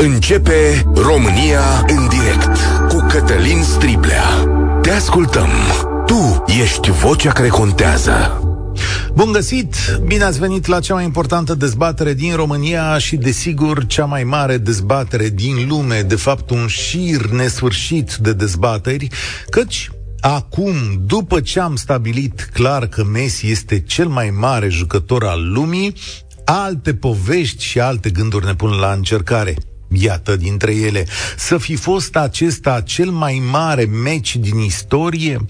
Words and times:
Începe 0.00 0.84
România 0.94 1.84
în 1.86 2.08
direct 2.08 2.58
cu 2.88 3.06
Cătălin 3.08 3.62
Striblea. 3.62 4.24
Te 4.82 4.90
ascultăm. 4.90 5.48
Tu 6.06 6.44
ești 6.62 6.90
vocea 6.90 7.32
care 7.32 7.48
contează. 7.48 8.40
Bun 9.14 9.32
găsit! 9.32 9.74
Bine 10.06 10.22
ați 10.22 10.38
venit 10.38 10.66
la 10.66 10.80
cea 10.80 10.94
mai 10.94 11.04
importantă 11.04 11.54
dezbatere 11.54 12.14
din 12.14 12.34
România 12.34 12.98
și, 12.98 13.16
desigur, 13.16 13.86
cea 13.86 14.04
mai 14.04 14.24
mare 14.24 14.56
dezbatere 14.56 15.28
din 15.28 15.66
lume, 15.68 16.02
de 16.02 16.16
fapt 16.16 16.50
un 16.50 16.66
șir 16.66 17.26
nesfârșit 17.26 18.14
de 18.14 18.32
dezbateri, 18.32 19.08
căci 19.50 19.90
Acum, 20.20 20.74
după 21.06 21.40
ce 21.40 21.60
am 21.60 21.76
stabilit 21.76 22.50
clar 22.52 22.86
că 22.86 23.04
Messi 23.04 23.50
este 23.50 23.80
cel 23.80 24.06
mai 24.06 24.30
mare 24.30 24.68
jucător 24.68 25.24
al 25.24 25.52
lumii, 25.52 25.94
alte 26.44 26.94
povești 26.94 27.64
și 27.64 27.80
alte 27.80 28.10
gânduri 28.10 28.46
ne 28.46 28.54
pun 28.54 28.70
la 28.70 28.92
încercare. 28.92 29.54
Iată 29.92 30.36
dintre 30.36 30.74
ele, 30.74 31.06
să 31.36 31.58
fi 31.58 31.76
fost 31.76 32.16
acesta 32.16 32.80
cel 32.80 33.10
mai 33.10 33.42
mare 33.50 33.84
meci 33.84 34.36
din 34.36 34.58
istorie? 34.58 35.46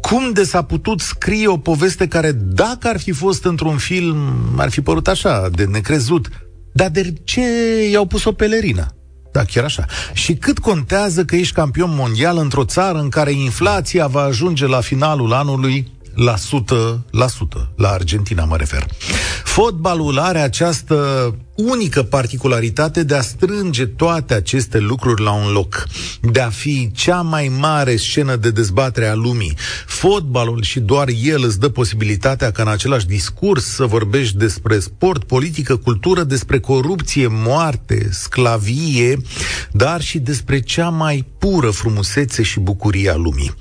Cum 0.00 0.32
de 0.32 0.44
s-a 0.44 0.62
putut 0.62 1.00
scrie 1.00 1.46
o 1.46 1.58
poveste 1.58 2.08
care, 2.08 2.32
dacă 2.32 2.88
ar 2.88 3.00
fi 3.00 3.12
fost 3.12 3.44
într-un 3.44 3.76
film, 3.76 4.16
ar 4.56 4.70
fi 4.70 4.80
părut 4.80 5.08
așa, 5.08 5.48
de 5.52 5.64
necrezut? 5.64 6.28
Dar 6.72 6.88
de 6.88 7.12
ce 7.24 7.42
i-au 7.90 8.06
pus 8.06 8.24
o 8.24 8.32
pelerină? 8.32 8.86
Da, 9.32 9.44
chiar 9.44 9.64
așa. 9.64 9.84
Și 10.12 10.34
cât 10.34 10.58
contează 10.58 11.24
că 11.24 11.36
ești 11.36 11.54
campion 11.54 11.94
mondial 11.94 12.38
într-o 12.38 12.64
țară 12.64 12.98
în 12.98 13.08
care 13.08 13.32
inflația 13.32 14.06
va 14.06 14.20
ajunge 14.20 14.66
la 14.66 14.80
finalul 14.80 15.32
anului 15.32 15.92
la 16.14 16.34
100%, 16.34 16.38
la 17.76 17.88
Argentina 17.88 18.44
mă 18.44 18.56
refer. 18.56 18.86
Fotbalul 19.44 20.18
are 20.18 20.38
această 20.38 21.34
unică 21.56 22.02
particularitate 22.02 23.02
de 23.02 23.14
a 23.14 23.20
strânge 23.20 23.86
toate 23.86 24.34
aceste 24.34 24.78
lucruri 24.78 25.22
la 25.22 25.32
un 25.32 25.52
loc, 25.52 25.86
de 26.20 26.40
a 26.40 26.48
fi 26.48 26.90
cea 26.94 27.20
mai 27.20 27.52
mare 27.58 27.96
scenă 27.96 28.36
de 28.36 28.50
dezbatere 28.50 29.06
a 29.06 29.14
lumii. 29.14 29.56
Fotbalul 29.86 30.62
și 30.62 30.80
doar 30.80 31.08
el 31.22 31.44
îți 31.44 31.60
dă 31.60 31.68
posibilitatea 31.68 32.50
ca 32.50 32.62
în 32.62 32.68
același 32.68 33.06
discurs 33.06 33.64
să 33.64 33.84
vorbești 33.84 34.36
despre 34.36 34.78
sport, 34.78 35.24
politică, 35.24 35.76
cultură, 35.76 36.22
despre 36.22 36.60
corupție, 36.60 37.26
moarte, 37.30 38.08
sclavie, 38.12 39.16
dar 39.72 40.00
și 40.00 40.18
despre 40.18 40.60
cea 40.60 40.88
mai 40.88 41.26
pură 41.38 41.70
frumusețe 41.70 42.42
și 42.42 42.60
bucurie 42.60 43.10
a 43.10 43.16
lumii. 43.16 43.54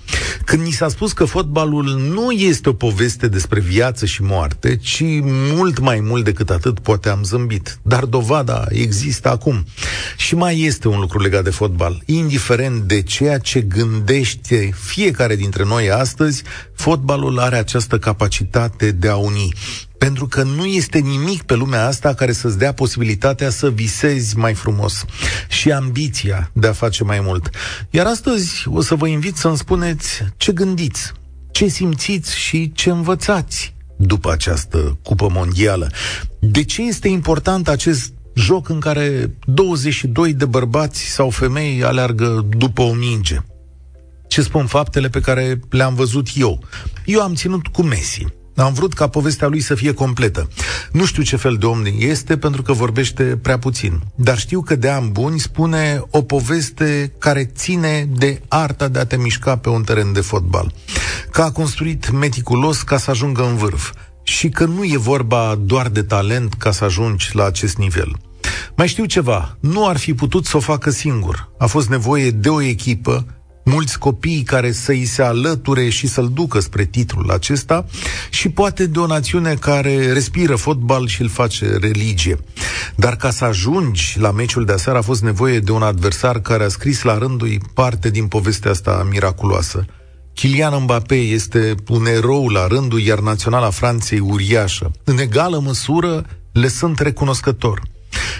Când 0.45 0.61
ni 0.61 0.71
s-a 0.71 0.87
spus 0.87 1.13
că 1.13 1.25
fotbalul 1.25 1.85
nu 2.13 2.31
este 2.31 2.69
o 2.69 2.73
poveste 2.73 3.27
despre 3.27 3.59
viață 3.59 4.05
și 4.05 4.21
moarte, 4.21 4.77
ci 4.77 5.03
mult 5.23 5.79
mai 5.79 5.99
mult 5.99 6.23
decât 6.23 6.49
atât, 6.49 6.79
poate 6.79 7.09
am 7.09 7.23
zâmbit 7.23 7.79
dar 7.87 8.05
dovada 8.05 8.65
există 8.69 9.29
acum. 9.29 9.65
Și 10.17 10.35
mai 10.35 10.61
este 10.61 10.87
un 10.87 10.99
lucru 10.99 11.19
legat 11.19 11.43
de 11.43 11.49
fotbal. 11.49 12.01
Indiferent 12.05 12.81
de 12.81 13.01
ceea 13.01 13.37
ce 13.37 13.61
gândește 13.61 14.73
fiecare 14.73 15.35
dintre 15.35 15.63
noi 15.63 15.91
astăzi, 15.91 16.43
fotbalul 16.73 17.39
are 17.39 17.57
această 17.57 17.97
capacitate 17.97 18.91
de 18.91 19.09
a 19.09 19.15
uni 19.15 19.53
pentru 19.97 20.27
că 20.27 20.43
nu 20.43 20.65
este 20.65 20.99
nimic 20.99 21.43
pe 21.43 21.55
lumea 21.55 21.85
asta 21.85 22.13
care 22.13 22.31
să-ți 22.31 22.57
dea 22.57 22.73
posibilitatea 22.73 23.49
să 23.49 23.69
visezi 23.69 24.37
mai 24.37 24.53
frumos 24.53 25.05
și 25.47 25.71
ambiția 25.71 26.49
de 26.53 26.67
a 26.67 26.73
face 26.73 27.03
mai 27.03 27.19
mult. 27.19 27.49
Iar 27.89 28.05
astăzi 28.05 28.63
o 28.67 28.81
să 28.81 28.95
vă 28.95 29.07
invit 29.07 29.35
să-mi 29.35 29.57
spuneți 29.57 30.23
ce 30.37 30.51
gândiți, 30.51 31.11
ce 31.51 31.67
simțiți 31.67 32.37
și 32.37 32.71
ce 32.75 32.89
învățați 32.89 33.74
după 33.95 34.31
această 34.31 34.97
cupă 35.03 35.27
mondială. 35.31 35.91
De 36.39 36.63
ce 36.63 36.81
este 36.81 37.07
important 37.07 37.67
acest 37.67 38.13
joc 38.33 38.69
în 38.69 38.79
care 38.79 39.35
22 39.45 40.33
de 40.33 40.45
bărbați 40.45 41.01
sau 41.03 41.29
femei 41.29 41.83
aleargă 41.83 42.45
după 42.57 42.81
o 42.81 42.93
minge? 42.93 43.37
Ce 44.27 44.41
spun 44.41 44.65
faptele 44.65 45.09
pe 45.09 45.19
care 45.19 45.59
le-am 45.69 45.95
văzut 45.95 46.27
eu? 46.35 46.63
Eu 47.05 47.21
am 47.21 47.33
ținut 47.33 47.67
cu 47.67 47.81
Messi. 47.81 48.25
Am 48.55 48.73
vrut 48.73 48.93
ca 48.93 49.07
povestea 49.07 49.47
lui 49.47 49.61
să 49.61 49.75
fie 49.75 49.93
completă. 49.93 50.49
Nu 50.91 51.05
știu 51.05 51.23
ce 51.23 51.35
fel 51.35 51.55
de 51.55 51.65
om 51.65 51.81
este 51.97 52.37
pentru 52.37 52.61
că 52.61 52.73
vorbește 52.73 53.23
prea 53.23 53.59
puțin, 53.59 54.01
dar 54.15 54.37
știu 54.37 54.61
că 54.61 54.75
de 54.75 54.89
ani 54.89 55.09
buni 55.09 55.39
spune 55.39 56.01
o 56.09 56.21
poveste 56.21 57.13
care 57.17 57.51
ține 57.55 58.09
de 58.17 58.41
arta 58.47 58.87
de 58.87 58.99
a 58.99 59.05
te 59.05 59.17
mișca 59.17 59.57
pe 59.57 59.69
un 59.69 59.83
teren 59.83 60.13
de 60.13 60.21
fotbal. 60.21 60.73
Că 61.31 61.41
a 61.41 61.51
construit 61.51 62.11
meticulos 62.11 62.81
ca 62.81 62.97
să 62.97 63.09
ajungă 63.09 63.45
în 63.45 63.55
vârf 63.55 63.91
și 64.23 64.49
că 64.49 64.65
nu 64.65 64.83
e 64.83 64.97
vorba 64.97 65.55
doar 65.61 65.87
de 65.87 66.03
talent 66.03 66.53
ca 66.53 66.71
să 66.71 66.83
ajungi 66.83 67.29
la 67.33 67.45
acest 67.45 67.77
nivel. 67.77 68.15
Mai 68.75 68.87
știu 68.87 69.05
ceva, 69.05 69.57
nu 69.59 69.87
ar 69.87 69.97
fi 69.97 70.13
putut 70.13 70.45
să 70.45 70.57
o 70.57 70.59
facă 70.59 70.89
singur. 70.89 71.49
A 71.57 71.65
fost 71.65 71.89
nevoie 71.89 72.31
de 72.31 72.49
o 72.49 72.61
echipă, 72.61 73.25
mulți 73.65 73.99
copii 73.99 74.43
care 74.43 74.71
să-i 74.71 75.05
se 75.05 75.21
alăture 75.21 75.89
și 75.89 76.07
să-l 76.07 76.29
ducă 76.33 76.59
spre 76.59 76.85
titlul 76.85 77.31
acesta 77.31 77.85
și 78.29 78.49
poate 78.49 78.85
de 78.85 78.99
o 78.99 79.05
națiune 79.05 79.53
care 79.53 80.11
respiră 80.11 80.55
fotbal 80.55 81.07
și 81.07 81.21
îl 81.21 81.29
face 81.29 81.77
religie. 81.77 82.37
Dar 82.95 83.15
ca 83.15 83.31
să 83.31 83.45
ajungi 83.45 84.15
la 84.19 84.31
meciul 84.31 84.65
de 84.65 84.71
aseară 84.71 84.97
a 84.97 85.01
fost 85.01 85.21
nevoie 85.21 85.59
de 85.59 85.71
un 85.71 85.81
adversar 85.81 86.39
care 86.39 86.63
a 86.63 86.67
scris 86.67 87.01
la 87.01 87.17
rândul 87.17 87.57
parte 87.73 88.09
din 88.09 88.27
povestea 88.27 88.71
asta 88.71 89.07
miraculoasă. 89.09 89.85
Kylian 90.33 90.81
Mbappé 90.83 91.15
este 91.15 91.75
un 91.87 92.05
erou 92.05 92.47
la 92.47 92.67
rândul, 92.67 93.01
iar 93.01 93.19
naționala 93.19 93.69
Franței 93.69 94.19
uriașă. 94.19 94.91
În 95.03 95.17
egală 95.17 95.59
măsură 95.59 96.25
le 96.51 96.67
sunt 96.67 96.99
recunoscător. 96.99 97.81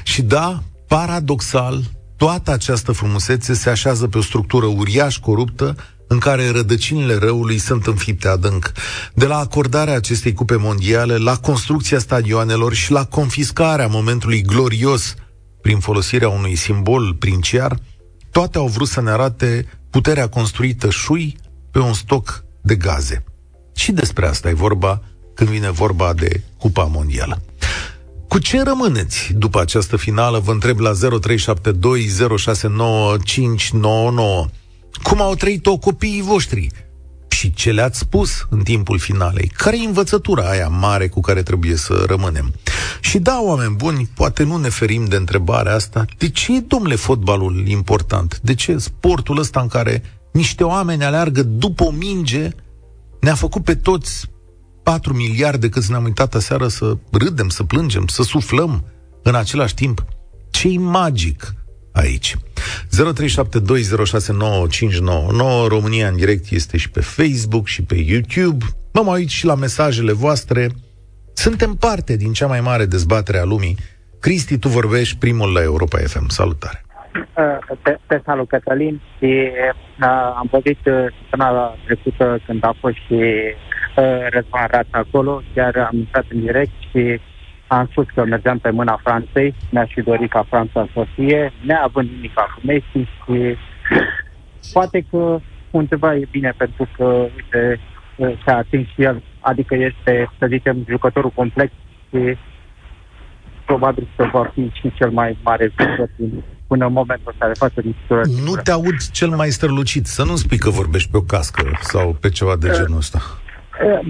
Și 0.03 0.21
da, 0.21 0.63
paradoxal, 0.87 1.83
toată 2.17 2.51
această 2.51 2.91
frumusețe 2.91 3.53
se 3.53 3.69
așează 3.69 4.07
pe 4.07 4.17
o 4.17 4.21
structură 4.21 4.65
uriaș 4.65 5.17
coruptă, 5.17 5.75
în 6.07 6.17
care 6.17 6.49
rădăcinile 6.49 7.15
răului 7.15 7.57
sunt 7.57 7.85
înfipte 7.85 8.27
adânc. 8.27 8.71
De 9.13 9.25
la 9.25 9.37
acordarea 9.37 9.95
acestei 9.95 10.33
cupe 10.33 10.55
mondiale, 10.55 11.17
la 11.17 11.37
construcția 11.37 11.99
stadioanelor 11.99 12.73
și 12.73 12.91
la 12.91 13.05
confiscarea 13.05 13.87
momentului 13.87 14.41
glorios 14.41 15.15
prin 15.61 15.79
folosirea 15.79 16.29
unui 16.29 16.55
simbol 16.55 17.13
princiar, 17.13 17.79
toate 18.31 18.57
au 18.57 18.67
vrut 18.67 18.87
să 18.87 19.01
ne 19.01 19.09
arate 19.09 19.65
puterea 19.89 20.29
construită 20.29 20.89
șui 20.89 21.37
pe 21.71 21.79
un 21.79 21.93
stoc 21.93 22.43
de 22.61 22.75
gaze. 22.75 23.23
Și 23.75 23.91
despre 23.91 24.27
asta 24.27 24.49
e 24.49 24.53
vorba 24.53 25.01
când 25.33 25.49
vine 25.49 25.71
vorba 25.71 26.13
de 26.13 26.41
Cupa 26.57 26.83
Mondială. 26.83 27.41
Cu 28.35 28.41
ce 28.41 28.63
rămâneți 28.63 29.33
după 29.33 29.61
această 29.61 29.97
finală? 29.97 30.39
Vă 30.39 30.51
întreb 30.51 30.79
la 30.79 30.91
0372069599. 30.91 30.97
Cum 35.03 35.21
au 35.21 35.35
trăit-o 35.35 35.77
copiii 35.77 36.21
voștri? 36.21 36.67
Și 37.27 37.53
ce 37.53 37.71
le-ați 37.71 37.99
spus 37.99 38.47
în 38.49 38.63
timpul 38.63 38.99
finalei? 38.99 39.51
Care 39.57 39.81
e 39.81 39.85
învățătura 39.85 40.49
aia 40.49 40.67
mare 40.67 41.07
cu 41.07 41.19
care 41.19 41.43
trebuie 41.43 41.75
să 41.75 42.03
rămânem? 42.07 42.53
Și 43.01 43.19
da, 43.19 43.41
oameni 43.41 43.75
buni, 43.75 44.09
poate 44.15 44.43
nu 44.43 44.57
ne 44.57 44.69
ferim 44.69 45.05
de 45.05 45.15
întrebarea 45.15 45.73
asta. 45.73 46.05
De 46.17 46.29
ce 46.29 46.55
e, 46.55 46.59
domnule, 46.59 46.95
fotbalul 46.95 47.67
important? 47.67 48.39
De 48.43 48.53
ce 48.53 48.77
sportul 48.77 49.39
ăsta 49.39 49.59
în 49.61 49.67
care 49.67 50.03
niște 50.31 50.63
oameni 50.63 51.03
aleargă 51.03 51.43
după 51.43 51.83
o 51.83 51.91
minge, 51.91 52.49
ne-a 53.19 53.35
făcut 53.35 53.63
pe 53.63 53.75
toți 53.75 54.29
4 54.85 55.13
miliarde 55.13 55.69
cât 55.69 55.85
ne-am 55.85 56.03
uitat 56.03 56.33
aseară 56.33 56.67
să 56.67 56.97
râdem, 57.11 57.49
să 57.49 57.63
plângem, 57.63 58.07
să 58.07 58.23
suflăm 58.23 58.85
în 59.23 59.35
același 59.35 59.73
timp. 59.73 60.05
ce 60.51 60.67
magic 60.77 61.53
aici? 61.93 62.35
0372069599 62.35 62.39
România 65.67 66.07
în 66.07 66.15
direct 66.15 66.51
este 66.51 66.77
și 66.77 66.89
pe 66.89 67.01
Facebook 67.01 67.67
și 67.67 67.83
pe 67.83 67.95
YouTube. 67.95 68.65
Mă 68.93 69.01
mai 69.01 69.19
uit 69.19 69.29
și 69.29 69.45
la 69.45 69.55
mesajele 69.55 70.11
voastre. 70.11 70.69
Suntem 71.33 71.73
parte 71.73 72.15
din 72.15 72.33
cea 72.33 72.47
mai 72.47 72.61
mare 72.61 72.85
dezbatere 72.85 73.37
a 73.37 73.43
lumii. 73.43 73.77
Cristi, 74.19 74.57
tu 74.57 74.67
vorbești 74.67 75.17
primul 75.17 75.51
la 75.51 75.61
Europa 75.61 75.97
FM. 75.97 76.27
Salutare! 76.27 76.85
te, 77.83 77.97
te 78.07 78.21
salut, 78.25 78.47
Cătălin, 78.47 79.01
și 79.17 79.49
uh, 79.99 80.33
am 80.35 80.47
vorbit 80.51 80.79
uh, 80.85 81.05
săptămâna 81.19 81.75
trecută 81.85 82.39
când 82.45 82.63
a 82.63 82.75
fost 82.79 82.95
și 82.95 83.13
uh, 83.13 83.23
Răzvan 84.29 84.67
Rața 84.71 84.97
acolo, 84.97 85.41
chiar 85.53 85.75
am 85.77 85.97
intrat 85.97 86.25
în 86.29 86.39
direct 86.39 86.71
și 86.89 87.19
am 87.67 87.87
spus 87.91 88.05
că 88.13 88.25
mergeam 88.25 88.57
pe 88.57 88.69
mâna 88.69 88.99
Franței, 89.03 89.55
mi-aș 89.69 89.91
fi 89.93 90.01
dorit 90.01 90.29
ca 90.29 90.45
Franța 90.49 90.87
să 90.93 91.05
fie, 91.15 91.53
neavând 91.65 92.09
nimic 92.09 92.33
cu 92.33 92.61
Messi 92.61 93.09
și 93.23 93.57
poate 94.73 95.05
că 95.09 95.39
undeva 95.71 96.15
e 96.15 96.27
bine 96.31 96.53
pentru 96.57 96.87
că, 96.97 97.03
uite, 97.03 97.79
uh, 98.15 98.41
s-a 98.45 98.57
atins 98.57 98.87
și 98.87 99.01
el, 99.03 99.23
adică 99.39 99.75
este, 99.75 100.31
să 100.39 100.45
zicem, 100.49 100.85
jucătorul 100.89 101.29
complex 101.29 101.71
și 102.09 102.37
probabil 103.65 104.07
că 104.15 104.29
va 104.31 104.51
fi 104.53 104.71
și 104.73 104.93
cel 104.95 105.09
mai 105.09 105.37
mare 105.43 105.73
jucător 105.77 106.09
din 106.15 106.43
până 106.67 106.85
în 106.85 106.93
momentul 106.93 107.31
ăsta 107.31 107.47
de 107.47 107.53
față 107.53 107.81
din 107.81 107.95
Nu 108.43 108.55
te 108.63 108.71
aud 108.71 108.97
cel 109.11 109.29
mai 109.29 109.49
strălucit. 109.49 110.05
Să 110.05 110.23
nu 110.23 110.35
spui 110.35 110.57
că 110.57 110.69
vorbești 110.69 111.09
pe 111.11 111.17
o 111.17 111.21
cască 111.21 111.77
sau 111.81 112.17
pe 112.19 112.29
ceva 112.29 112.55
de 112.55 112.69
genul 112.69 112.97
ăsta. 112.97 113.19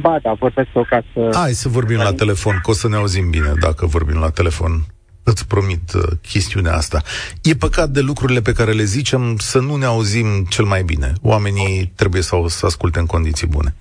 Ba 0.02 0.20
da, 0.22 0.34
vorbesc 0.34 0.70
pe 0.70 0.80
o 0.80 0.84
cască. 0.84 1.38
Hai 1.40 1.52
să 1.52 1.70
vorbim 1.70 1.98
la 1.98 2.14
telefon, 2.14 2.60
că 2.64 2.70
o 2.70 2.74
să 2.74 2.88
ne 2.88 2.96
auzim 2.96 3.30
bine 3.30 3.54
dacă 3.60 3.86
vorbim 3.86 4.20
la 4.20 4.30
telefon. 4.30 4.86
Îți 5.24 5.48
promit 5.48 5.94
uh, 5.94 6.02
chestiunea 6.22 6.74
asta. 6.74 7.02
E 7.44 7.54
păcat 7.54 7.90
de 7.90 8.02
lucrurile 8.02 8.42
pe 8.42 8.52
care 8.52 8.72
le 8.72 8.84
zicem 8.84 9.36
să 9.38 9.60
nu 9.60 9.76
ne 9.76 9.86
auzim 9.86 10.46
cel 10.50 10.66
mai 10.66 10.84
bine. 10.84 11.14
Oamenii 11.22 11.92
trebuie 11.96 12.22
să, 12.22 12.36
să 12.46 12.66
asculte 12.66 13.00
în 13.00 13.06
condiții 13.06 13.48
bune. 13.48 13.76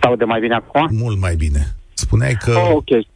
Sau 0.00 0.16
de 0.16 0.24
mai 0.24 0.40
bine 0.40 0.54
acum? 0.54 0.88
Mult 0.90 1.20
mai 1.20 1.34
bine. 1.34 1.74
Spuneai 1.94 2.34
că... 2.34 2.50
Oh, 2.50 2.70
ok. 2.72 3.06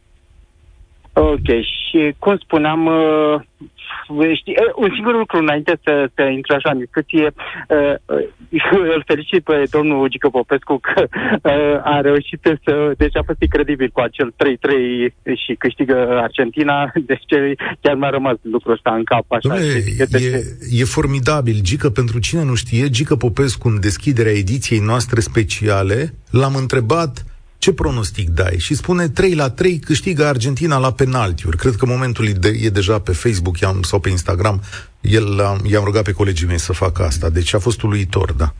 Ok. 1.13 1.47
Și 1.89 2.15
cum 2.19 2.37
spuneam, 2.37 2.85
uh, 2.85 3.41
știi, 4.35 4.55
un 4.75 4.89
singur 4.93 5.17
lucru 5.17 5.37
înainte 5.37 5.79
să, 5.83 6.09
să 6.15 6.21
intre 6.21 6.55
așa 6.55 6.69
în 6.71 6.77
discuție, 6.77 7.31
îl 8.95 9.03
felicit 9.05 9.43
pe 9.43 9.63
domnul 9.71 10.09
Gică 10.09 10.29
Popescu 10.29 10.79
că 10.87 11.07
a 11.83 12.01
reușit 12.01 12.39
să, 12.63 12.91
deci 12.97 13.17
a 13.17 13.23
fost 13.25 13.41
incredibil 13.41 13.89
cu 13.93 13.99
acel 13.99 14.33
3-3 14.33 14.37
și 15.45 15.55
câștigă 15.57 16.19
Argentina, 16.21 16.91
deci 17.09 17.23
chiar 17.81 17.95
mi-a 17.95 18.09
rămas 18.09 18.35
lucrul 18.41 18.73
ăsta 18.73 18.93
în 18.93 19.03
cap. 19.03 19.25
Așa, 19.27 19.55
Dom'le, 19.55 19.97
e, 19.97 20.41
e 20.71 20.83
formidabil. 20.83 21.57
Gică, 21.61 21.89
pentru 21.89 22.19
cine 22.19 22.43
nu 22.43 22.55
știe, 22.55 22.89
Gică 22.89 23.15
Popescu 23.15 23.67
în 23.67 23.79
deschiderea 23.79 24.31
ediției 24.31 24.79
noastre 24.79 25.19
speciale, 25.19 26.13
l-am 26.29 26.55
întrebat 26.55 27.23
ce 27.59 27.73
pronostic 27.73 28.29
dai? 28.29 28.55
Și 28.57 28.75
spune 28.75 29.09
3 29.09 29.35
la 29.35 29.49
3 29.49 29.79
câștigă 29.79 30.25
Argentina 30.25 30.77
la 30.77 30.93
penaltiuri. 30.93 31.57
Cred 31.57 31.75
că 31.75 31.85
momentul 31.85 32.27
e 32.61 32.69
deja 32.69 32.99
pe 32.99 33.11
Facebook 33.11 33.57
sau 33.81 33.99
pe 33.99 34.09
Instagram. 34.09 34.61
El, 35.01 35.59
i-am 35.63 35.83
rugat 35.83 36.03
pe 36.03 36.11
colegii 36.11 36.47
mei 36.47 36.59
să 36.59 36.73
facă 36.73 37.03
asta. 37.03 37.29
Deci 37.29 37.53
a 37.53 37.59
fost 37.59 37.81
uluitor, 37.81 38.31
da. 38.31 38.53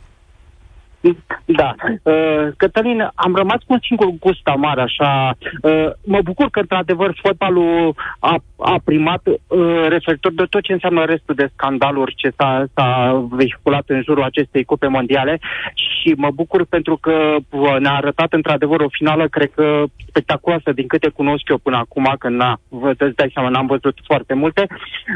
Da. 1.44 1.74
Uh, 2.02 2.48
Cătălin, 2.56 3.10
am 3.14 3.34
rămas 3.34 3.56
cu 3.56 3.72
un 3.72 3.78
singur 3.82 4.06
gust 4.20 4.40
amar, 4.44 4.78
așa. 4.78 5.36
Uh, 5.62 5.90
mă 6.04 6.20
bucur 6.24 6.50
că, 6.50 6.60
într-adevăr, 6.60 7.18
fotbalul 7.22 7.94
a, 8.18 8.36
a 8.58 8.80
primat 8.84 9.26
uh, 9.26 9.86
referitor 9.88 10.32
de 10.32 10.44
tot 10.50 10.62
ce 10.62 10.72
înseamnă 10.72 11.04
restul 11.04 11.34
de 11.34 11.50
scandaluri 11.52 12.14
ce 12.14 12.32
s-a, 12.36 12.64
s-a 12.74 13.26
vehiculat 13.30 13.84
în 13.86 14.02
jurul 14.02 14.22
acestei 14.22 14.64
cupe 14.64 14.86
mondiale 14.86 15.40
și 15.74 16.14
mă 16.16 16.30
bucur 16.34 16.64
pentru 16.64 16.96
că 16.96 17.36
uh, 17.50 17.76
ne-a 17.78 17.94
arătat, 17.94 18.32
într-adevăr, 18.32 18.80
o 18.80 18.88
finală, 18.88 19.28
cred 19.28 19.50
că 19.54 19.84
spectaculoasă 20.08 20.72
din 20.72 20.86
câte 20.86 21.08
cunosc 21.08 21.48
eu 21.48 21.58
până 21.58 21.76
acum, 21.76 22.14
că 22.18 22.28
na, 22.28 22.60
vă 22.68 22.94
dai 23.14 23.30
seama, 23.34 23.48
n-am 23.48 23.66
văzut 23.66 23.98
foarte 24.06 24.34
multe. 24.34 24.66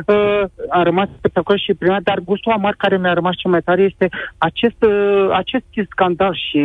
Uh, 0.06 0.42
a 0.68 0.82
rămas 0.82 1.08
spectaculos 1.16 1.60
și 1.60 1.74
prima, 1.74 1.98
dar 2.02 2.18
gustul 2.20 2.52
amar 2.52 2.74
care 2.78 2.96
mi-a 2.98 3.12
rămas 3.12 3.36
cel 3.36 3.50
mai 3.50 3.60
tare 3.60 3.82
este 3.82 4.08
acest, 4.38 4.82
uh, 4.82 5.28
acest 5.74 5.90
scandal 5.90 6.34
și 6.48 6.58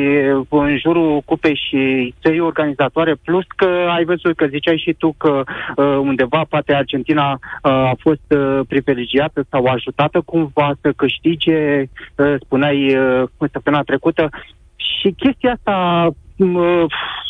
în 0.50 0.78
jurul 0.78 1.22
cupei 1.26 1.60
și 1.70 2.14
țării 2.22 2.40
organizatoare, 2.40 3.16
plus 3.24 3.46
că 3.56 3.70
ai 3.90 4.04
văzut 4.04 4.36
că 4.36 4.46
ziceai 4.46 4.84
și 4.86 4.94
tu 4.94 5.16
că 5.18 5.44
uh, 5.76 5.98
undeva 6.02 6.46
poate 6.50 6.74
Argentina 6.74 7.32
uh, 7.32 7.72
a 7.72 7.94
fost 8.00 8.26
uh, 8.28 8.60
privilegiată 8.68 9.46
sau 9.50 9.66
ajutată 9.66 10.22
cumva 10.26 10.72
să 10.82 10.92
câștige, 10.96 11.82
uh, 11.82 12.36
spuneai 12.40 12.98
uh, 12.98 13.24
săptămâna 13.52 13.84
trecută, 13.84 14.30
și 14.76 15.14
chestia 15.18 15.52
asta 15.52 16.08
uh, 16.38 16.84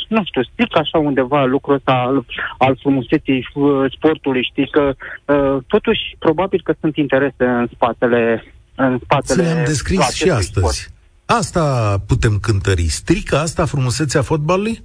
nu 0.08 0.24
știu, 0.24 0.44
stric 0.44 0.78
așa 0.78 0.98
undeva 0.98 1.44
lucrul 1.46 1.76
ăsta 1.76 1.92
al, 1.92 2.26
al 2.58 2.78
frumuseții 2.82 3.48
uh, 3.54 3.92
sportului, 3.96 4.44
știi, 4.44 4.70
că 4.70 4.94
uh, 5.26 5.58
totuși 5.68 6.02
probabil 6.20 6.62
că 6.64 6.74
sunt 6.80 6.96
interese 6.96 7.46
în 7.46 7.68
spatele 7.74 8.44
în 8.76 9.00
spatele 9.04 9.44
Ți 9.44 9.54
le-am 9.54 9.66
descris 9.66 10.14
și 10.14 10.30
astăzi. 10.30 10.82
Sport. 10.82 10.99
Asta 11.38 11.96
putem 12.08 12.38
cântări. 12.42 12.82
Strică 12.82 13.36
asta 13.36 13.66
frumusețea 13.66 14.22
fotbalului? 14.22 14.82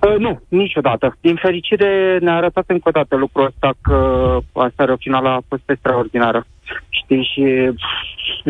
Uh, 0.00 0.16
nu, 0.18 0.40
niciodată. 0.48 1.16
Din 1.20 1.36
fericire 1.36 2.18
ne-a 2.20 2.36
arătat 2.36 2.64
încă 2.66 2.88
o 2.88 2.90
dată 2.90 3.16
lucrul 3.16 3.44
ăsta 3.44 3.72
că 3.80 3.96
aseară 4.52 4.96
finala 4.98 5.32
a 5.34 5.44
fost 5.48 5.62
extraordinară. 5.66 6.46
Știi, 6.88 7.30
și 7.34 7.72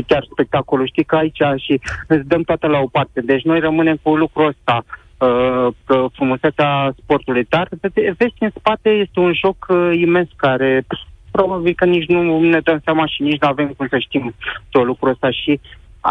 chiar 0.07 0.27
spectacolul. 0.33 0.87
Știi 0.87 1.05
că 1.05 1.17
aici 1.17 1.43
și 1.57 1.81
îți 2.07 2.29
dăm 2.29 2.43
toate 2.43 2.67
la 2.67 2.79
o 2.79 2.87
parte. 2.87 3.21
Deci 3.21 3.43
noi 3.43 3.61
rămânem 3.61 3.99
cu 4.03 4.17
lucrul 4.17 4.47
ăsta 4.47 4.85
uh, 5.19 5.75
că 5.85 6.07
frumusețea 6.13 6.95
sportului. 7.03 7.47
Dar, 7.49 7.69
vezi, 8.17 8.35
în 8.39 8.51
spate 8.59 8.89
este 8.89 9.21
un 9.21 9.33
joc 9.35 9.67
uh, 9.69 9.91
imens 9.93 10.29
care 10.37 10.87
probabil 11.31 11.75
că 11.75 11.85
nici 11.85 12.09
nu 12.09 12.41
ne 12.41 12.61
dăm 12.61 12.81
seama 12.85 13.07
și 13.07 13.23
nici 13.23 13.41
nu 13.41 13.49
avem 13.49 13.69
cum 13.69 13.87
să 13.89 13.99
știm 13.99 14.35
tot 14.71 14.85
lucrul 14.85 15.11
ăsta 15.11 15.31
și 15.31 15.61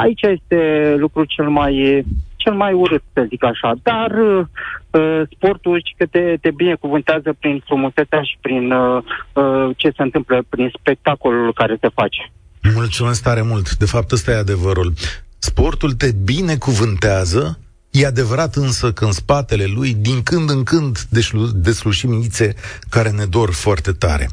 Aici 0.03 0.21
este 0.21 0.59
lucrul 0.97 1.25
cel 1.25 1.49
mai, 1.49 2.05
cel 2.35 2.53
mai 2.53 2.73
urât, 2.73 3.03
să 3.13 3.25
zic 3.29 3.43
așa. 3.43 3.73
Dar 3.83 4.11
uh, 4.11 5.21
sportul 5.31 5.81
și 5.85 5.93
că 5.97 6.05
te, 6.05 6.37
te 6.41 6.51
binecuvântează 6.51 7.35
prin 7.39 7.63
frumusețea 7.65 8.21
și 8.21 8.37
prin 8.41 8.71
uh, 8.71 9.03
uh, 9.33 9.69
ce 9.75 9.89
se 9.95 10.01
întâmplă, 10.01 10.43
prin 10.49 10.71
spectacolul 10.79 11.53
care 11.53 11.77
se 11.81 11.89
face. 11.93 12.31
Mulțumesc 12.73 13.23
tare 13.23 13.41
mult. 13.41 13.75
De 13.75 13.85
fapt, 13.85 14.11
ăsta 14.11 14.31
e 14.31 14.35
adevărul. 14.35 14.93
Sportul 15.37 15.91
te 15.91 16.11
binecuvântează, 16.23 17.59
E 18.01 18.05
adevărat 18.05 18.55
însă 18.55 18.91
că 18.91 19.05
în 19.05 19.11
spatele 19.11 19.65
lui, 19.65 19.93
din 19.93 20.23
când 20.23 20.49
în 20.49 20.63
când, 20.63 20.99
deslușim 21.53 22.13
inițe 22.13 22.53
care 22.89 23.09
ne 23.09 23.25
dor 23.25 23.53
foarte 23.53 23.91
tare. 23.91 24.29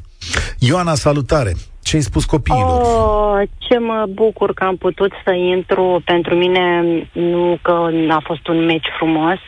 Ioana, 0.58 0.94
salutare! 0.94 1.56
Ce 1.82 1.96
ai 1.96 2.02
spus 2.02 2.24
copiilor? 2.24 2.80
Oh, 2.80 3.48
ce 3.58 3.78
mă 3.78 4.04
bucur 4.08 4.54
că 4.54 4.64
am 4.64 4.76
putut 4.76 5.12
să 5.24 5.32
intru. 5.32 6.02
Pentru 6.04 6.34
mine 6.34 6.82
nu 7.12 7.58
că 7.62 7.88
a 8.08 8.20
fost 8.24 8.48
un 8.48 8.64
meci 8.64 8.86
frumos, 8.96 9.38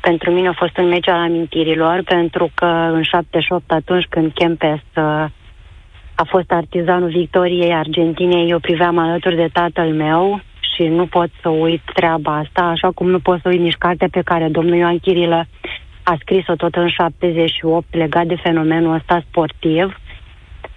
pentru 0.00 0.30
mine 0.30 0.48
a 0.48 0.52
fost 0.52 0.78
un 0.78 0.88
meci 0.88 1.08
al 1.08 1.20
amintirilor, 1.20 2.02
pentru 2.04 2.50
că 2.54 2.64
în 2.92 3.02
78, 3.02 3.70
atunci 3.70 4.06
când 4.08 4.32
Kempes 4.32 4.80
uh, 4.96 5.24
a 6.14 6.24
fost 6.26 6.50
artizanul 6.50 7.08
victoriei 7.08 7.72
Argentinei, 7.74 8.50
eu 8.50 8.58
priveam 8.58 8.98
alături 8.98 9.36
de 9.36 9.48
tatăl 9.52 9.92
meu 9.92 10.40
și 10.74 10.82
nu 10.82 11.06
pot 11.06 11.30
să 11.42 11.48
uit 11.48 11.82
treaba 11.94 12.36
asta, 12.36 12.62
așa 12.62 12.90
cum 12.94 13.10
nu 13.10 13.18
pot 13.18 13.40
să 13.42 13.48
uit 13.48 13.60
nici 13.60 13.76
cartea 13.78 14.08
pe 14.10 14.22
care 14.24 14.48
domnul 14.48 14.76
Ioan 14.76 14.98
Chirilă 14.98 15.46
a 16.02 16.16
scris-o 16.20 16.56
tot 16.56 16.74
în 16.74 16.88
78 16.88 17.94
legat 17.94 18.26
de 18.26 18.36
fenomenul 18.42 18.94
ăsta 18.94 19.24
sportiv 19.28 19.96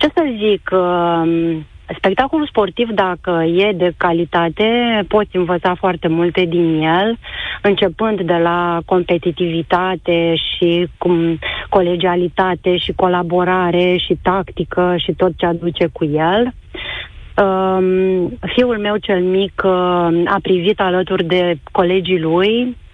ce 0.02 0.12
să 0.16 0.24
zic, 0.38 0.70
uh, 0.72 1.58
spectacolul 1.96 2.48
sportiv, 2.48 2.90
dacă 2.90 3.44
e 3.56 3.72
de 3.72 3.94
calitate, 3.98 5.04
poți 5.08 5.36
învăța 5.36 5.76
foarte 5.76 6.08
multe 6.08 6.46
din 6.46 6.82
el, 6.82 7.18
începând 7.62 8.22
de 8.22 8.38
la 8.44 8.80
competitivitate 8.86 10.34
și 10.36 10.88
cum 10.98 11.40
colegialitate 11.70 12.78
și 12.78 12.94
colaborare 12.96 13.98
și 13.98 14.18
tactică 14.22 14.96
și 14.98 15.14
tot 15.14 15.32
ce 15.38 15.46
aduce 15.46 15.90
cu 15.94 16.06
el. 16.06 16.54
Um, 17.46 18.38
fiul 18.54 18.78
meu 18.78 18.98
cel 18.98 19.22
mic 19.22 19.62
uh, 19.66 19.72
a 20.26 20.38
privit 20.42 20.80
alături 20.80 21.24
de 21.24 21.56
colegii 21.72 22.20
lui, 22.20 22.62
uh, 22.62 22.91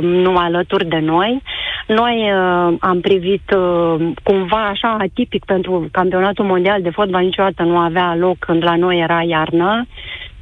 nu 0.00 0.36
alături 0.36 0.88
de 0.88 0.98
noi, 0.98 1.42
noi 1.86 2.30
uh, 2.32 2.76
am 2.80 3.00
privit 3.00 3.54
uh, 3.56 4.10
cumva 4.22 4.66
așa 4.66 4.96
atipic 5.00 5.44
pentru 5.44 5.88
campionatul 5.92 6.44
mondial 6.44 6.82
de 6.82 6.90
fotbal, 6.90 7.24
niciodată 7.24 7.62
nu 7.62 7.76
avea 7.76 8.16
loc 8.16 8.38
când 8.38 8.64
la 8.64 8.76
noi 8.76 8.98
era 8.98 9.22
iarnă 9.22 9.86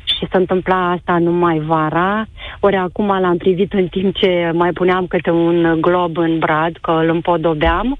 și 0.04 0.26
se 0.30 0.36
întâmpla 0.36 0.90
asta 0.90 1.18
numai 1.18 1.58
vara. 1.58 2.26
Ori 2.60 2.76
acum 2.76 3.06
l-am 3.06 3.36
privit 3.36 3.72
în 3.72 3.86
timp 3.86 4.16
ce 4.16 4.50
mai 4.54 4.72
puneam 4.72 5.06
câte 5.06 5.30
un 5.30 5.80
glob 5.80 6.16
în 6.16 6.38
brad, 6.38 6.76
că 6.80 6.90
îl 6.90 7.08
împodobeam. 7.08 7.98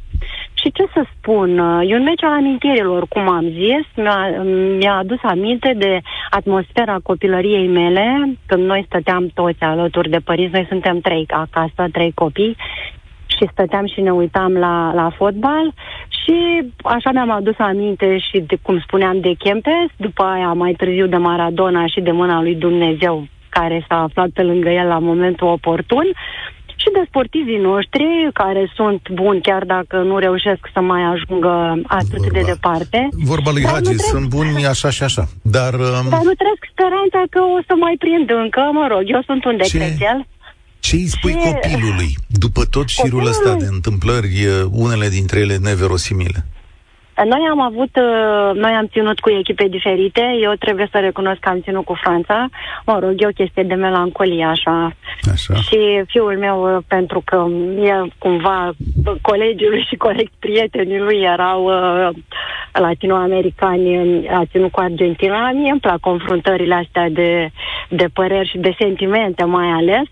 Și 0.63 0.73
ce 0.73 0.85
să 0.95 1.05
spun, 1.17 1.59
uh, 1.59 1.91
e 1.91 1.95
un 1.95 2.03
meci 2.03 2.23
al 2.23 2.33
amintirilor, 2.33 3.07
cum 3.09 3.29
am 3.29 3.45
zis, 3.45 3.87
mi-a, 3.97 4.43
mi-a 4.79 4.95
adus 4.97 5.19
aminte 5.23 5.75
de 5.77 6.01
atmosfera 6.31 6.99
copilăriei 7.03 7.69
mele, 7.69 8.37
când 8.47 8.65
noi 8.65 8.85
stăteam 8.87 9.31
toți 9.35 9.63
alături 9.63 10.11
de 10.11 10.19
părinți, 10.25 10.55
noi 10.55 10.67
suntem 10.69 11.01
trei 11.01 11.25
acasă, 11.29 11.91
trei 11.93 12.13
copii, 12.15 12.57
și 13.27 13.49
stăteam 13.53 13.87
și 13.87 14.01
ne 14.01 14.11
uitam 14.11 14.53
la, 14.53 14.93
la 14.95 15.11
fotbal. 15.17 15.73
Și 16.09 16.63
așa 16.83 17.11
mi-am 17.11 17.31
adus 17.31 17.55
aminte 17.59 18.19
și, 18.19 18.41
de, 18.47 18.57
cum 18.63 18.81
spuneam, 18.81 19.21
de 19.21 19.35
Kempes, 19.39 19.91
după 19.97 20.23
aia 20.23 20.53
mai 20.53 20.73
târziu 20.73 21.07
de 21.07 21.17
Maradona 21.17 21.87
și 21.87 22.01
de 22.01 22.11
mâna 22.11 22.43
lui 22.43 22.55
Dumnezeu 22.55 23.27
care 23.49 23.85
s-a 23.89 24.03
aflat 24.03 24.29
pe 24.29 24.43
lângă 24.43 24.69
el 24.71 24.87
la 24.87 24.99
momentul 24.99 25.47
oportun 25.47 26.07
și 26.83 26.89
de 26.97 27.03
sportivii 27.09 27.67
noștri 27.71 28.07
care 28.33 28.73
sunt 28.75 29.03
buni 29.21 29.41
chiar 29.41 29.65
dacă 29.65 29.97
nu 30.11 30.19
reușesc 30.19 30.63
să 30.73 30.81
mai 30.81 31.03
ajungă 31.13 31.81
atât 31.87 32.23
Vorba. 32.25 32.39
de 32.39 32.43
departe. 32.53 33.09
Vorba 33.33 33.51
lui 33.51 33.65
Hagi, 33.65 33.83
trec... 33.83 34.01
sunt 34.01 34.27
buni 34.29 34.67
așa 34.67 34.91
și 34.91 35.03
așa. 35.03 35.25
Dar, 35.43 35.73
um... 35.75 36.09
dar 36.15 36.23
nu 36.31 36.35
trec 36.43 36.59
speranța 36.73 37.21
că 37.31 37.41
o 37.57 37.59
să 37.67 37.75
mai 37.85 37.95
prind 37.99 38.31
încă, 38.43 38.63
mă 38.73 38.87
rog, 38.93 39.03
eu 39.07 39.23
sunt 39.29 39.45
un 39.45 39.57
decrețel. 39.57 40.19
Ce 40.81 40.95
îi 40.97 41.07
spui 41.17 41.33
ce... 41.33 41.39
copilului 41.39 42.11
după 42.27 42.63
tot 42.65 42.89
șirul 42.89 43.27
ăsta 43.27 43.55
de 43.55 43.67
întâmplări, 43.71 44.33
unele 44.71 45.09
dintre 45.09 45.39
ele 45.39 45.57
neverosimile? 45.57 46.45
Noi 47.25 47.47
am 47.51 47.61
avut, 47.61 47.97
uh, 47.97 48.51
noi 48.55 48.73
am 48.73 48.87
ținut 48.87 49.21
cu 49.21 49.31
echipe 49.31 49.69
diferite. 49.69 50.23
Eu 50.41 50.53
trebuie 50.59 50.89
să 50.91 50.99
recunosc 50.99 51.39
că 51.39 51.49
am 51.49 51.61
ținut 51.61 51.85
cu 51.85 51.95
Franța. 52.03 52.49
Mă 52.87 52.99
rog, 52.99 53.13
e 53.17 53.27
o 53.27 53.39
chestie 53.41 53.63
de 53.63 53.75
melancolie, 53.75 54.45
așa. 54.45 54.93
Așa. 55.33 55.55
Și 55.55 56.03
fiul 56.07 56.39
meu, 56.39 56.77
uh, 56.77 56.83
pentru 56.87 57.23
că 57.25 57.47
e 57.83 58.09
cumva 58.19 58.73
colegii 59.21 59.69
lui 59.69 59.87
și 59.89 59.97
corect 59.97 60.33
prietenii 60.39 60.99
lui 60.99 61.21
erau 61.23 61.65
uh, 61.65 62.09
latinoamericani, 62.73 64.29
a 64.29 64.43
ținut 64.51 64.71
cu 64.71 64.81
Argentina. 64.81 65.51
Mie 65.51 65.71
îmi 65.71 65.81
plac 65.81 66.01
confruntările 66.01 66.75
astea 66.75 67.09
de, 67.09 67.51
de 67.89 68.07
păreri 68.13 68.49
și 68.49 68.59
de 68.59 68.75
sentimente 68.79 69.45
mai 69.45 69.67
ales. 69.69 70.07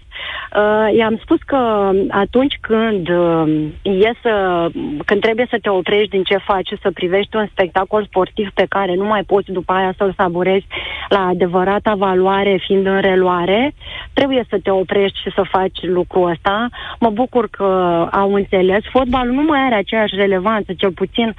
Uh, 0.56 0.96
i-am 0.96 1.18
spus 1.22 1.38
că 1.46 1.90
atunci 2.08 2.58
când 2.60 3.08
uh, 3.08 3.44
e 3.82 4.10
să, 4.22 4.66
când 5.04 5.20
trebuie 5.20 5.46
să 5.50 5.58
te 5.62 5.68
oprești 5.68 6.08
din 6.08 6.22
ce 6.22 6.36
faci, 6.36 6.68
să 6.82 6.90
privești 6.90 7.36
un 7.36 7.46
spectacol 7.50 8.04
sportiv 8.04 8.50
pe 8.54 8.66
care 8.68 8.94
nu 8.94 9.04
mai 9.04 9.22
poți 9.22 9.52
după 9.52 9.72
aia 9.72 9.94
să-l 9.96 10.14
saburezi 10.16 10.66
la 11.08 11.26
adevărata 11.26 11.94
valoare 11.94 12.58
fiind 12.66 12.86
în 12.86 13.00
reluare, 13.00 13.74
trebuie 14.12 14.44
să 14.48 14.58
te 14.62 14.70
oprești 14.70 15.20
și 15.20 15.32
să 15.34 15.42
faci 15.50 15.78
lucrul 15.82 16.30
ăsta. 16.30 16.68
Mă 17.00 17.10
bucur 17.10 17.48
că 17.48 17.64
au 18.12 18.34
înțeles. 18.34 18.82
Fotbalul 18.90 19.34
nu 19.34 19.42
mai 19.42 19.60
are 19.60 19.74
aceeași 19.74 20.14
relevanță, 20.14 20.72
cel 20.72 20.92
puțin 20.92 21.34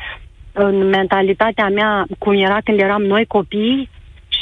în 0.53 0.87
mentalitatea 0.89 1.69
mea, 1.69 2.05
cum 2.19 2.33
era 2.33 2.57
când 2.63 2.79
eram 2.79 3.01
noi 3.01 3.25
copii, 3.25 3.89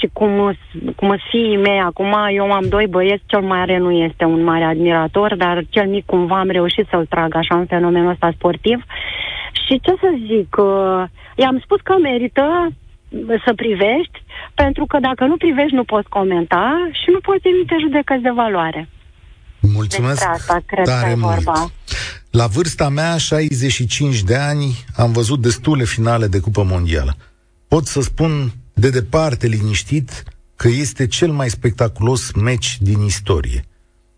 și 0.04 0.10
cum, 0.14 0.58
cum 0.96 1.08
sunt 1.08 1.22
fiii 1.30 1.58
mei 1.58 1.80
acum, 1.80 2.14
eu 2.36 2.52
am 2.52 2.68
doi 2.68 2.88
băieți, 2.88 3.24
cel 3.26 3.42
mare 3.42 3.78
nu 3.78 3.92
este 3.92 4.24
un 4.26 4.44
mare 4.44 4.64
admirator, 4.64 5.36
dar 5.36 5.64
cel 5.70 5.88
mic 5.88 6.06
cumva 6.06 6.40
am 6.40 6.50
reușit 6.50 6.86
să-l 6.90 7.06
trag 7.06 7.36
așa 7.36 7.56
în 7.58 7.66
fenomenul 7.66 8.12
ăsta 8.12 8.34
sportiv. 8.36 8.84
Și 9.66 9.80
ce 9.80 9.92
să 10.04 10.10
zic, 10.28 10.56
uh, 10.58 11.04
i-am 11.36 11.60
spus 11.64 11.80
că 11.84 11.94
merită 12.02 12.46
să 13.46 13.54
privești, 13.56 14.18
pentru 14.54 14.86
că 14.86 14.98
dacă 15.00 15.26
nu 15.26 15.38
privești 15.38 15.76
nu 15.76 15.84
poți 15.84 16.10
comenta 16.10 16.90
și 16.92 17.10
nu 17.12 17.20
poți 17.20 17.48
emite 17.48 17.76
judecăți 17.80 18.22
de 18.22 18.34
valoare. 18.36 18.90
Mulțumesc 19.60 20.26
asta, 20.30 20.58
cred 20.66 20.86
tare 20.86 21.10
că 21.10 21.16
mult. 21.18 21.34
vorba. 21.34 21.72
La 22.32 22.46
vârsta 22.48 22.90
mea, 22.90 23.18
65 23.18 24.22
de 24.22 24.36
ani, 24.36 24.86
am 24.96 25.12
văzut 25.12 25.40
destule 25.42 25.84
finale 25.84 26.28
de 26.28 26.40
Cupă 26.40 26.64
Mondială. 26.64 27.16
Pot 27.68 27.86
să 27.86 28.02
spun 28.02 28.52
de 28.74 28.90
departe 28.90 29.48
liniștit 29.48 30.24
că 30.56 30.68
este 30.68 31.08
cel 31.08 31.32
mai 31.32 31.50
spectaculos 31.50 32.32
meci 32.32 32.78
din 32.82 33.02
istorie. 33.02 33.66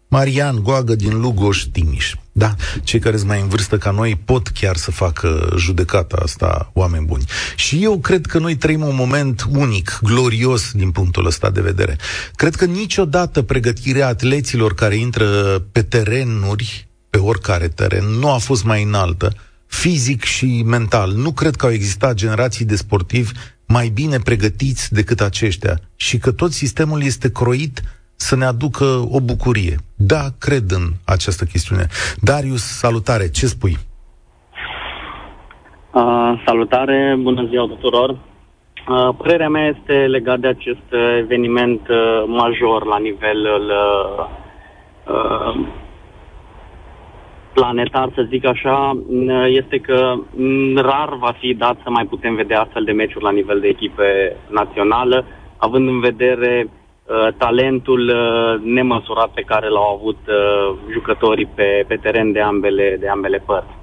Marian 0.07 0.63
Goagă 0.63 0.95
din 0.95 1.19
Lugoș, 1.19 1.63
Timiș. 1.71 2.13
Da, 2.31 2.55
cei 2.83 2.99
care 2.99 3.15
sunt 3.15 3.29
mai 3.29 3.41
în 3.41 3.47
vârstă 3.47 3.77
ca 3.77 3.91
noi 3.91 4.21
pot 4.25 4.47
chiar 4.47 4.75
să 4.75 4.91
facă 4.91 5.53
judecata 5.57 6.17
asta, 6.23 6.71
oameni 6.73 7.05
buni. 7.05 7.23
Și 7.55 7.83
eu 7.83 7.99
cred 7.99 8.25
că 8.25 8.39
noi 8.39 8.55
trăim 8.55 8.81
un 8.81 8.95
moment 8.95 9.45
unic, 9.49 9.99
glorios 10.01 10.71
din 10.71 10.91
punctul 10.91 11.25
ăsta 11.25 11.49
de 11.49 11.61
vedere. 11.61 11.97
Cred 12.35 12.55
că 12.55 12.65
niciodată 12.65 13.41
pregătirea 13.41 14.07
atleților 14.07 14.73
care 14.73 14.95
intră 14.95 15.59
pe 15.71 15.81
terenuri, 15.81 16.87
pe 17.09 17.17
oricare 17.17 17.67
teren, 17.67 18.05
nu 18.05 18.31
a 18.31 18.37
fost 18.37 18.63
mai 18.63 18.83
înaltă, 18.83 19.35
fizic 19.65 20.23
și 20.23 20.63
mental. 20.65 21.11
Nu 21.11 21.31
cred 21.31 21.55
că 21.55 21.65
au 21.65 21.71
existat 21.71 22.15
generații 22.15 22.65
de 22.65 22.75
sportivi 22.75 23.31
mai 23.67 23.87
bine 23.93 24.17
pregătiți 24.23 24.93
decât 24.93 25.19
aceștia 25.19 25.75
și 25.95 26.17
că 26.17 26.31
tot 26.31 26.51
sistemul 26.51 27.01
este 27.03 27.31
croit 27.31 27.81
să 28.15 28.35
ne 28.35 28.45
aducă 28.45 28.85
o 29.11 29.19
bucurie. 29.21 29.75
Da, 29.95 30.23
cred 30.39 30.71
în 30.71 30.83
această 31.05 31.45
chestiune. 31.45 31.87
Darius, 32.21 32.61
salutare, 32.61 33.29
ce 33.29 33.45
spui? 33.45 33.77
Uh, 35.93 36.43
salutare, 36.45 37.17
bună 37.21 37.45
ziua 37.49 37.67
tuturor. 37.67 38.09
Uh, 38.09 39.15
părerea 39.17 39.49
mea 39.49 39.67
este 39.77 39.93
legat 39.93 40.39
de 40.39 40.47
acest 40.47 40.89
eveniment 41.19 41.87
uh, 41.87 42.23
major 42.27 42.85
la 42.85 42.97
nivelul 42.97 43.71
uh, 43.71 44.25
uh, 45.13 45.67
planetar, 47.57 48.09
să 48.15 48.27
zic 48.29 48.45
așa, 48.45 48.77
este 49.47 49.77
că 49.79 50.15
rar 50.75 51.09
va 51.19 51.33
fi 51.39 51.53
dat 51.53 51.77
să 51.83 51.89
mai 51.89 52.05
putem 52.05 52.35
vedea 52.35 52.61
astfel 52.61 52.83
de 52.83 52.91
meciuri 52.91 53.23
la 53.23 53.31
nivel 53.31 53.59
de 53.59 53.67
echipe 53.67 54.35
națională, 54.49 55.25
având 55.57 55.87
în 55.87 55.99
vedere 55.99 56.67
uh, 56.67 57.27
talentul 57.37 58.01
uh, 58.09 58.73
nemăsurat 58.73 59.29
pe 59.29 59.47
care 59.51 59.67
l-au 59.69 59.95
avut 59.95 60.17
uh, 60.27 60.75
jucătorii 60.91 61.49
pe, 61.55 61.85
pe 61.87 61.95
teren 61.95 62.31
de 62.31 62.41
ambele, 62.41 62.97
de 62.99 63.07
ambele 63.07 63.43
părți. 63.45 63.73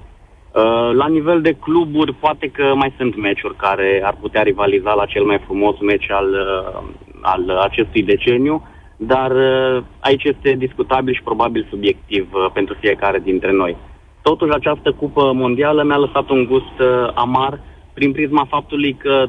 Uh, 0.53 0.89
la 0.93 1.07
nivel 1.07 1.41
de 1.41 1.57
cluburi, 1.65 2.13
poate 2.13 2.47
că 2.47 2.73
mai 2.75 2.93
sunt 2.97 3.15
meciuri 3.15 3.55
care 3.55 4.01
ar 4.03 4.15
putea 4.21 4.41
rivaliza 4.41 4.93
la 4.93 5.05
cel 5.05 5.23
mai 5.23 5.39
frumos 5.45 5.75
meci 5.79 6.11
al, 6.11 6.29
uh, 6.29 6.81
al 7.21 7.49
acestui 7.49 8.03
deceniu, 8.03 8.67
dar 9.05 9.31
uh, 9.31 9.83
aici 9.99 10.23
este 10.23 10.51
discutabil 10.57 11.13
și 11.13 11.23
probabil 11.23 11.67
subiectiv 11.69 12.27
uh, 12.33 12.51
pentru 12.53 12.75
fiecare 12.79 13.19
dintre 13.19 13.51
noi. 13.51 13.77
Totuși, 14.21 14.53
această 14.53 14.91
cupă 14.91 15.31
mondială 15.33 15.83
mi-a 15.83 15.97
lăsat 15.97 16.29
un 16.29 16.45
gust 16.45 16.79
uh, 16.79 17.11
amar 17.13 17.59
prin 17.93 18.11
prisma 18.11 18.45
faptului 18.49 18.93
că 18.93 19.25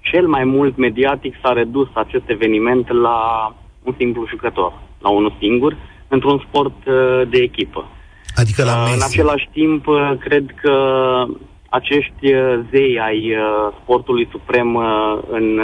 cel 0.00 0.26
mai 0.26 0.44
mult 0.44 0.76
mediatic 0.76 1.34
s-a 1.42 1.52
redus 1.52 1.88
acest 1.92 2.24
eveniment 2.26 2.92
la 2.92 3.18
un 3.82 3.94
simplu 3.98 4.26
jucător, 4.28 4.72
la 4.98 5.08
unul 5.08 5.36
singur, 5.40 5.76
într-un 6.08 6.44
sport 6.48 6.84
de 7.28 7.38
echipă. 7.38 7.88
Adică 8.34 8.64
la 8.64 8.82
Messi. 8.82 8.94
În 8.94 9.02
același 9.10 9.48
timp, 9.52 9.84
cred 10.18 10.44
că 10.62 10.74
acești 11.68 12.34
zei 12.70 13.00
ai 13.00 13.36
sportului 13.82 14.28
suprem 14.30 14.76
în, 15.30 15.60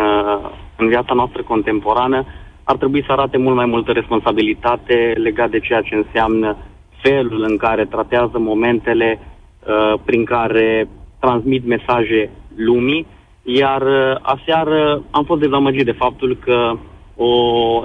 în 0.76 0.88
viața 0.88 1.14
noastră 1.14 1.42
contemporană 1.42 2.26
ar 2.70 2.76
trebui 2.76 3.04
să 3.06 3.12
arate 3.12 3.38
mult 3.38 3.56
mai 3.56 3.66
multă 3.66 3.92
responsabilitate 3.92 5.12
legat 5.16 5.50
de 5.50 5.58
ceea 5.58 5.80
ce 5.80 5.94
înseamnă 5.94 6.56
felul 7.02 7.44
în 7.48 7.56
care 7.56 7.84
tratează 7.84 8.38
momentele 8.38 9.18
uh, 9.20 10.00
prin 10.04 10.24
care 10.24 10.88
transmit 11.20 11.66
mesaje 11.66 12.30
lumii, 12.56 13.06
iar 13.42 13.82
uh, 13.82 14.16
aseară 14.22 15.02
am 15.10 15.24
fost 15.24 15.40
dezamăgit 15.40 15.84
de 15.84 16.00
faptul 16.04 16.36
că 16.44 16.72
o 17.16 17.32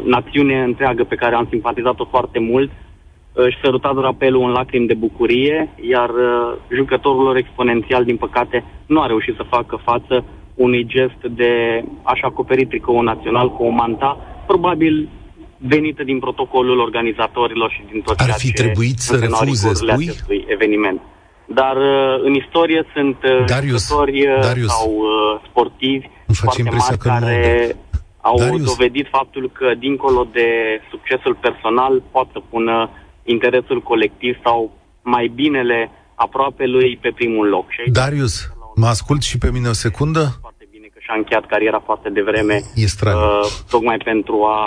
națiune 0.05 0.63
întreagă 0.63 1.03
pe 1.03 1.15
care 1.15 1.35
am 1.35 1.47
simpatizat-o 1.49 2.05
foarte 2.05 2.39
mult 2.39 2.69
uh, 2.69 3.45
își 3.45 3.59
săruta 3.63 3.93
drapelul 3.93 4.43
în 4.43 4.51
lacrimi 4.51 4.87
de 4.87 4.93
bucurie, 4.93 5.69
iar 5.81 6.09
uh, 6.09 6.53
jucătorul 6.75 7.23
lor 7.23 7.35
exponențial, 7.35 8.03
din 8.03 8.17
păcate, 8.17 8.63
nu 8.85 9.01
a 9.01 9.05
reușit 9.05 9.35
să 9.35 9.43
facă 9.49 9.79
față 9.83 10.25
unui 10.55 10.85
gest 10.85 11.21
de 11.35 11.83
a-și 12.03 12.23
acoperi 12.23 12.65
tricoul 12.65 13.03
național 13.03 13.51
cu 13.51 13.63
o 13.63 13.69
manta, 13.69 14.17
probabil 14.47 15.09
venită 15.57 16.03
din 16.03 16.19
protocolul 16.19 16.79
organizatorilor 16.79 17.71
și 17.71 17.83
din 17.91 18.01
tot 18.01 18.19
Ar 18.19 18.25
ceea 18.25 18.37
fi 18.37 18.47
ce 18.53 18.53
trebuit 18.63 18.97
să 18.99 19.15
refuze, 19.17 19.73
spui? 19.73 20.07
acestui 20.07 20.45
eveniment. 20.47 21.01
Dar 21.45 21.75
uh, 21.77 22.23
în 22.23 22.33
istorie 22.33 22.83
sunt 22.93 23.17
uh, 23.23 23.45
Darius, 23.45 23.87
jucători 23.87 24.27
uh, 24.27 24.39
Darius. 24.41 24.67
sau 24.77 24.89
uh, 24.91 25.41
sportivi 25.49 26.05
Îmi 26.27 26.37
face 26.43 26.43
foarte 26.43 26.61
impresia 26.61 26.95
mari 26.95 27.01
că 27.03 27.07
nu 27.09 27.13
care 27.19 27.75
au 28.21 28.37
Darius. 28.37 28.75
dovedit 28.75 29.07
faptul 29.11 29.49
că 29.53 29.67
dincolo 29.79 30.27
de 30.31 30.47
succesul 30.89 31.35
personal 31.41 32.03
pot 32.11 32.27
să 32.31 32.39
pună 32.49 32.89
interesul 33.23 33.81
colectiv 33.81 34.37
sau 34.43 34.71
mai 35.01 35.31
binele 35.35 35.89
aproape 36.15 36.65
lui 36.65 36.97
pe 37.01 37.11
primul 37.15 37.47
loc. 37.47 37.65
Și 37.69 37.79
aici 37.79 37.93
Darius, 37.95 38.35
mă 38.75 38.87
ascult 38.87 39.21
și 39.21 39.37
pe 39.37 39.49
mine 39.51 39.67
o 39.67 39.73
secundă? 39.73 40.37
foarte 40.41 40.67
bine 40.71 40.87
că 40.93 40.99
și-a 41.01 41.13
încheiat 41.17 41.45
cariera 41.45 41.81
foarte 41.85 42.09
devreme, 42.09 42.61
E 42.75 42.85
straniu. 42.87 43.19
uh, 43.19 43.47
tocmai 43.69 43.97
pentru 43.97 44.35
a 44.43 44.59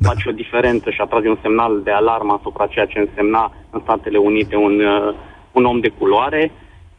Da. 0.00 0.08
face 0.08 0.28
o 0.28 0.32
diferență 0.32 0.90
și 0.90 1.00
a 1.00 1.04
trage 1.04 1.28
un 1.28 1.38
semnal 1.42 1.80
de 1.84 1.90
alarmă 1.90 2.32
asupra 2.38 2.66
ceea 2.66 2.86
ce 2.86 2.98
însemna 2.98 3.52
în 3.70 3.80
Statele 3.84 4.18
Unite 4.18 4.56
un, 4.56 4.74
uh, 4.80 5.14
un 5.52 5.64
om 5.64 5.80
de 5.80 5.88
culoare. 5.98 6.52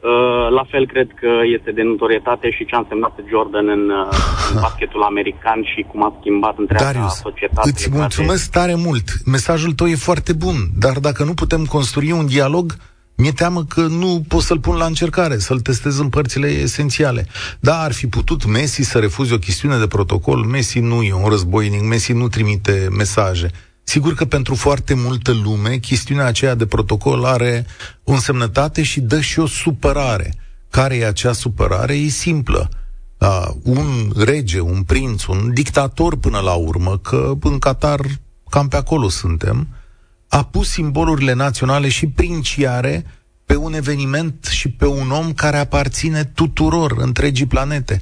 Uh, 0.04 0.50
la 0.58 0.63
fel 0.72 0.88
cred 0.88 1.08
că 1.22 1.30
este 1.58 1.72
de 1.72 1.82
notorietate 1.82 2.51
și 2.51 2.66
ce 2.66 2.75
a 2.75 2.80
însemnat 2.80 3.13
Jordan 3.30 3.68
în, 3.70 3.89
uh, 3.89 4.08
în 4.54 4.60
basketul 4.63 5.01
american 5.04 5.60
și 5.75 5.86
cum 5.92 6.04
a 6.04 6.16
schimbat 6.20 6.58
întreaga 6.58 6.86
Darius, 6.92 7.13
societate. 7.13 7.70
îți 7.70 7.84
legate- 7.84 8.00
mulțumesc 8.01 8.51
tare 8.51 8.75
mult. 8.75 9.08
Mesajul 9.25 9.74
tău 9.74 9.88
e 9.88 9.96
foarte 9.96 10.34
bun, 10.34 10.56
dar 10.80 10.96
dacă 11.00 11.24
nu 11.24 11.34
putem 11.34 11.66
construi 11.66 12.12
un 12.12 12.25
dialog, 12.25 12.66
mi-e 13.20 13.32
teamă 13.32 13.64
că 13.64 13.82
nu 13.82 14.24
pot 14.28 14.42
să-l 14.42 14.60
pun 14.60 14.76
la 14.76 14.86
încercare, 14.86 15.38
să-l 15.38 15.60
testez 15.60 15.98
în 15.98 16.10
părțile 16.10 16.48
esențiale. 16.48 17.28
Da, 17.60 17.82
ar 17.82 17.92
fi 17.92 18.08
putut 18.08 18.46
Messi 18.46 18.82
să 18.82 19.00
refuze 19.00 19.34
o 19.34 19.38
chestiune 19.38 19.78
de 19.78 19.88
protocol. 19.88 20.44
Messi 20.44 20.80
nu 20.80 21.02
e 21.02 21.14
un 21.14 21.30
războinic, 21.30 21.82
Messi 21.82 22.12
nu 22.12 22.28
trimite 22.28 22.88
mesaje. 22.92 23.52
Sigur 23.84 24.14
că 24.14 24.26
pentru 24.26 24.56
foarte 24.56 24.94
multă 24.94 25.32
lume, 25.44 25.78
chestiunea 25.78 26.26
aceea 26.26 26.56
de 26.56 26.66
protocol 26.66 27.26
are 27.26 27.66
o 28.04 28.12
însemnătate 28.12 28.84
și 28.84 29.00
dă 29.00 29.22
și 29.22 29.40
o 29.40 29.48
supărare. 29.48 30.34
Care 30.70 30.96
e 30.96 31.08
acea 31.08 31.34
supărare? 31.34 31.94
E 31.94 32.08
simplă. 32.08 32.70
Uh, 33.18 33.48
un 33.64 34.12
rege, 34.16 34.60
un 34.60 34.84
prinț, 34.84 35.26
un 35.26 35.54
dictator 35.54 36.18
până 36.18 36.40
la 36.40 36.54
urmă, 36.54 36.98
că 36.98 37.34
în 37.42 37.60
Qatar 37.60 38.00
cam 38.50 38.68
pe 38.68 38.76
acolo 38.76 39.10
suntem, 39.10 39.68
a 40.30 40.44
pus 40.44 40.70
simbolurile 40.70 41.34
naționale 41.34 41.90
și 41.90 42.08
princiare 42.08 43.06
pe 43.46 43.56
un 43.56 43.74
eveniment 43.74 44.48
și 44.52 44.70
pe 44.70 44.86
un 44.86 45.12
om 45.12 45.34
care 45.34 45.58
aparține 45.58 46.24
tuturor, 46.24 46.96
întregii 46.98 47.46
planete. 47.46 48.02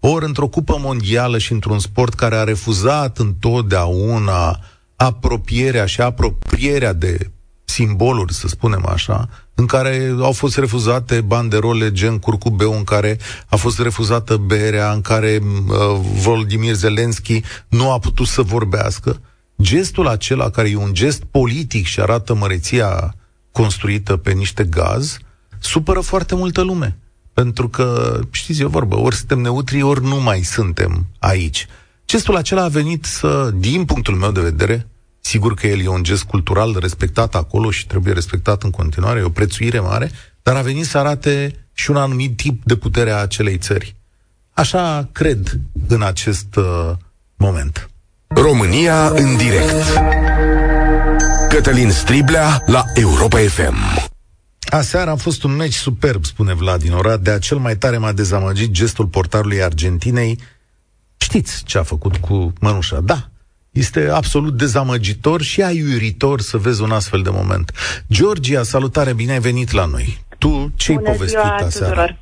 Ori 0.00 0.24
într-o 0.24 0.48
cupă 0.48 0.76
mondială 0.80 1.38
și 1.38 1.52
într-un 1.52 1.78
sport 1.78 2.14
care 2.14 2.36
a 2.36 2.44
refuzat 2.44 3.18
întotdeauna 3.18 4.60
apropierea 4.96 5.86
și 5.86 6.00
apropierea 6.00 6.92
de 6.92 7.30
simboluri, 7.64 8.34
să 8.34 8.48
spunem 8.48 8.86
așa, 8.86 9.28
în 9.54 9.66
care 9.66 10.14
au 10.20 10.32
fost 10.32 10.56
refuzate 10.56 11.20
banderole 11.20 11.92
gen 11.92 12.18
curcubeu, 12.18 12.76
în 12.76 12.84
care 12.84 13.18
a 13.46 13.56
fost 13.56 13.78
refuzată 13.80 14.36
berea, 14.36 14.92
în 14.92 15.00
care 15.00 15.40
uh, 15.42 15.76
Volodymyr 16.14 16.74
Zelensky 16.74 17.40
nu 17.68 17.92
a 17.92 17.98
putut 17.98 18.26
să 18.26 18.42
vorbească. 18.42 19.20
Gestul 19.62 20.06
acela, 20.06 20.50
care 20.50 20.70
e 20.70 20.76
un 20.76 20.94
gest 20.94 21.22
politic 21.24 21.86
și 21.86 22.00
arată 22.00 22.34
măreția 22.34 23.14
construită 23.52 24.16
pe 24.16 24.32
niște 24.32 24.64
gaz, 24.64 25.18
supără 25.58 26.00
foarte 26.00 26.34
multă 26.34 26.62
lume. 26.62 26.98
Pentru 27.32 27.68
că, 27.68 28.20
știți, 28.30 28.60
e 28.60 28.64
o 28.64 28.68
vorbă, 28.68 28.96
ori 28.96 29.16
suntem 29.16 29.38
neutri, 29.38 29.82
ori 29.82 30.04
nu 30.04 30.20
mai 30.20 30.42
suntem 30.42 31.06
aici. 31.18 31.66
Gestul 32.06 32.36
acela 32.36 32.62
a 32.62 32.68
venit 32.68 33.04
să, 33.04 33.50
din 33.54 33.84
punctul 33.84 34.14
meu 34.14 34.30
de 34.30 34.40
vedere, 34.40 34.86
sigur 35.20 35.54
că 35.54 35.66
el 35.66 35.80
e 35.80 35.88
un 35.88 36.02
gest 36.02 36.22
cultural 36.22 36.76
respectat 36.80 37.34
acolo 37.34 37.70
și 37.70 37.86
trebuie 37.86 38.12
respectat 38.12 38.62
în 38.62 38.70
continuare, 38.70 39.18
e 39.18 39.22
o 39.22 39.28
prețuire 39.28 39.80
mare, 39.80 40.10
dar 40.42 40.56
a 40.56 40.62
venit 40.62 40.84
să 40.84 40.98
arate 40.98 41.66
și 41.72 41.90
un 41.90 41.96
anumit 41.96 42.36
tip 42.36 42.64
de 42.64 42.76
putere 42.76 43.10
a 43.10 43.16
acelei 43.16 43.58
țări. 43.58 43.96
Așa 44.52 45.08
cred 45.12 45.60
în 45.88 46.02
acest 46.02 46.56
uh, 46.56 46.92
moment. 47.36 47.90
România 48.34 49.08
în 49.08 49.36
direct. 49.36 49.98
Cătălin 51.48 51.90
Striblea 51.90 52.46
la 52.66 52.82
Europa 52.94 53.38
FM. 53.38 53.74
Aseară 54.70 55.10
a 55.10 55.14
fost 55.14 55.44
un 55.44 55.56
meci 55.56 55.72
superb, 55.72 56.24
spune 56.24 56.54
Vladin 56.54 56.92
de 57.22 57.38
cel 57.40 57.56
mai 57.56 57.76
tare 57.76 57.96
m-a 57.96 58.12
dezamăgit 58.12 58.70
gestul 58.70 59.06
portarului 59.06 59.62
Argentinei. 59.62 60.38
Știți 61.20 61.64
ce 61.64 61.78
a 61.78 61.82
făcut 61.82 62.16
cu 62.16 62.52
mănușa? 62.60 63.00
Da, 63.00 63.16
este 63.70 64.10
absolut 64.12 64.56
dezamăgitor 64.56 65.42
și 65.42 65.62
aiuritor 65.62 66.40
să 66.40 66.56
vezi 66.56 66.82
un 66.82 66.90
astfel 66.90 67.22
de 67.22 67.30
moment. 67.32 67.72
Georgia, 68.12 68.62
salutare, 68.62 69.14
bine 69.14 69.32
ai 69.32 69.40
venit 69.40 69.72
la 69.72 69.84
noi. 69.84 70.18
Tu 70.38 70.72
ce-ai 70.76 70.96
Bună 70.96 71.10
povestit 71.10 71.38
aseară? 71.38 71.92
Tuturor. 71.92 72.16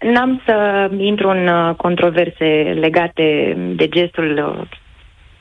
N-am 0.00 0.42
să 0.46 0.88
intru 0.98 1.28
în 1.28 1.46
uh, 1.46 1.74
controverse 1.74 2.74
legate 2.80 3.56
de 3.76 3.88
gestul 3.88 4.56
uh, 4.60 4.68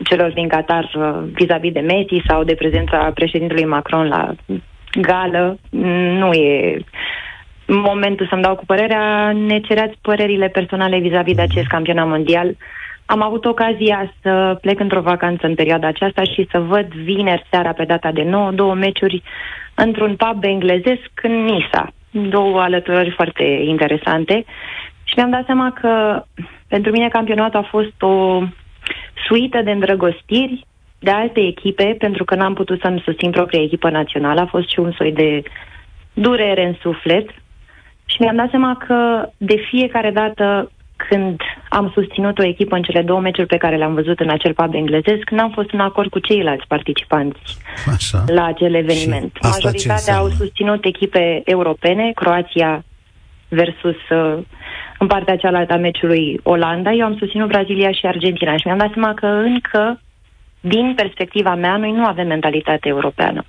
celor 0.03 0.31
din 0.33 0.47
Qatar 0.47 0.91
uh, 0.95 1.23
vis-a-vis 1.33 1.71
de 1.71 1.79
Messi 1.79 2.27
sau 2.27 2.43
de 2.43 2.55
prezența 2.55 3.11
președintelui 3.13 3.65
Macron 3.65 4.07
la 4.07 4.33
gală. 5.01 5.57
Nu 6.19 6.31
e 6.31 6.79
momentul 7.67 8.27
să-mi 8.29 8.41
dau 8.41 8.55
cu 8.55 8.65
părerea. 8.65 9.31
Ne 9.31 9.59
cereați 9.59 9.97
părerile 10.01 10.47
personale 10.47 10.99
vis-a-vis 10.99 11.35
de 11.35 11.41
acest 11.41 11.67
campionat 11.67 12.07
mondial. 12.07 12.55
Am 13.05 13.21
avut 13.21 13.45
ocazia 13.45 14.13
să 14.21 14.57
plec 14.61 14.79
într-o 14.79 15.01
vacanță 15.01 15.45
în 15.45 15.55
perioada 15.55 15.87
aceasta 15.87 16.23
și 16.23 16.47
să 16.51 16.59
văd 16.59 16.87
vineri 16.87 17.45
seara 17.49 17.71
pe 17.73 17.83
data 17.83 18.11
de 18.11 18.23
9 18.23 18.51
două 18.51 18.73
meciuri 18.73 19.23
într-un 19.75 20.15
pub 20.15 20.43
englezesc 20.43 21.11
în 21.21 21.43
Nisa. 21.43 21.93
Două 22.11 22.61
alăturări 22.61 23.09
foarte 23.09 23.43
interesante. 23.43 24.45
Și 25.03 25.13
mi-am 25.15 25.29
dat 25.29 25.45
seama 25.45 25.71
că 25.81 26.23
pentru 26.67 26.91
mine 26.91 27.07
campionatul 27.07 27.59
a 27.59 27.67
fost 27.69 28.01
o 28.01 28.41
suită 29.27 29.61
de 29.61 29.71
îndrăgostiri 29.71 30.65
de 30.99 31.11
alte 31.11 31.39
echipe, 31.39 31.95
pentru 31.97 32.23
că 32.23 32.35
n-am 32.35 32.53
putut 32.53 32.79
să-mi 32.81 33.01
susțin 33.05 33.31
propria 33.31 33.61
echipă 33.61 33.89
națională. 33.89 34.39
A 34.39 34.45
fost 34.45 34.69
și 34.69 34.79
un 34.79 34.91
soi 34.91 35.11
de 35.11 35.43
durere 36.13 36.65
în 36.65 36.75
suflet. 36.81 37.29
Și 38.05 38.17
mi-am 38.19 38.35
dat 38.35 38.49
seama 38.49 38.77
că 38.87 39.29
de 39.37 39.55
fiecare 39.69 40.11
dată 40.11 40.71
când 41.09 41.41
am 41.69 41.91
susținut 41.93 42.39
o 42.39 42.45
echipă 42.45 42.75
în 42.75 42.81
cele 42.81 43.01
două 43.01 43.19
meciuri 43.19 43.47
pe 43.47 43.57
care 43.57 43.75
le-am 43.75 43.93
văzut 43.93 44.19
în 44.19 44.29
acel 44.29 44.53
pub 44.53 44.73
englezesc, 44.73 45.29
n-am 45.29 45.51
fost 45.51 45.69
în 45.71 45.79
acord 45.79 46.09
cu 46.09 46.19
ceilalți 46.19 46.67
participanți 46.67 47.57
Așa. 47.93 48.23
la 48.27 48.45
acel 48.45 48.73
eveniment. 48.73 49.37
Majoritatea 49.41 50.17
au 50.17 50.29
susținut 50.29 50.85
echipe 50.85 51.41
europene, 51.45 52.11
Croația 52.15 52.83
versus 53.47 54.09
uh, 54.09 54.37
în 54.99 55.07
partea 55.07 55.35
cealaltă 55.35 55.73
a 55.73 55.77
meciului 55.77 56.39
Olanda. 56.43 56.91
Eu 56.91 57.05
am 57.05 57.17
susținut 57.17 57.47
Brazilia 57.47 57.91
și 57.91 58.05
Argentina 58.05 58.57
și 58.57 58.63
mi-am 58.65 58.77
dat 58.77 58.91
seama 58.93 59.13
că 59.13 59.25
încă, 59.25 60.01
din 60.59 60.93
perspectiva 60.95 61.55
mea, 61.55 61.77
noi 61.77 61.91
nu 61.91 62.05
avem 62.05 62.27
mentalitate 62.27 62.87
europeană. 62.87 63.45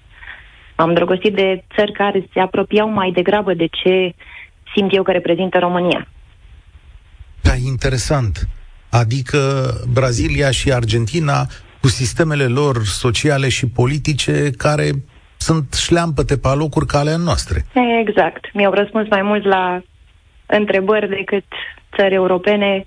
M-am 0.76 0.94
drăgostit 0.94 1.34
de 1.34 1.64
țări 1.76 1.92
care 1.92 2.28
se 2.32 2.40
apropiau 2.40 2.88
mai 2.90 3.11
degrabă 3.11 3.54
de 3.54 3.66
ce 3.66 4.14
simt 4.74 4.94
eu 4.94 5.02
că 5.02 5.12
reprezintă 5.12 5.58
România. 5.58 6.08
Da, 7.42 7.52
interesant. 7.66 8.48
Adică 8.90 9.38
Brazilia 9.92 10.50
și 10.50 10.72
Argentina 10.72 11.46
cu 11.80 11.88
sistemele 11.88 12.46
lor 12.46 12.76
sociale 12.84 13.48
și 13.48 13.68
politice 13.68 14.50
care 14.50 14.90
sunt 15.37 15.74
șleampăte 15.74 16.38
pe 16.38 16.48
locuri 16.48 16.87
ca 16.87 16.98
ale 16.98 17.16
noastre. 17.16 17.64
Exact. 18.00 18.54
Mi-au 18.54 18.72
răspuns 18.72 19.08
mai 19.11 19.22
mult 19.22 19.44
la 19.44 19.82
întrebări 20.48 21.08
decât 21.08 21.44
țări 21.96 22.14
europene 22.14 22.87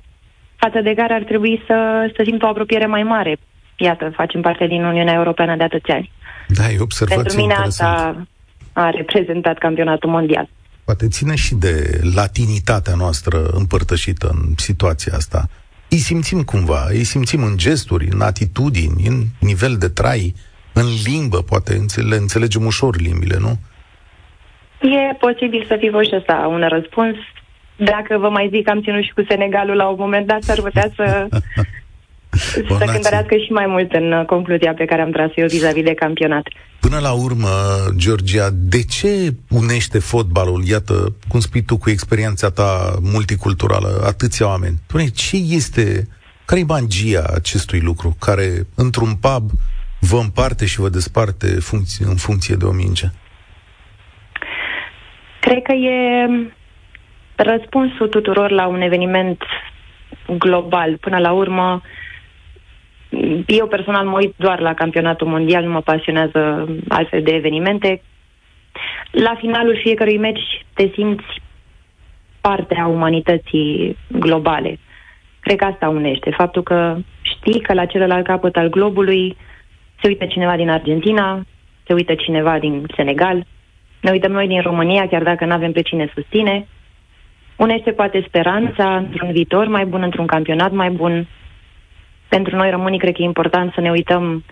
față 0.55 0.81
de 0.81 0.93
care 0.93 1.13
ar 1.13 1.23
trebui 1.23 1.63
să, 1.67 2.09
să 2.15 2.21
simt 2.25 2.43
o 2.43 2.47
apropiere 2.47 2.85
mai 2.85 3.03
mare. 3.03 3.37
Iată, 3.75 4.11
facem 4.15 4.41
parte 4.41 4.67
din 4.67 4.83
Uniunea 4.83 5.13
Europeană 5.13 5.55
de 5.55 5.63
atâția 5.63 5.95
ani. 5.95 6.11
Da, 6.47 6.69
e 6.69 6.79
observație 6.79 7.23
Pentru 7.23 7.41
mine 7.41 7.53
interesant. 7.53 7.97
asta 7.97 8.27
a 8.73 8.89
reprezentat 8.89 9.57
campionatul 9.57 10.09
mondial. 10.09 10.49
Poate 10.83 11.07
ține 11.07 11.35
și 11.35 11.55
de 11.55 11.99
latinitatea 12.15 12.93
noastră 12.95 13.37
împărtășită 13.43 14.29
în 14.33 14.53
situația 14.55 15.13
asta. 15.15 15.49
Îi 15.89 15.97
simțim 15.97 16.43
cumva, 16.43 16.85
îi 16.89 17.03
simțim 17.03 17.43
în 17.43 17.57
gesturi, 17.57 18.07
în 18.11 18.21
atitudini, 18.21 19.07
în 19.07 19.23
nivel 19.39 19.75
de 19.77 19.87
trai, 19.87 20.33
în 20.73 20.85
limbă, 21.05 21.37
poate 21.37 21.73
le 22.09 22.15
înțelegem 22.15 22.65
ușor 22.65 22.95
limbile, 22.95 23.37
nu? 23.39 23.59
E 24.81 25.13
posibil 25.19 25.65
să 25.67 25.75
fi 25.79 25.89
fost 25.89 26.07
și 26.07 26.13
asta 26.13 26.47
un 26.47 26.67
răspuns. 26.67 27.15
Dacă 27.83 28.17
vă 28.17 28.29
mai 28.29 28.49
zic, 28.53 28.69
am 28.69 28.81
ținut 28.81 29.03
și 29.03 29.13
cu 29.13 29.23
Senegalul 29.29 29.75
la 29.75 29.87
un 29.87 29.95
moment 29.99 30.27
dat, 30.27 30.43
s-ar 30.43 30.61
putea 30.61 30.91
să, 30.95 31.27
să 32.79 32.85
cântărească 32.85 33.35
și 33.35 33.51
mai 33.51 33.65
mult 33.67 33.91
în 33.91 34.23
concluzia 34.25 34.73
pe 34.73 34.85
care 34.85 35.01
am 35.01 35.11
tras 35.11 35.29
eu 35.35 35.47
vis-a-vis 35.47 35.83
de 35.83 35.93
campionat. 35.93 36.43
Până 36.79 36.99
la 36.99 37.11
urmă, 37.11 37.47
Georgia, 37.95 38.49
de 38.53 38.83
ce 38.83 39.33
unește 39.49 39.99
fotbalul, 39.99 40.63
iată, 40.67 41.15
cum 41.27 41.39
spui 41.39 41.61
tu, 41.61 41.77
cu 41.77 41.89
experiența 41.89 42.49
ta 42.49 42.95
multiculturală, 43.13 44.03
atâția 44.05 44.47
oameni? 44.47 44.75
Spune, 44.87 45.07
ce 45.07 45.37
este, 45.37 46.07
care 46.45 46.59
e 46.59 46.63
magia 46.63 47.23
acestui 47.33 47.79
lucru, 47.79 48.15
care 48.19 48.67
într-un 48.75 49.13
pub 49.21 49.51
vă 49.99 50.17
împarte 50.17 50.65
și 50.65 50.79
vă 50.79 50.89
desparte 50.89 51.47
funcție, 51.47 52.05
în 52.05 52.15
funcție 52.15 52.55
de 52.55 52.65
o 52.65 52.71
minge? 52.71 53.07
Cred 55.41 55.61
că 55.63 55.73
e 55.73 56.27
răspunsul 57.41 58.07
tuturor 58.07 58.51
la 58.51 58.67
un 58.67 58.81
eveniment 58.81 59.43
global. 60.37 60.97
Până 60.97 61.17
la 61.17 61.31
urmă, 61.31 61.81
eu 63.45 63.67
personal 63.67 64.05
mă 64.05 64.17
uit 64.17 64.33
doar 64.37 64.59
la 64.59 64.73
campionatul 64.73 65.27
mondial, 65.27 65.63
nu 65.63 65.71
mă 65.71 65.81
pasionează 65.81 66.69
altfel 66.89 67.23
de 67.23 67.31
evenimente. 67.31 68.01
La 69.11 69.35
finalul 69.39 69.79
fiecărui 69.83 70.17
meci 70.17 70.65
te 70.73 70.89
simți 70.93 71.41
parte 72.41 72.75
a 72.75 72.87
umanității 72.87 73.97
globale. 74.07 74.79
Cred 75.39 75.57
că 75.57 75.65
asta 75.65 75.89
unește. 75.89 76.29
Faptul 76.29 76.63
că 76.63 76.97
știi 77.21 77.61
că 77.61 77.73
la 77.73 77.85
celălalt 77.85 78.25
capăt 78.25 78.55
al 78.55 78.69
globului 78.69 79.37
se 80.01 80.07
uită 80.07 80.25
cineva 80.25 80.55
din 80.55 80.69
Argentina, 80.69 81.45
se 81.87 81.93
uită 81.93 82.15
cineva 82.15 82.59
din 82.59 82.85
Senegal, 82.95 83.45
ne 84.01 84.11
uităm 84.11 84.31
noi 84.31 84.47
din 84.47 84.61
România, 84.61 85.07
chiar 85.07 85.23
dacă 85.23 85.45
nu 85.45 85.53
avem 85.53 85.71
pe 85.71 85.81
cine 85.81 86.11
susține. 86.13 86.67
Unește 87.65 87.91
poate 87.91 88.23
speranța 88.27 88.95
într-un 88.95 89.31
viitor 89.31 89.67
mai 89.67 89.85
bun, 89.85 90.01
într-un 90.01 90.25
campionat 90.25 90.71
mai 90.71 90.89
bun, 90.89 91.27
pentru 92.27 92.55
noi 92.55 92.69
românii 92.69 92.99
cred 92.99 93.13
că 93.13 93.21
e 93.21 93.25
important 93.25 93.73
să 93.73 93.81
ne 93.81 93.91
uităm, 93.91 94.43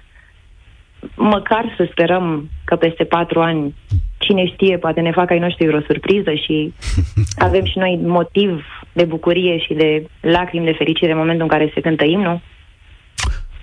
măcar 1.16 1.74
să 1.78 1.88
sperăm 1.92 2.50
că 2.66 2.76
peste 2.76 3.04
patru 3.04 3.42
ani, 3.42 3.76
cine 4.18 4.46
știe, 4.46 4.78
poate 4.78 5.02
ne 5.02 5.12
fac 5.12 5.32
ai 5.32 5.40
noștri 5.40 5.76
o 5.76 5.82
surpriză 5.82 6.34
și 6.34 6.74
avem 7.48 7.66
și 7.66 7.78
noi 7.78 8.00
motiv 8.04 8.66
de 8.94 9.04
bucurie 9.04 9.58
și 9.58 9.74
de 9.74 10.06
lacrimi 10.22 10.66
de 10.66 10.76
fericire 10.78 11.12
în 11.12 11.18
momentul 11.18 11.44
în 11.44 11.58
care 11.58 11.72
se 11.74 11.82
cântă 11.82 12.04
imnul. 12.06 12.42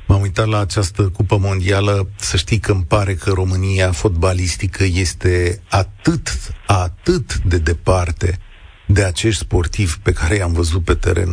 M-am 0.06 0.20
uitat 0.20 0.46
la 0.46 0.60
această 0.60 1.10
cupă 1.16 1.36
mondială, 1.40 2.08
să 2.16 2.36
știi 2.36 2.58
că 2.58 2.72
îmi 2.72 2.84
pare 2.88 3.14
că 3.14 3.30
România 3.34 3.90
fotbalistică 3.90 4.84
este 4.84 5.60
atât, 5.70 6.26
atât 6.66 7.34
de 7.34 7.58
departe 7.58 8.38
de 8.86 9.04
acești 9.04 9.40
sportivi 9.40 9.92
pe 10.02 10.12
care 10.12 10.34
i-am 10.34 10.52
văzut 10.52 10.84
pe 10.84 10.94
teren, 10.94 11.32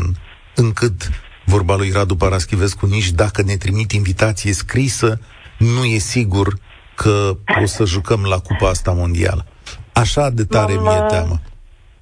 încât 0.55 1.09
vorba 1.45 1.75
lui 1.75 1.91
Radu 1.93 2.15
Paraschivescu, 2.15 2.85
nici 2.85 3.11
dacă 3.11 3.41
ne 3.45 3.55
trimit 3.55 3.91
invitație 3.91 4.51
scrisă, 4.51 5.19
nu 5.57 5.83
e 5.83 5.97
sigur 5.97 6.53
că 6.95 7.31
o 7.61 7.65
să 7.65 7.85
jucăm 7.85 8.25
la 8.29 8.37
cupa 8.37 8.69
asta 8.69 8.91
mondială. 8.91 9.45
Așa 9.93 10.29
de 10.29 10.43
tare 10.43 10.73
M-am, 10.73 10.83
mi-e 10.83 11.01
uh, 11.01 11.07
teamă. 11.09 11.39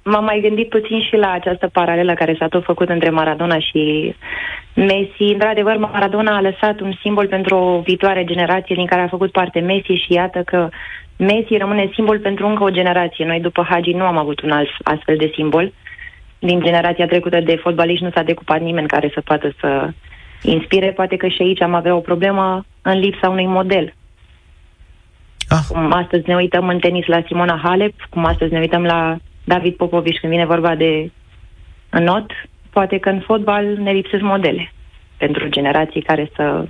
M-am 0.02 0.24
mai 0.24 0.40
gândit 0.40 0.68
puțin 0.68 1.00
și 1.00 1.16
la 1.16 1.30
această 1.30 1.68
paralelă 1.68 2.14
care 2.14 2.36
s-a 2.38 2.48
tot 2.48 2.64
făcut 2.64 2.88
între 2.88 3.10
Maradona 3.10 3.58
și 3.58 4.14
Messi. 4.74 5.32
Într-adevăr, 5.32 5.76
Maradona 5.76 6.36
a 6.36 6.40
lăsat 6.40 6.80
un 6.80 6.92
simbol 7.00 7.26
pentru 7.26 7.56
o 7.56 7.80
viitoare 7.80 8.24
generație 8.24 8.74
din 8.74 8.86
care 8.86 9.00
a 9.00 9.08
făcut 9.08 9.32
parte 9.32 9.60
Messi 9.60 9.92
și 10.04 10.12
iată 10.12 10.42
că 10.44 10.68
Messi 11.28 11.56
rămâne 11.56 11.90
simbol 11.92 12.18
pentru 12.18 12.46
încă 12.46 12.62
o 12.62 12.70
generație. 12.70 13.24
Noi 13.24 13.40
după 13.40 13.66
Hagi 13.68 13.92
nu 13.92 14.04
am 14.04 14.18
avut 14.18 14.40
un 14.40 14.50
alt 14.50 14.68
astfel 14.82 15.16
de 15.16 15.30
simbol. 15.34 15.72
Din 16.38 16.60
generația 16.60 17.06
trecută 17.06 17.40
de 17.40 17.56
fotbaliști 17.56 18.04
nu 18.04 18.10
s-a 18.10 18.22
decupat 18.22 18.60
nimeni 18.60 18.86
care 18.86 19.10
să 19.14 19.20
poată 19.20 19.54
să 19.60 19.90
inspire. 20.42 20.90
Poate 20.90 21.16
că 21.16 21.28
și 21.28 21.42
aici 21.42 21.62
am 21.62 21.74
avea 21.74 21.94
o 21.94 22.00
problemă 22.00 22.64
în 22.82 22.98
lipsa 22.98 23.28
unui 23.28 23.46
model. 23.46 23.94
Ah, 25.48 25.66
Cum 25.68 25.92
astăzi 25.92 26.28
ne 26.28 26.34
uităm 26.34 26.68
în 26.68 26.78
tenis 26.78 27.06
la 27.06 27.22
Simona 27.26 27.60
Halep, 27.62 27.94
cum 28.10 28.24
astăzi 28.24 28.52
ne 28.52 28.58
uităm 28.58 28.84
la 28.84 29.16
David 29.44 29.74
Popovici 29.74 30.18
când 30.20 30.32
vine 30.32 30.46
vorba 30.46 30.74
de 30.74 31.10
not, 31.90 32.30
poate 32.70 32.98
că 32.98 33.08
în 33.08 33.20
fotbal 33.20 33.64
ne 33.64 33.92
lipsesc 33.92 34.22
modele 34.22 34.72
pentru 35.16 35.48
generații 35.48 36.02
care 36.02 36.30
să 36.34 36.64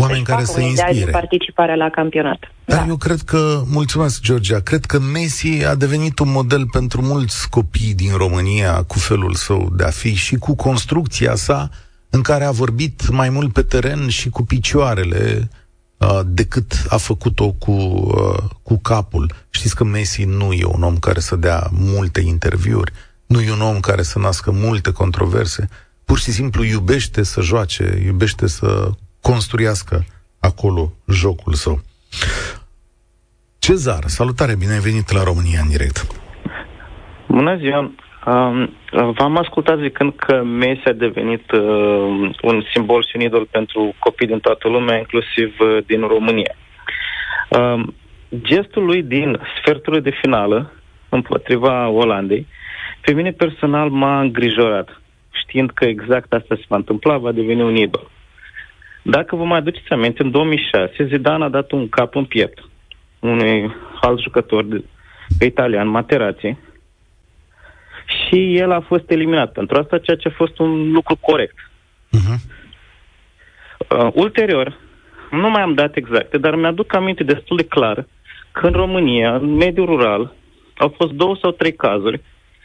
oameni 0.00 0.24
să-și 0.24 0.30
care 0.30 0.42
facă 0.44 0.58
să 0.58 0.64
un 0.64 0.70
ideal 0.70 0.86
de 0.88 0.94
inspire. 0.94 1.18
participare 1.18 1.76
la 1.76 1.90
campionat. 1.90 2.38
Dar 2.64 2.78
Da. 2.78 2.86
eu 2.88 2.96
cred 2.96 3.20
că, 3.20 3.62
mulțumesc, 3.66 4.20
Georgia, 4.20 4.58
cred 4.60 4.84
că 4.84 4.98
Messi 4.98 5.64
a 5.64 5.74
devenit 5.74 6.18
un 6.18 6.30
model 6.30 6.66
pentru 6.66 7.02
mulți 7.02 7.48
copii 7.48 7.94
din 7.94 8.12
România 8.16 8.82
cu 8.82 8.98
felul 8.98 9.34
său 9.34 9.68
de 9.76 9.84
a 9.84 9.90
fi 9.90 10.14
și 10.14 10.36
cu 10.36 10.54
construcția 10.54 11.34
sa 11.34 11.70
în 12.10 12.20
care 12.20 12.44
a 12.44 12.50
vorbit 12.50 13.08
mai 13.10 13.28
mult 13.28 13.52
pe 13.52 13.62
teren 13.62 14.08
și 14.08 14.28
cu 14.28 14.42
picioarele 14.44 15.48
uh, 15.96 16.20
decât 16.24 16.84
a 16.88 16.96
făcut-o 16.96 17.50
cu, 17.52 17.72
uh, 17.72 18.42
cu 18.62 18.78
capul. 18.78 19.32
Știți 19.50 19.74
că 19.74 19.84
Messi 19.84 20.24
nu 20.24 20.52
e 20.52 20.64
un 20.64 20.82
om 20.82 20.96
care 20.98 21.20
să 21.20 21.36
dea 21.36 21.68
multe 21.72 22.20
interviuri, 22.20 22.92
nu 23.26 23.40
e 23.40 23.52
un 23.52 23.60
om 23.60 23.80
care 23.80 24.02
să 24.02 24.18
nască 24.18 24.50
multe 24.50 24.90
controverse, 24.92 25.68
pur 26.04 26.18
și 26.18 26.32
simplu 26.32 26.64
iubește 26.64 27.22
să 27.22 27.40
joace, 27.40 28.02
iubește 28.04 28.46
să 28.46 28.90
construiască 29.22 30.04
acolo 30.40 30.92
jocul 31.08 31.52
său. 31.52 31.78
Cezar, 33.58 34.02
salutare, 34.06 34.56
bine 34.56 34.72
ai 34.72 34.78
venit 34.78 35.12
la 35.12 35.22
România 35.22 35.60
în 35.62 35.68
direct. 35.68 36.06
Bună 37.26 37.56
ziua! 37.56 37.92
Um, 38.26 38.74
v-am 38.90 39.36
ascultat 39.36 39.78
zicând 39.78 40.12
că 40.16 40.42
Messi 40.44 40.88
a 40.88 40.92
devenit 40.92 41.50
uh, 41.50 42.30
un 42.42 42.62
simbol 42.72 43.02
și 43.04 43.16
un 43.16 43.20
idol 43.20 43.46
pentru 43.50 43.94
copii 43.98 44.26
din 44.26 44.38
toată 44.38 44.68
lumea, 44.68 44.98
inclusiv 44.98 45.56
uh, 45.60 45.84
din 45.86 46.00
România. 46.00 46.54
Um, 47.48 47.94
gestul 48.36 48.84
lui 48.84 49.02
din 49.02 49.40
sferturile 49.60 50.00
de 50.00 50.16
finală 50.20 50.72
împotriva 51.08 51.88
Olandei, 51.88 52.46
pe 53.00 53.12
mine 53.12 53.30
personal 53.30 53.88
m-a 53.88 54.20
îngrijorat, 54.20 55.00
știind 55.30 55.70
că 55.70 55.84
exact 55.84 56.32
asta 56.32 56.54
se 56.54 56.64
va 56.68 56.76
întâmpla, 56.76 57.18
va 57.18 57.32
deveni 57.32 57.62
un 57.62 57.76
idol. 57.76 58.10
Dacă 59.02 59.36
vă 59.36 59.44
mai 59.44 59.58
aduceți 59.58 59.92
aminte, 59.92 60.22
în 60.22 60.30
2006, 60.30 61.06
Zidane 61.06 61.44
a 61.44 61.48
dat 61.48 61.70
un 61.70 61.88
cap 61.88 62.14
în 62.14 62.24
piept 62.24 62.64
unui 63.20 63.74
alt 64.00 64.20
jucător 64.20 64.64
de, 64.64 64.84
italian, 65.40 65.88
Materazzi, 65.88 66.56
și 68.06 68.56
el 68.56 68.70
a 68.70 68.80
fost 68.80 69.10
eliminat 69.10 69.52
pentru 69.52 69.80
asta, 69.80 69.98
ceea 69.98 70.16
ce 70.16 70.28
a 70.28 70.34
fost 70.36 70.58
un 70.58 70.92
lucru 70.92 71.16
corect. 71.16 71.54
Uh-huh. 72.16 72.58
Uh, 73.88 74.08
ulterior, 74.14 74.78
nu 75.30 75.50
mai 75.50 75.62
am 75.62 75.74
date 75.74 75.98
exacte, 75.98 76.38
dar 76.38 76.54
mi-aduc 76.54 76.94
aminte 76.94 77.24
destul 77.24 77.56
de 77.56 77.64
clar 77.64 78.06
că 78.52 78.66
în 78.66 78.72
România, 78.72 79.34
în 79.34 79.54
mediul 79.54 79.86
rural, 79.86 80.34
au 80.76 80.94
fost 80.96 81.12
două 81.12 81.36
sau 81.40 81.50
trei 81.50 81.72
cazuri 81.72 82.20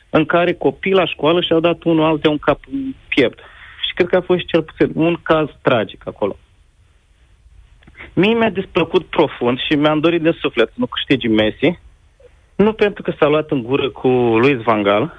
în 0.09 0.25
care 0.25 0.53
copii 0.53 0.93
la 0.93 1.05
școală 1.05 1.41
și-au 1.41 1.59
dat 1.59 1.83
unul 1.83 2.05
altul 2.05 2.31
un 2.31 2.37
cap 2.37 2.59
în 2.71 2.93
piept. 3.07 3.39
Și 3.95 4.03
cred 4.03 4.07
că 4.09 4.15
a 4.15 4.33
fost 4.33 4.45
cel 4.45 4.63
puțin 4.63 4.91
un 4.93 5.15
caz 5.23 5.47
tragic 5.61 6.07
acolo. 6.07 6.37
Mie 8.13 8.33
mi-a 8.33 8.49
desplăcut 8.49 9.05
profund 9.05 9.59
și 9.59 9.77
mi-am 9.77 9.99
dorit 9.99 10.21
de 10.21 10.37
suflet 10.39 10.67
să 10.67 10.73
nu 10.77 10.85
câștigi 10.85 11.27
Messi, 11.27 11.79
nu 12.55 12.73
pentru 12.73 13.01
că 13.03 13.13
s-a 13.19 13.27
luat 13.27 13.51
în 13.51 13.63
gură 13.63 13.89
cu 13.89 14.07
Luis 14.07 14.61
Van 14.61 14.83
Gaal, 14.83 15.13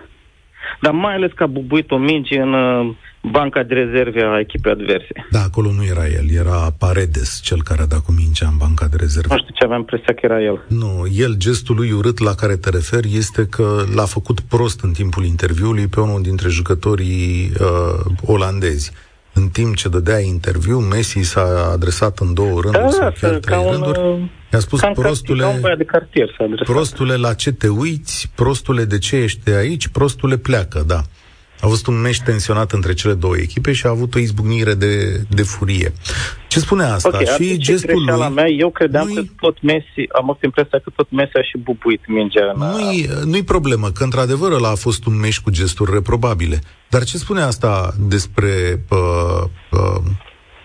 dar 0.81 0.93
mai 0.93 1.15
ales 1.15 1.33
că 1.33 1.43
a 1.43 1.47
bubuit 1.47 1.91
o 1.91 1.97
minge 1.97 2.41
în 2.41 2.53
uh, 2.53 2.95
banca 3.31 3.63
de 3.63 3.75
rezerve 3.75 4.23
a 4.23 4.39
echipei 4.39 4.73
adverse. 4.73 5.27
Da, 5.31 5.43
acolo 5.43 5.71
nu 5.73 5.85
era 5.85 6.07
el, 6.07 6.31
era 6.31 6.71
Paredes, 6.79 7.41
cel 7.43 7.63
care 7.63 7.83
a 7.83 7.87
dat 7.87 7.99
cu 8.05 8.13
mingea 8.13 8.49
în 8.49 8.57
banca 8.57 8.87
de 8.87 8.97
rezervă. 8.97 9.35
Nu 9.35 9.41
știu 9.41 9.55
ce 9.59 9.65
aveam 9.65 9.81
impresia 9.81 10.15
că 10.15 10.21
era 10.23 10.43
el. 10.43 10.65
Nu, 10.69 11.07
el, 11.13 11.35
gestul 11.37 11.77
lui 11.77 11.91
urât 11.93 12.19
la 12.19 12.35
care 12.35 12.57
te 12.57 12.71
referi 12.71 13.17
este 13.17 13.47
că 13.47 13.85
l-a 13.95 14.05
făcut 14.05 14.41
prost 14.41 14.81
în 14.81 14.93
timpul 14.93 15.25
interviului 15.25 15.87
pe 15.87 16.01
unul 16.01 16.23
dintre 16.23 16.49
jucătorii 16.49 17.53
uh, 17.61 18.05
olandezi. 18.25 18.93
În 19.33 19.49
timp 19.49 19.77
ce 19.77 19.89
dădea 19.89 20.19
interviu, 20.19 20.79
Messi 20.79 21.21
s-a 21.21 21.71
adresat 21.73 22.19
în 22.19 22.35
două 22.35 22.61
rânduri 22.61 22.83
Da, 22.85 22.91
sau 22.91 23.13
chiar 23.21 23.31
ca 23.33 23.39
trei 23.39 23.59
un, 23.65 23.71
rânduri. 23.73 23.99
uh, 23.99 24.19
I-a 24.53 24.59
spus 24.59 24.81
Ca 24.81 24.87
în 24.87 24.93
prostule, 24.95 25.43
cartier, 25.43 25.49
ca 25.51 25.55
un 25.55 25.61
băiat 25.61 25.79
de 25.79 25.85
cartier 25.85 26.35
s-a 26.39 26.45
adresat. 26.45 26.67
prostule 26.67 27.17
la 27.17 27.35
ce 27.35 27.53
te 27.53 27.69
uiți, 27.69 28.31
prostule 28.35 28.85
de 28.85 28.99
ce 28.99 29.17
ești 29.17 29.51
aici, 29.51 29.89
prostule 29.89 30.37
pleacă, 30.37 30.85
da. 30.87 31.01
A 31.61 31.67
fost 31.67 31.87
un 31.87 32.01
meci 32.01 32.21
tensionat 32.21 32.73
între 32.73 32.95
cele 32.95 33.15
două 33.15 33.37
echipe 33.37 33.73
și 33.73 33.87
a 33.87 33.89
avut 33.89 34.15
o 34.15 34.19
izbucnire 34.19 34.75
de, 34.75 35.23
de 35.29 35.43
furie. 35.43 35.93
Ce 36.49 36.59
spune 36.59 36.85
asta? 36.85 37.09
Ok, 37.09 37.21
și 37.21 37.29
atunci 37.29 37.65
gestul 37.65 37.95
greșeala 37.95 38.27
lui... 38.27 38.35
mea, 38.35 38.49
eu 38.49 38.71
credeam 38.71 39.07
nu-i- 39.07 39.15
că 39.15 39.23
tot 39.41 39.63
Messi, 39.63 40.09
am 40.19 40.23
avut 40.23 40.43
impresia 40.43 40.79
că 40.85 40.91
tot 40.97 41.11
Messi 41.11 41.37
a 41.37 41.43
și 41.43 41.59
bubuit 41.59 42.01
mingea 42.07 42.53
în... 42.55 42.61
Nu-i, 42.61 43.09
nu-i 43.25 43.43
problemă, 43.43 43.91
că 43.91 44.05
într-adevăr 44.05 44.53
ăla 44.53 44.71
a 44.71 44.75
fost 44.75 45.05
un 45.07 45.19
meci 45.19 45.41
cu 45.41 45.51
gesturi 45.51 45.93
reprobabile. 45.93 46.61
Dar 46.91 47.05
ce 47.05 47.19
spune 47.19 47.41
asta 47.41 47.95
despre 47.99 48.85
uh, 48.89 49.49
uh, 49.71 50.03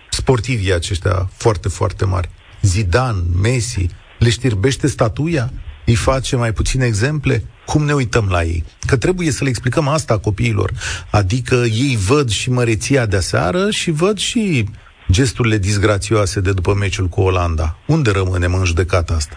sportivii 0.09 0.73
aceștia 0.73 1.29
foarte, 1.33 1.69
foarte 1.69 2.05
mari? 2.05 2.29
Zidane, 2.61 3.19
Messi, 3.41 3.87
le 4.19 4.29
știrbește 4.29 4.87
statuia? 4.87 5.51
Îi 5.85 5.95
face 5.95 6.35
mai 6.35 6.53
puține 6.53 6.85
exemple? 6.85 7.43
Cum 7.71 7.83
ne 7.85 7.93
uităm 7.93 8.27
la 8.31 8.41
ei? 8.43 8.63
Că 8.89 8.97
trebuie 8.97 9.31
să 9.31 9.43
le 9.43 9.49
explicăm 9.49 9.87
asta 9.87 10.19
copiilor. 10.19 10.69
Adică 11.11 11.55
ei 11.55 11.95
văd 12.09 12.29
și 12.29 12.49
măreția 12.49 13.05
de 13.05 13.17
seară 13.17 13.69
și 13.69 13.91
văd 13.91 14.17
și 14.17 14.63
gesturile 15.11 15.57
disgrațioase 15.57 16.41
de 16.41 16.51
după 16.53 16.73
meciul 16.79 17.07
cu 17.07 17.21
Olanda. 17.21 17.67
Unde 17.87 18.11
rămânem 18.11 18.53
în 18.53 18.65
judecata 18.65 19.13
asta? 19.13 19.35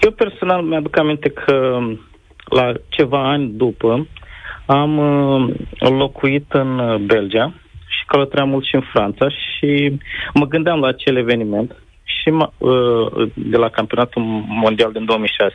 Eu 0.00 0.10
personal 0.10 0.62
mi-aduc 0.62 0.98
aminte 0.98 1.28
că 1.28 1.78
la 2.44 2.72
ceva 2.88 3.30
ani 3.30 3.52
după 3.54 4.06
am 4.66 4.98
uh, 4.98 5.54
locuit 5.78 6.46
în 6.52 6.78
uh, 6.78 7.00
Belgia 7.00 7.54
și 7.86 8.04
călătoream 8.06 8.48
mult 8.48 8.64
și 8.64 8.74
în 8.74 8.84
Franța 8.92 9.28
și 9.28 9.98
mă 10.34 10.46
gândeam 10.46 10.78
la 10.80 10.86
acel 10.86 11.16
eveniment 11.16 11.72
și 12.22 12.30
m- 12.30 12.52
uh, 12.58 13.30
de 13.34 13.56
la 13.56 13.68
campionatul 13.68 14.22
mondial 14.46 14.92
din 14.92 15.04
2006 15.04 15.54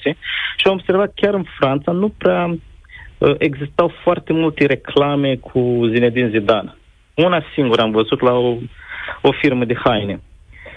și 0.58 0.68
am 0.68 0.74
observat 0.74 1.12
chiar 1.16 1.34
în 1.34 1.46
Franța 1.60 1.92
nu 1.92 2.10
prea 2.18 2.46
uh, 3.18 3.36
existau 3.38 3.92
foarte 4.04 4.34
multe 4.34 4.66
reclame 4.66 5.36
cu 5.36 5.88
Zinedine 5.92 6.30
Zidane. 6.30 6.76
Una 7.14 7.44
singură 7.54 7.82
am 7.82 7.92
văzut 7.92 8.22
la 8.22 8.34
o, 8.34 8.56
o 9.22 9.32
firmă 9.32 9.66
de 9.66 9.76
haine. 9.84 10.22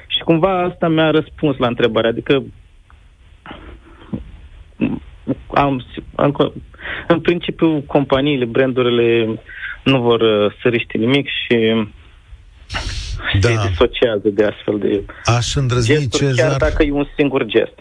Și 0.07 0.22
cumva 0.24 0.62
asta 0.62 0.88
mi-a 0.88 1.11
răspuns 1.11 1.57
la 1.57 1.66
întrebare, 1.66 2.09
adică 2.09 2.42
am, 5.55 5.85
am, 6.14 6.55
în 7.07 7.20
principiu 7.20 7.81
companiile, 7.87 8.44
brandurile 8.44 9.40
nu 9.85 10.00
vor 10.00 10.20
uh, 10.20 10.53
să 10.62 10.68
riște 10.68 10.98
nimic 10.98 11.26
și 11.26 11.87
Da. 13.40 13.48
se 13.48 13.68
disociază 13.68 14.28
de 14.33 14.44
astfel 14.44 14.78
de 14.78 15.04
Aș 15.24 15.54
îndrăzni, 15.54 15.94
gesturi, 15.94 16.24
chiar 16.24 16.35
Cezar... 16.35 16.56
dacă 16.56 16.83
e 16.83 16.92
un 16.92 17.06
singur 17.16 17.44
gest. 17.44 17.74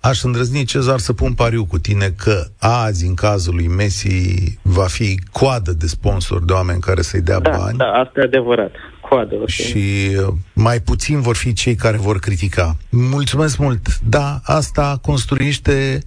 Aș 0.00 0.22
îndrăzni, 0.22 0.64
Cezar, 0.64 0.98
să 0.98 1.12
pun 1.12 1.32
pariu 1.32 1.64
cu 1.64 1.78
tine 1.78 2.14
că 2.16 2.44
azi, 2.58 3.06
în 3.06 3.14
cazul 3.14 3.54
lui 3.54 3.66
Messi, 3.68 4.58
va 4.62 4.84
fi 4.86 5.18
coadă 5.32 5.72
de 5.72 5.86
sponsori 5.86 6.46
de 6.46 6.52
oameni 6.52 6.80
care 6.80 7.02
să-i 7.02 7.20
dea 7.20 7.38
Da, 7.40 7.50
bani 7.50 7.76
da, 7.78 7.84
asta 7.84 8.20
e 8.20 8.22
adevărat. 8.22 8.72
Coadă. 9.08 9.34
o 9.34 9.46
să- 9.46 9.62
și 9.62 9.78
uh, 10.26 10.34
mai 10.54 10.80
puțin 10.80 11.20
vor 11.20 11.36
fi 11.36 11.52
cei 11.52 11.74
care 11.74 11.96
vor 11.96 12.18
critica. 12.18 12.76
Mulțumesc 12.90 13.58
mult! 13.58 13.98
Da, 13.98 14.40
asta 14.44 14.98
construiește 15.02 15.98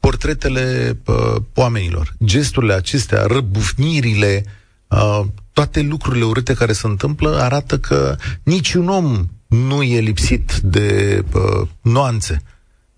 portretele 0.00 0.98
uh, 1.06 1.14
oamenilor. 1.54 2.12
Gesturile 2.24 2.72
acestea, 2.72 3.22
răbufnirile, 3.26 4.44
uh, 4.88 5.20
toate 5.60 5.80
lucrurile 5.80 6.24
urâte 6.24 6.54
care 6.54 6.72
se 6.72 6.86
întâmplă 6.86 7.40
arată 7.40 7.78
că 7.78 8.16
niciun 8.42 8.88
om 8.88 9.26
nu 9.46 9.82
e 9.82 10.00
lipsit 10.00 10.52
de 10.62 11.22
uh, 11.32 11.68
nuanțe 11.80 12.42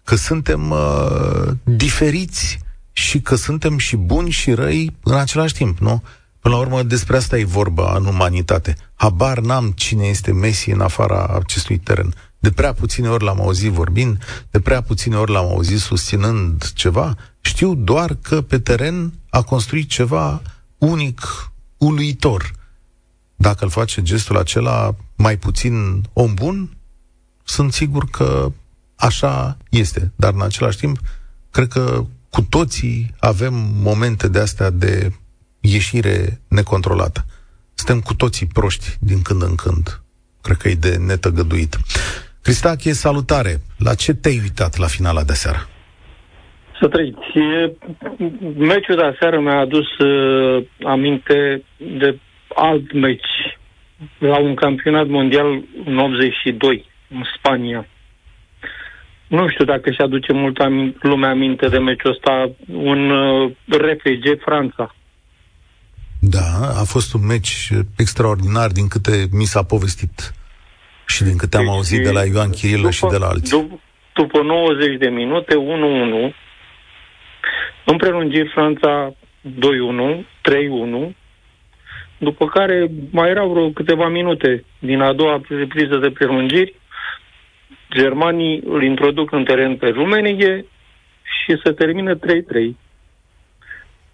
că 0.05 0.15
suntem 0.15 0.71
uh, 0.71 1.49
diferiți 1.65 2.59
și 2.93 3.21
că 3.21 3.35
suntem 3.35 3.79
și 3.79 3.97
buni 3.97 4.31
și 4.31 4.53
răi 4.53 4.97
în 5.03 5.15
același 5.15 5.55
timp, 5.55 5.79
nu? 5.79 6.03
Până 6.41 6.55
la 6.55 6.61
urmă, 6.61 6.83
despre 6.83 7.17
asta 7.17 7.39
e 7.39 7.45
vorba 7.45 7.97
în 7.97 8.05
umanitate. 8.07 8.77
Habar 8.95 9.39
n-am 9.39 9.71
cine 9.71 10.05
este 10.05 10.33
Messi 10.33 10.71
în 10.71 10.81
afara 10.81 11.27
acestui 11.27 11.79
teren. 11.79 12.15
de 12.39 12.51
prea 12.51 12.73
puține 12.73 13.09
ori 13.09 13.25
l-am 13.25 13.41
auzit 13.41 13.71
vorbind, 13.71 14.25
de 14.51 14.61
prea 14.61 14.83
puține 14.83 15.17
ori 15.17 15.33
l-am 15.33 15.47
auzit 15.47 15.79
susținând 15.79 16.73
ceva. 16.75 17.17
Știu 17.41 17.75
doar 17.75 18.17
că 18.23 18.41
pe 18.41 18.59
teren 18.59 19.13
a 19.31 19.43
construit 19.43 19.89
ceva 19.89 20.43
unic, 20.79 21.52
uluitor. 21.85 22.53
Dacă 23.37 23.65
îl 23.65 23.71
face 23.71 24.03
gestul 24.03 24.37
acela 24.39 24.97
mai 25.17 25.37
puțin 25.37 26.05
om 26.13 26.35
bun, 26.35 26.77
sunt 27.45 27.73
sigur 27.73 28.11
că 28.11 28.53
așa 28.97 29.57
este. 29.71 30.13
Dar 30.17 30.33
în 30.33 30.43
același 30.43 30.77
timp, 30.77 30.99
cred 31.51 31.69
că 31.69 32.05
cu 32.31 32.43
toții 32.43 33.15
avem 33.19 33.55
momente 33.75 34.29
de 34.29 34.39
astea 34.39 34.71
de 34.71 35.13
ieșire 35.61 36.41
necontrolată. 36.49 37.25
Suntem 37.75 38.01
cu 38.01 38.15
toții 38.15 38.47
proști 38.47 38.97
din 39.01 39.23
când 39.23 39.43
în 39.43 39.55
când. 39.55 40.03
Cred 40.41 40.57
că 40.57 40.69
e 40.69 40.75
de 40.75 40.97
netăgăduit. 40.97 41.79
Cristache, 42.43 42.93
salutare! 42.93 43.63
La 43.77 43.95
ce 43.95 44.15
te-ai 44.15 44.39
uitat 44.39 44.77
la 44.77 44.87
finala 44.87 45.23
de 45.23 45.35
seară? 45.35 45.69
Să 46.83 46.89
trăiți. 46.89 47.39
Meciul 48.57 48.97
de 48.97 49.03
aseară 49.03 49.41
mi-a 49.41 49.59
adus 49.59 49.99
uh, 49.99 50.65
aminte 50.85 51.63
de 51.77 52.19
alt 52.55 52.93
meci 52.93 53.59
la 54.19 54.39
un 54.39 54.55
campionat 54.55 55.07
mondial 55.07 55.63
în 55.85 55.99
82, 55.99 56.87
în 57.11 57.23
Spania. 57.37 57.87
Nu 59.27 59.49
știu 59.49 59.65
dacă 59.65 59.91
și 59.91 60.01
aduce 60.01 60.33
mult 60.33 60.59
aminte, 60.59 60.99
lumea 61.07 61.31
aminte 61.31 61.69
de 61.69 61.79
meciul 61.79 62.11
ăsta, 62.11 62.51
un 62.73 63.11
uh, 63.11 63.53
refege 63.67 64.35
Franța. 64.35 64.95
Da, 66.21 66.81
a 66.81 66.85
fost 66.85 67.15
un 67.15 67.27
meci 67.27 67.69
extraordinar 67.97 68.71
din 68.71 68.89
câte 68.89 69.27
mi 69.33 69.45
s-a 69.45 69.63
povestit 69.63 70.35
și 71.07 71.23
din 71.23 71.37
câte 71.37 71.57
deci, 71.57 71.67
am 71.67 71.73
auzit 71.73 72.03
de 72.03 72.11
la 72.11 72.25
Ioan 72.25 72.51
Chirilă 72.51 72.77
după, 72.77 72.91
și 72.91 73.07
de 73.11 73.17
la 73.17 73.27
alții. 73.27 73.59
După, 73.59 73.81
după 74.15 74.43
90 74.43 74.99
de 74.99 75.09
minute, 75.09 75.55
1-1, 76.31 76.43
în 77.85 77.97
prelungiri 77.97 78.49
Franța 78.49 79.15
2-1, 79.45 80.25
3-1, 81.09 81.13
după 82.19 82.47
care 82.47 82.91
mai 83.11 83.31
erau 83.31 83.53
vreo 83.53 83.71
câteva 83.71 84.09
minute 84.09 84.65
din 84.79 85.01
a 85.01 85.13
doua 85.13 85.41
priză 85.69 85.97
de 85.97 86.11
prelungiri, 86.11 86.75
germanii 87.95 88.63
îl 88.65 88.83
introduc 88.83 89.33
în 89.33 89.45
teren 89.45 89.77
pe 89.77 89.89
Rumenie 89.89 90.65
și 91.23 91.61
se 91.65 91.73
termină 91.73 92.17
3-3. 92.17 92.19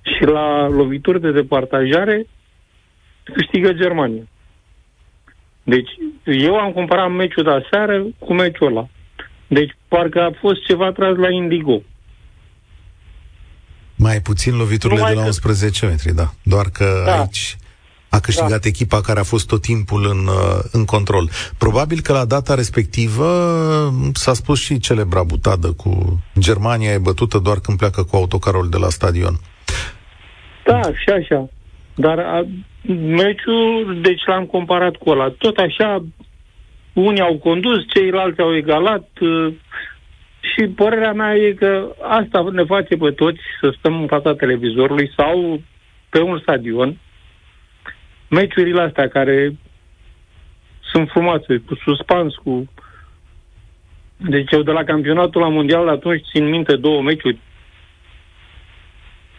Și 0.02 0.24
la 0.24 0.68
lovituri 0.68 1.20
de 1.20 1.30
departajare 1.30 2.26
câștigă 3.22 3.72
Germania. 3.72 4.22
Deci, 5.62 5.90
eu 6.24 6.54
am 6.54 6.72
comparat 6.72 7.10
meciul 7.10 7.42
de 7.42 7.50
aseară 7.50 8.04
cu 8.18 8.34
meciul 8.34 8.66
ăla. 8.66 8.88
Deci, 9.46 9.70
parcă 9.88 10.22
a 10.22 10.30
fost 10.40 10.64
ceva 10.64 10.92
tras 10.92 11.16
la 11.16 11.30
Indigo. 11.30 11.82
Mai 14.08 14.20
puțin 14.20 14.56
loviturile 14.56 14.98
Numai 14.98 15.14
de 15.14 15.20
la 15.20 15.26
11 15.26 15.80
că... 15.80 15.86
metri, 15.90 16.14
da. 16.14 16.28
Doar 16.42 16.66
că 16.72 17.02
da. 17.04 17.20
aici 17.20 17.56
a 18.08 18.18
câștigat 18.20 18.60
da. 18.60 18.68
echipa 18.68 19.00
care 19.00 19.20
a 19.20 19.22
fost 19.22 19.46
tot 19.46 19.62
timpul 19.62 20.06
în, 20.10 20.26
uh, 20.26 20.58
în 20.72 20.84
control. 20.84 21.28
Probabil 21.58 22.00
că 22.00 22.12
la 22.12 22.24
data 22.24 22.54
respectivă 22.54 23.28
s-a 24.12 24.32
spus 24.32 24.60
și 24.60 24.78
celebra 24.78 25.22
butadă 25.22 25.72
cu 25.72 26.20
Germania 26.38 26.92
e 26.92 26.98
bătută 26.98 27.38
doar 27.38 27.58
când 27.60 27.78
pleacă 27.78 28.02
cu 28.02 28.16
autocarul 28.16 28.68
de 28.68 28.76
la 28.76 28.88
stadion. 28.88 29.34
Da, 30.64 30.80
și 30.80 31.08
așa. 31.20 31.48
Dar 31.94 32.18
a, 32.18 32.46
meciul, 33.20 33.98
deci 34.02 34.22
l-am 34.26 34.46
comparat 34.46 34.96
cu 34.96 35.10
ăla. 35.10 35.34
Tot 35.38 35.56
așa, 35.56 36.04
unii 36.92 37.20
au 37.20 37.38
condus, 37.38 37.78
ceilalți 37.94 38.40
au 38.40 38.56
egalat 38.56 39.08
uh, 39.20 39.54
și 40.40 40.66
părerea 40.66 41.12
mea 41.12 41.34
e 41.34 41.52
că 41.52 41.94
asta 42.02 42.48
ne 42.52 42.64
face 42.64 42.96
pe 42.96 43.10
toți 43.10 43.40
să 43.60 43.74
stăm 43.78 44.00
în 44.00 44.06
fața 44.06 44.34
televizorului 44.34 45.12
sau 45.16 45.62
pe 46.08 46.20
un 46.20 46.38
stadion 46.38 46.98
meciurile 48.28 48.82
astea 48.82 49.08
care 49.08 49.56
sunt 50.80 51.08
frumoase, 51.08 51.56
cu 51.66 51.74
suspans, 51.74 52.34
cu... 52.34 52.68
Deci 54.16 54.50
eu 54.52 54.62
de 54.62 54.70
la 54.70 54.84
campionatul 54.84 55.40
la 55.40 55.48
mondial 55.48 55.88
atunci 55.88 56.26
țin 56.32 56.48
minte 56.48 56.76
două 56.76 57.02
meciuri. 57.02 57.38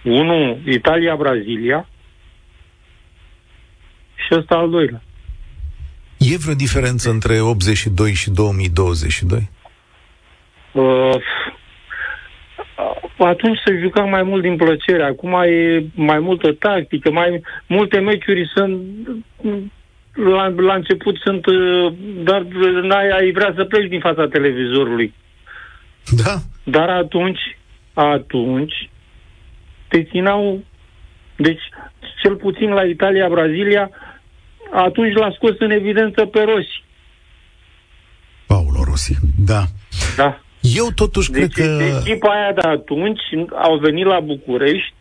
Unul, 0.04 0.58
Italia-Brazilia 0.66 1.90
și 4.16 4.38
ăsta 4.40 4.56
al 4.56 4.70
doilea. 4.70 5.02
E 6.18 6.38
vreo 6.38 6.54
diferență 6.54 7.10
între 7.10 7.40
82 7.40 8.14
și 8.14 8.30
2022? 8.30 9.50
Uh, 10.72 11.16
atunci 13.18 13.60
se 13.66 13.80
juca 13.82 14.02
mai 14.02 14.24
mult 14.24 14.42
din 14.42 14.56
plăcere. 14.56 15.04
Acum 15.04 15.34
e 15.34 15.84
mai 15.94 16.20
multă 16.20 16.52
tactică, 16.52 17.12
mai 17.12 17.42
multe 17.68 18.00
meciuri 18.00 18.52
sunt 18.56 18.82
la, 20.14 20.48
la 20.48 20.74
început 20.74 21.16
sunt, 21.24 21.46
uh, 21.46 21.94
dar 22.24 22.42
n-ai 22.82 23.10
ai 23.10 23.32
vrea 23.32 23.54
să 23.56 23.64
pleci 23.64 23.90
din 23.90 24.00
fața 24.00 24.28
televizorului. 24.28 25.14
Da. 26.24 26.36
Dar 26.64 26.90
atunci, 26.90 27.58
atunci, 27.94 28.90
te 29.88 30.04
țineau, 30.04 30.64
deci, 31.36 31.62
cel 32.22 32.36
puțin 32.36 32.70
la 32.70 32.84
Italia, 32.84 33.30
Brazilia, 33.30 33.90
atunci 34.72 35.14
l-a 35.14 35.32
scos 35.36 35.56
în 35.60 35.72
evidență 35.72 36.26
pe 36.26 36.42
Rossi. 36.42 36.84
Paulo 38.48 38.84
Rossi, 38.84 39.18
da. 39.38 39.64
Da. 40.16 40.40
Eu 40.62 40.92
totuși 40.96 41.32
deci, 41.32 41.52
cred 41.52 41.68
că... 41.68 41.84
Echipa 41.84 42.30
aia 42.30 42.54
de 42.54 42.68
atunci 42.68 43.22
au 43.64 43.78
venit 43.78 44.06
la 44.06 44.20
București 44.20 44.94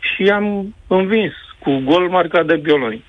și 0.00 0.28
am 0.28 0.74
învins 0.86 1.32
cu 1.58 1.82
gol 1.84 2.08
marcat 2.08 2.46
de 2.46 2.56
Bioloni. 2.56 3.04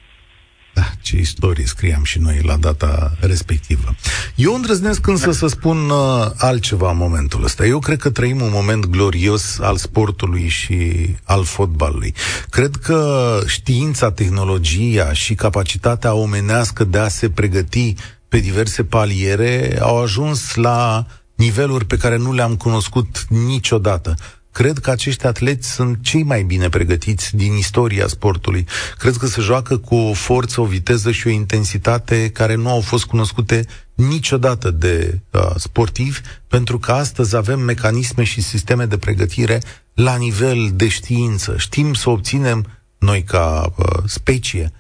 Da, 0.74 0.82
ce 1.02 1.18
istorie 1.18 1.66
scriam 1.66 2.04
și 2.04 2.20
noi 2.20 2.40
la 2.44 2.56
data 2.56 3.12
respectivă. 3.20 3.96
Eu 4.36 4.54
îndrăznesc 4.54 5.08
însă 5.08 5.26
da. 5.26 5.32
să 5.32 5.48
spun 5.48 5.90
uh, 5.90 5.98
altceva 6.38 6.92
în 6.92 6.98
momentul 6.98 7.44
ăsta. 7.44 7.66
Eu 7.66 7.80
cred 7.80 8.00
că 8.00 8.10
trăim 8.10 8.42
un 8.42 8.50
moment 8.52 8.86
glorios 8.86 9.60
al 9.60 9.76
sportului 9.76 10.48
și 10.48 11.06
al 11.24 11.44
fotbalului. 11.44 12.14
Cred 12.50 12.76
că 12.76 13.40
știința, 13.48 14.12
tehnologia 14.12 15.14
și 15.14 15.34
capacitatea 15.34 16.14
omenească 16.14 16.84
de 16.84 16.98
a 16.98 17.08
se 17.08 17.30
pregăti 17.30 17.94
pe 18.28 18.40
diverse 18.40 18.84
paliere 18.84 19.78
au 19.82 20.02
ajuns 20.02 20.56
la 20.56 21.06
niveluri 21.42 21.86
pe 21.86 21.98
care 21.98 22.18
nu 22.18 22.34
le-am 22.34 22.56
cunoscut 22.56 23.26
niciodată. 23.30 24.16
Cred 24.52 24.78
că 24.78 24.90
acești 24.90 25.26
atleți 25.26 25.72
sunt 25.72 25.98
cei 26.02 26.24
mai 26.24 26.44
bine 26.44 26.70
pregătiți 26.70 27.36
din 27.36 27.54
istoria 27.54 28.08
sportului. 28.08 28.66
Cred 28.98 29.16
că 29.16 29.28
se 29.28 29.42
joacă 29.42 29.78
cu 29.78 29.96
o 29.96 30.14
forță, 30.14 30.62
o 30.62 30.66
viteză 30.66 31.12
și 31.12 31.28
o 31.28 31.30
intensitate 31.30 32.30
care 32.30 32.56
nu 32.56 32.70
au 32.70 32.82
fost 32.82 33.06
cunoscute 33.06 33.66
niciodată 33.94 34.72
de 34.72 35.20
uh, 35.32 35.42
sportivi, 35.56 36.20
pentru 36.48 36.80
că 36.80 36.92
astăzi 36.92 37.36
avem 37.36 37.60
mecanisme 37.60 38.24
și 38.24 38.42
sisteme 38.42 38.86
de 38.86 38.98
pregătire 38.98 39.62
la 39.94 40.16
nivel 40.16 40.72
de 40.74 40.88
știință. 40.88 41.56
Știm 41.58 41.94
să 41.94 42.10
obținem 42.10 42.66
noi 42.98 43.24
ca 43.24 43.74
uh, 43.76 43.86
specie 44.06 44.72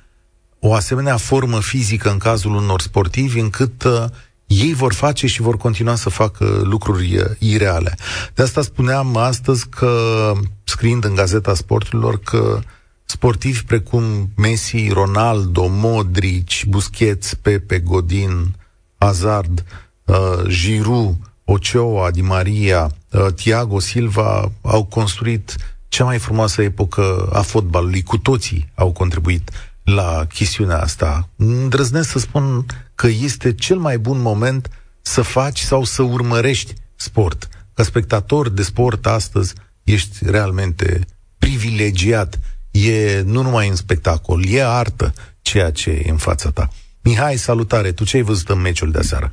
o 0.60 0.74
asemenea 0.74 1.17
formă 1.17 1.60
fizică 1.62 2.10
în 2.12 2.17
cazul 2.17 2.56
unor 2.56 2.82
sportivi 2.82 3.39
încât 3.39 3.84
uh, 3.84 4.04
ei 4.52 4.74
vor 4.74 4.94
face 4.94 5.28
și 5.28 5.42
vor 5.42 5.58
continua 5.58 5.96
să 5.96 6.10
facă 6.10 6.62
lucruri 6.64 7.18
uh, 7.18 7.26
ireale. 7.40 7.98
De 8.34 8.42
asta 8.42 8.62
spuneam 8.62 9.18
astăzi 9.18 9.68
că, 9.70 10.32
scriind 10.64 11.04
în 11.04 11.16
Gazeta 11.16 11.54
Sporturilor, 11.54 12.20
că 12.20 12.60
sportivi 13.06 13.64
precum 13.64 14.30
Messi, 14.36 14.90
Ronaldo, 14.90 15.68
Modric, 15.70 16.64
Busquets, 16.68 17.34
Pepe, 17.34 17.80
Godin, 17.80 18.56
Hazard, 18.98 19.66
uh, 20.06 20.48
Giroud, 20.48 21.16
Ochoa, 21.46 22.12
Di 22.12 22.22
Maria, 22.22 22.92
uh, 23.12 23.26
Thiago 23.36 23.80
Silva 23.80 24.52
au 24.62 24.84
construit 24.84 25.56
cea 25.88 26.04
mai 26.04 26.18
frumoasă 26.18 26.62
epocă 26.62 27.30
a 27.34 27.42
fotbalului. 27.42 28.04
Cu 28.04 28.18
toții 28.18 28.72
au 28.76 28.92
contribuit 28.92 29.52
la 29.84 30.26
chestiunea 30.34 30.78
asta. 30.78 31.28
Îndrăznesc 31.38 32.10
să 32.10 32.20
spun 32.20 32.65
că 32.96 33.08
este 33.08 33.54
cel 33.54 33.78
mai 33.78 33.98
bun 33.98 34.22
moment 34.22 34.67
să 35.02 35.22
faci 35.22 35.60
sau 35.60 35.84
să 35.84 36.02
urmărești 36.02 36.74
sport. 36.96 37.48
Ca 37.74 37.84
spectator 37.84 38.50
de 38.50 38.62
sport 38.62 39.06
astăzi 39.06 39.56
ești 39.84 40.17
realmente 40.30 41.00
privilegiat. 41.39 42.39
E 42.72 43.22
nu 43.26 43.41
numai 43.41 43.67
un 43.67 43.76
spectacol, 43.76 44.41
e 44.48 44.63
artă 44.63 45.13
ceea 45.41 45.72
ce 45.72 45.89
e 45.89 46.10
în 46.10 46.17
fața 46.17 46.50
ta. 46.52 46.67
Mihai, 47.04 47.34
salutare! 47.34 47.91
Tu 47.91 48.04
ce 48.04 48.17
ai 48.17 48.24
văzut 48.24 48.50
în 48.50 48.62
meciul 48.62 48.91
de 48.91 48.98
aseară? 48.98 49.32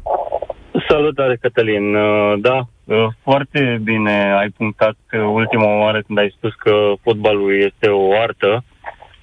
Salutare, 0.89 1.37
Cătălin! 1.41 1.95
Uh, 1.95 2.41
da, 2.41 2.69
uh, 2.85 3.09
foarte 3.23 3.81
bine 3.83 4.35
ai 4.41 4.49
punctat 4.49 4.97
ultima 5.35 5.79
oară 5.79 6.03
când 6.07 6.19
ai 6.19 6.35
spus 6.37 6.55
că 6.55 6.73
fotbalul 7.03 7.65
este 7.67 7.89
o 7.89 8.21
artă 8.21 8.65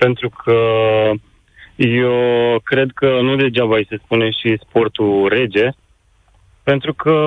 pentru 0.06 0.30
că 0.30 0.60
eu 1.76 2.14
cred 2.64 2.90
că 2.94 3.20
nu 3.22 3.36
degeaba 3.36 3.76
îi 3.76 3.88
se 3.90 3.98
spune 4.04 4.30
și 4.30 4.60
sportul 4.62 5.28
rege, 5.28 5.70
Pentru 6.64 6.94
că 6.94 7.18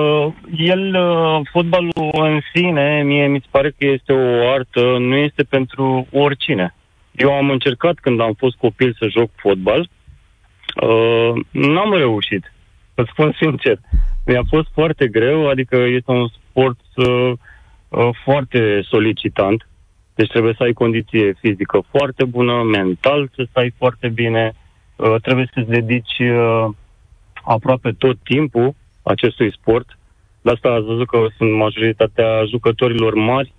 el, 0.57 0.95
uh, 0.95 1.39
fotbalul 1.51 1.91
în 2.11 2.39
sine, 2.53 3.03
mie 3.03 3.27
mi 3.27 3.39
se 3.39 3.47
pare 3.51 3.69
că 3.69 3.85
este 3.85 4.13
o 4.13 4.49
artă, 4.49 4.81
nu 4.99 5.15
este 5.15 5.43
pentru 5.43 6.07
oricine. 6.11 6.75
Eu 7.11 7.31
am 7.33 7.49
încercat 7.49 7.95
când 8.01 8.19
am 8.21 8.33
fost 8.33 8.57
copil 8.57 8.95
să 8.99 9.07
joc 9.07 9.29
fotbal, 9.35 9.89
uh, 10.81 11.31
n-am 11.51 11.93
reușit, 11.93 12.53
să 12.95 13.03
spun 13.11 13.35
sincer. 13.41 13.77
Mi-a 14.25 14.43
fost 14.49 14.67
foarte 14.73 15.07
greu, 15.07 15.49
adică 15.49 15.75
este 15.75 16.11
un 16.11 16.27
sport 16.27 16.79
uh, 16.95 17.31
uh, 17.89 18.09
foarte 18.23 18.81
solicitant, 18.81 19.67
deci 20.19 20.29
trebuie 20.29 20.53
să 20.57 20.63
ai 20.63 20.73
condiție 20.73 21.33
fizică 21.39 21.83
foarte 21.89 22.23
bună, 22.25 22.63
mental 22.63 23.31
să 23.35 23.47
stai 23.49 23.73
foarte 23.77 24.07
bine, 24.07 24.53
uh, 24.95 25.15
trebuie 25.21 25.49
să-ți 25.53 25.69
dedici 25.69 26.17
uh, 26.19 26.65
aproape 27.43 27.91
tot 27.97 28.17
timpul 28.23 28.75
acestui 29.03 29.53
sport. 29.53 29.97
De 30.41 30.51
asta 30.51 30.69
ați 30.69 30.85
văzut 30.85 31.07
că 31.07 31.17
sunt 31.37 31.51
majoritatea 31.55 32.45
jucătorilor 32.49 33.13
mari 33.13 33.53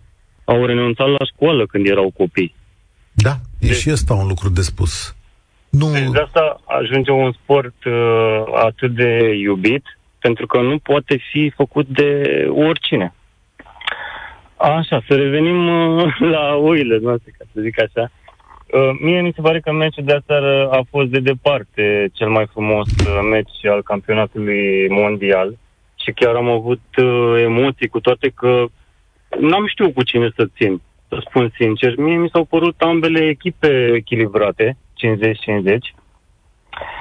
au 0.44 0.64
renunțat 0.64 1.08
la 1.08 1.24
școală 1.34 1.66
când 1.66 1.86
erau 1.86 2.10
copii. 2.16 2.54
Da, 3.12 3.34
e 3.58 3.66
de- 3.66 3.72
și 3.72 3.90
ăsta 3.90 4.14
un 4.14 4.26
lucru 4.26 4.48
de 4.48 4.60
spus. 4.60 5.16
Nu... 5.70 5.90
Deci 5.92 6.10
de 6.10 6.18
asta 6.18 6.60
ajunge 6.64 7.10
un 7.10 7.32
sport 7.32 7.84
uh, 7.84 7.92
atât 8.68 8.94
de 8.94 9.34
iubit, 9.42 9.84
pentru 10.18 10.46
că 10.46 10.60
nu 10.60 10.78
poate 10.78 11.20
fi 11.30 11.52
făcut 11.56 11.86
de 11.86 12.10
oricine. 12.68 13.14
Așa, 14.60 15.02
să 15.08 15.14
revenim 15.14 15.68
uh, 15.68 16.16
la 16.18 16.54
oile 16.54 16.98
noastre, 16.98 17.34
ca 17.38 17.44
să 17.52 17.60
zic 17.60 17.82
așa. 17.82 18.10
Uh, 18.72 18.98
mie 19.00 19.20
mi 19.20 19.32
se 19.34 19.40
pare 19.40 19.60
că 19.60 19.72
meciul 19.72 20.04
de 20.04 20.12
aseară 20.12 20.68
a 20.70 20.80
fost 20.90 21.08
de 21.08 21.18
departe 21.18 22.10
cel 22.12 22.28
mai 22.28 22.46
frumos 22.52 22.88
uh, 22.88 23.20
meci 23.30 23.66
al 23.66 23.82
campionatului 23.82 24.88
mondial 24.88 25.58
și 25.94 26.10
chiar 26.12 26.34
am 26.34 26.48
avut 26.48 26.82
uh, 26.96 27.42
emoții, 27.42 27.88
cu 27.88 28.00
toate 28.00 28.28
că 28.28 28.64
n-am 29.40 29.66
știut 29.66 29.94
cu 29.94 30.02
cine 30.02 30.30
să 30.36 30.48
țin, 30.56 30.80
să 31.08 31.22
spun 31.28 31.52
sincer. 31.56 31.96
Mie 31.96 32.16
mi 32.16 32.30
s-au 32.32 32.44
părut 32.44 32.80
ambele 32.80 33.20
echipe 33.20 33.92
echilibrate, 33.94 34.76
50-50. 35.66 35.99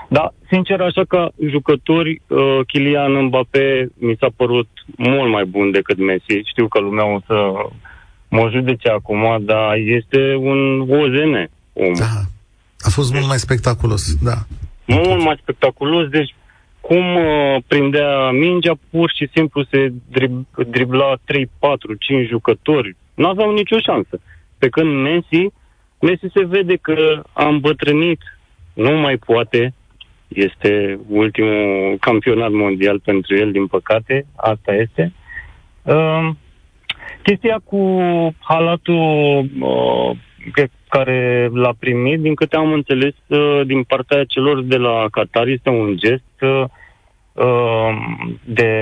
Da, 0.10 0.34
sincer, 0.50 0.82
așa 0.82 1.04
ca 1.08 1.32
jucători, 1.50 2.22
uh, 2.28 2.60
Kylian 2.68 3.24
Mbappé 3.24 3.90
mi 3.98 4.16
s-a 4.20 4.28
părut 4.36 4.70
mult 4.98 5.32
mai 5.32 5.46
bun 5.46 5.72
decât 5.72 5.98
Messi. 5.98 6.48
Știu 6.50 6.68
că 6.68 6.80
lumea 6.80 7.06
o 7.06 7.20
să 7.26 7.52
mă 8.30 8.50
judece 8.52 8.90
acum, 8.90 9.38
dar 9.42 9.76
este 9.76 10.36
un 10.36 10.80
OZN. 10.80 11.50
Om. 11.74 11.94
Da, 11.94 12.12
a 12.80 12.90
fost 12.90 13.14
mult 13.14 13.28
mai 13.28 13.38
spectaculos, 13.38 14.16
da. 14.24 14.38
Mult 14.86 15.24
mai 15.24 15.40
spectaculos, 15.42 16.08
deci 16.08 16.36
cum 16.82 17.16
uh, 17.16 17.62
prindea 17.68 18.30
mingea, 18.32 18.74
pur 18.90 19.12
și 19.16 19.30
simplu 19.34 19.64
se 19.72 19.94
drib- 20.12 20.68
dribla 20.68 21.16
3, 21.26 21.50
4, 21.60 21.94
5 21.94 22.28
jucători. 22.28 22.96
Nu 23.14 23.28
aveau 23.28 23.54
nicio 23.54 23.80
șansă. 23.80 24.20
Pe 24.58 24.70
când 24.70 25.02
Messi, 25.02 25.54
Messi 26.00 26.34
se 26.34 26.46
vede 26.46 26.76
că 26.76 27.22
a 27.34 27.48
îmbătrânit, 27.48 28.20
nu 28.74 28.92
mai 28.98 29.18
poate, 29.18 29.74
este 30.28 31.00
ultimul 31.08 31.98
campionat 32.00 32.52
mondial 32.52 33.00
pentru 33.00 33.36
el, 33.36 33.52
din 33.52 33.68
păcate, 33.68 34.26
asta 34.36 34.74
este. 34.74 35.14
Uh, 35.84 36.30
chestia 37.24 37.62
cu 37.64 38.02
halatul 38.40 39.50
uh, 39.60 40.18
pe 40.54 40.70
care 40.90 41.50
l-a 41.54 41.74
primit, 41.80 42.20
din 42.20 42.36
câte 42.36 42.56
am 42.56 42.72
înțeles 42.72 43.14
uh, 43.28 43.62
din 43.66 43.84
partea 43.84 44.24
celor 44.24 44.64
de 44.64 44.78
la 44.78 45.06
Qatar, 45.12 45.48
este 45.48 45.70
un 45.70 45.98
gest 45.98 46.42
uh, 46.42 46.64
de, 48.44 48.74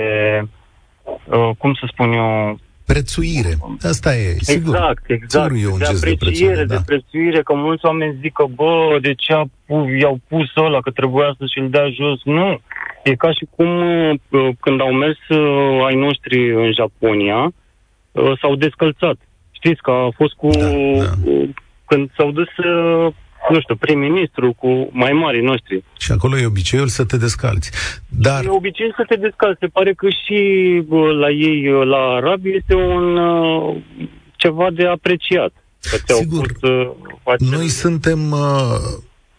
uh, 1.04 1.50
cum 1.58 1.74
să 1.74 1.88
spun 1.92 2.12
eu, 2.12 2.60
Prețuire. 2.94 3.54
Asta 3.94 4.16
e, 4.16 4.36
sigur. 4.40 4.76
Exact, 4.76 5.04
exact. 5.10 5.52
Sigur 5.54 5.70
e 5.70 5.74
un 5.74 5.78
de 5.78 5.86
gest 5.86 6.04
de 6.04 6.10
apreciere, 6.10 6.54
prețuire, 6.54 6.66
de 6.66 6.76
da. 6.76 6.82
prețuire, 6.86 7.42
că 7.42 7.54
mulți 7.54 7.86
oameni 7.86 8.18
zic 8.22 8.34
că, 8.34 8.46
bă, 8.56 8.98
de 9.02 9.14
ce 9.14 9.34
a 9.34 9.44
pu- 9.66 9.90
i-au 10.02 10.20
pus 10.28 10.56
ăla, 10.56 10.80
că 10.82 10.92
trebuia 10.92 11.36
să 11.38 11.44
și-l 11.54 11.70
dea 11.70 11.88
jos. 12.00 12.20
Nu. 12.24 12.60
E 13.04 13.16
ca 13.16 13.32
și 13.32 13.46
cum 13.56 13.70
uh, 13.80 14.50
când 14.60 14.82
au 14.82 14.94
mers 14.94 15.22
uh, 15.30 15.86
ai 15.88 15.96
noștri 15.96 16.54
în 16.64 16.72
Japonia, 16.74 17.42
uh, 18.12 18.32
s-au 18.42 18.56
descălțat. 18.56 19.18
Știți 19.52 19.82
că 19.82 19.92
a 19.92 20.10
fost 20.16 20.34
cu... 20.34 20.50
Da, 20.50 20.68
da. 20.68 21.32
uh, 21.32 21.50
Când 21.86 22.10
s-au 22.18 22.32
dus, 22.32 22.52
uh, 22.58 23.14
nu 23.50 23.60
știu, 23.60 23.76
prim-ministru 23.76 24.54
cu 24.54 24.90
mai 24.92 25.12
mari 25.12 25.44
noștri. 25.44 25.84
Și 26.00 26.12
acolo 26.12 26.38
e 26.38 26.46
obiceiul 26.46 26.88
să 26.88 27.04
te 27.06 27.18
descalți. 27.18 27.72
Dar, 28.10 28.44
E 28.46 28.50
obicei 28.50 28.94
să 28.96 29.04
te 29.08 29.16
descalți. 29.16 29.60
Se 29.60 29.68
pare 29.68 29.94
că 29.94 30.08
și 30.10 30.40
bă, 30.88 31.12
la 31.12 31.30
ei, 31.30 31.68
uh, 31.72 31.86
la 31.88 31.98
arabi, 31.98 32.50
este 32.56 32.74
un 32.76 33.18
uh, 33.18 33.76
ceva 34.36 34.68
de 34.74 34.86
apreciat. 34.88 35.54
Că 35.92 35.98
ți-au 36.06 36.20
Sigur. 36.20 36.52
pus, 36.60 36.70
uh, 36.70 36.90
acel- 37.24 37.48
Noi 37.58 37.68
suntem 37.68 38.32
uh, 38.32 38.40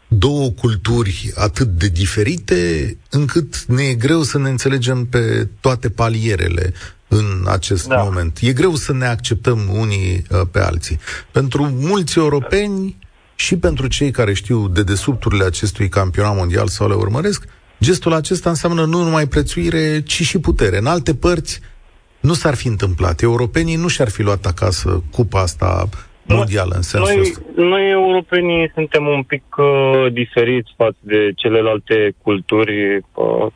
două 0.08 0.48
culturi 0.50 1.32
atât 1.34 1.66
de 1.66 1.88
diferite 1.88 2.96
încât 3.10 3.64
ne 3.64 3.82
e 3.82 3.94
greu 3.94 4.22
să 4.22 4.38
ne 4.38 4.48
înțelegem 4.48 5.04
pe 5.04 5.48
toate 5.60 5.88
palierele 5.90 6.72
în 7.08 7.24
acest 7.46 7.86
Da. 7.88 8.02
moment. 8.02 8.38
E 8.42 8.52
greu 8.52 8.74
să 8.74 8.92
ne 8.92 9.06
acceptăm 9.06 9.58
unii 9.72 10.22
uh, 10.30 10.40
pe 10.50 10.58
alții. 10.60 10.98
Pentru 11.30 11.70
mulți 11.80 12.18
europeni 12.18 12.96
și 13.38 13.58
pentru 13.58 13.86
cei 13.86 14.10
care 14.10 14.32
știu 14.32 14.68
de 14.68 14.82
desubturile 14.82 15.44
acestui 15.44 15.88
campionat 15.88 16.36
mondial 16.36 16.66
sau 16.66 16.88
le 16.88 16.94
urmăresc, 16.94 17.48
gestul 17.80 18.12
acesta 18.12 18.48
înseamnă 18.48 18.84
nu 18.84 19.02
numai 19.02 19.26
prețuire, 19.26 20.02
ci 20.02 20.22
și 20.22 20.40
putere. 20.40 20.76
În 20.78 20.86
alte 20.86 21.14
părți 21.14 21.60
nu 22.20 22.32
s-ar 22.32 22.54
fi 22.54 22.66
întâmplat. 22.66 23.20
Europenii 23.20 23.76
nu 23.76 23.88
și-ar 23.88 24.08
fi 24.08 24.22
luat 24.22 24.44
acasă 24.46 25.02
cupa 25.12 25.40
asta 25.40 25.88
mondială 26.26 26.74
în 26.74 26.82
sensul 26.82 27.14
Noi, 27.14 27.20
ăsta. 27.20 27.40
noi, 27.56 27.90
europenii, 27.90 28.70
suntem 28.74 29.06
un 29.06 29.22
pic 29.22 29.44
uh, 29.56 30.12
diferiți 30.12 30.70
față 30.76 30.98
de 31.00 31.32
celelalte 31.36 32.14
culturi. 32.22 32.96
Uh, 32.96 33.46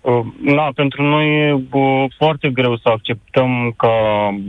uh, 0.00 0.24
na, 0.40 0.72
pentru 0.74 1.02
noi 1.02 1.48
e 1.48 1.52
uh, 1.52 2.04
foarte 2.18 2.48
greu 2.50 2.76
să 2.76 2.88
acceptăm 2.88 3.74
ca 3.76 3.94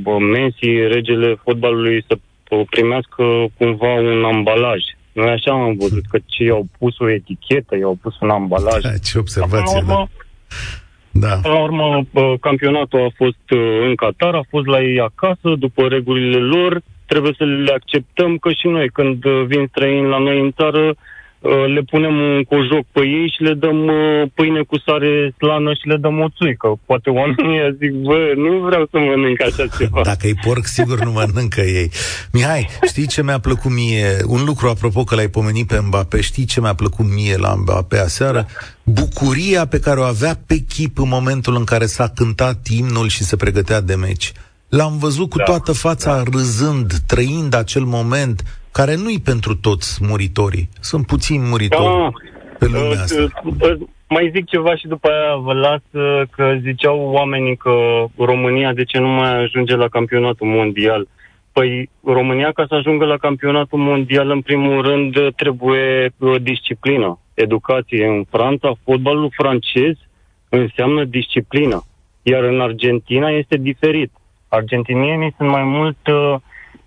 uh, 0.04 0.16
Messi, 0.34 0.88
regele 0.96 1.40
fotbalului, 1.44 2.06
să 2.08 2.18
uh, 2.60 2.66
primească 2.70 3.24
cumva 3.58 3.94
un 3.94 4.24
ambalaj. 4.24 4.82
Noi 5.12 5.30
așa 5.30 5.52
am 5.52 5.76
văzut 5.80 6.04
că 6.10 6.20
ce 6.26 6.44
i-au 6.44 6.68
pus 6.78 7.00
o 7.00 7.10
etichetă, 7.10 7.78
i-au 7.78 7.98
pus 8.02 8.20
un 8.20 8.30
ambalaj. 8.30 8.82
Da, 8.82 8.98
ce 9.08 9.12
Până 9.12 9.20
observație, 9.20 9.82
la 9.82 9.94
urmă, 9.94 10.10
da. 11.12 11.28
Da. 11.28 11.36
Până 11.36 11.54
la 11.54 11.62
urmă, 11.62 12.06
uh, 12.12 12.34
campionatul 12.40 13.00
a 13.00 13.12
fost 13.16 13.46
uh, 13.50 13.80
în 13.88 13.96
Qatar, 13.96 14.36
a 14.36 14.46
fost 14.50 14.66
la 14.66 14.82
ei 14.82 15.00
acasă, 15.00 15.56
după 15.58 15.88
regulile 15.88 16.38
lor, 16.38 16.82
trebuie 17.06 17.34
să 17.38 17.44
le 17.44 17.74
acceptăm 17.74 18.38
că 18.38 18.52
și 18.52 18.68
noi, 18.68 18.90
când 18.90 19.26
uh, 19.26 19.44
vin 19.46 19.68
străini 19.70 20.08
la 20.08 20.18
noi 20.18 20.40
în 20.40 20.52
țară, 20.52 20.82
uh, 20.82 20.96
le 21.76 21.82
punem 21.82 22.16
un 22.16 22.44
cojoc 22.44 22.86
pe 22.92 23.00
ei 23.00 23.34
și 23.36 23.42
le 23.42 23.54
dăm 23.54 23.86
uh, 23.86 24.30
pâine 24.34 24.62
cu 24.62 24.78
sare 24.86 25.34
slană 25.38 25.74
și 25.74 25.88
le 25.88 25.98
dăm 25.98 26.20
o 26.20 26.28
țuică. 26.38 26.80
Poate 26.86 27.10
oamenii 27.10 27.60
ăia 27.60 27.72
zic, 27.80 27.92
bă, 27.92 28.34
nu 28.36 28.60
vreau 28.68 28.88
să 28.92 28.98
mănânc 28.98 29.42
așa 29.42 29.66
ceva. 29.78 30.02
Dacă 30.12 30.28
e 30.28 30.34
porc, 30.46 30.66
sigur 30.66 31.04
nu 31.04 31.12
mănâncă 31.12 31.62
ei. 31.62 31.92
Mihai, 32.32 32.70
știi 32.88 33.08
ce 33.08 33.24
mi-a 33.24 33.40
plăcut 33.40 33.72
mie? 33.72 34.08
Un 34.28 34.44
lucru, 34.46 34.68
apropo 34.68 35.04
că 35.04 35.16
l-ai 35.16 35.28
pomenit 35.28 35.68
pe 35.68 35.80
Mbappé, 35.88 36.22
știi 36.22 36.46
ce 36.46 36.62
mi-a 36.62 36.74
plăcut 36.74 37.06
mie 37.14 37.38
la 37.38 37.54
Mbappé 37.54 37.98
aseară? 37.98 38.48
Bucuria 38.84 39.66
pe 39.66 39.80
care 39.80 40.00
o 40.00 40.04
avea 40.04 40.40
pe 40.48 40.58
chip 40.58 41.00
în 41.00 41.08
momentul 41.08 41.56
în 41.56 41.64
care 41.64 41.86
s-a 41.86 42.08
cântat 42.16 42.68
imnul 42.78 43.08
și 43.08 43.24
se 43.24 43.36
pregătea 43.36 43.82
de 43.82 43.96
meci. 43.96 44.32
L-am 44.70 44.98
văzut 44.98 45.30
cu 45.30 45.38
Da, 45.38 45.44
toată 45.44 45.72
fața 45.72 46.24
râzând, 46.32 46.94
trăind 47.08 47.54
acel 47.54 47.84
moment, 47.84 48.44
care 48.74 48.96
nu-i 48.96 49.20
pentru 49.20 49.56
toți 49.56 50.00
muritorii. 50.10 50.70
Sunt 50.80 51.06
puțini 51.06 51.48
muritori 51.50 51.84
Da. 51.84 52.10
pe 52.60 52.66
lumea 52.66 52.90
Uh, 52.90 53.00
asta. 53.02 53.22
uh, 53.44 53.54
uh, 53.62 53.88
Mai 54.10 54.30
zic 54.34 54.46
ceva 54.46 54.76
și 54.76 54.88
după 54.88 55.08
aia 55.10 55.36
vă 55.36 55.54
las 55.54 55.82
uh, 55.92 56.22
că 56.32 56.58
ziceau 56.62 57.00
oamenii 57.00 57.56
că 57.58 57.74
România 58.18 58.74
de 58.74 58.84
ce 58.84 58.98
nu 59.00 59.08
mai 59.08 59.44
ajunge 59.44 59.76
la 59.76 59.88
campionatul 59.88 60.48
mondial. 60.48 61.08
Păi 61.52 61.90
România 62.04 62.52
ca 62.52 62.66
să 62.68 62.76
ajungă 62.76 63.06
la 63.06 63.18
campionatul 63.18 63.80
mondial 63.80 64.30
în 64.30 64.42
primul 64.42 64.82
rând 64.82 65.16
uh, 65.16 65.28
trebuie 65.36 66.14
uh, 66.18 66.42
disciplină, 66.42 67.20
educație. 67.34 68.06
În 68.08 68.24
Franța 68.30 68.74
fotbalul 68.84 69.30
francez 69.34 69.96
înseamnă 70.50 71.04
disciplină, 71.04 71.84
iar 72.22 72.44
în 72.44 72.62
Argentina 72.62 73.30
este 73.30 73.58
diferit. 73.58 74.12
Argentinienii 74.48 75.34
sunt 75.38 75.50
mai 75.50 75.64
mult 75.64 76.08
uh, 76.08 76.36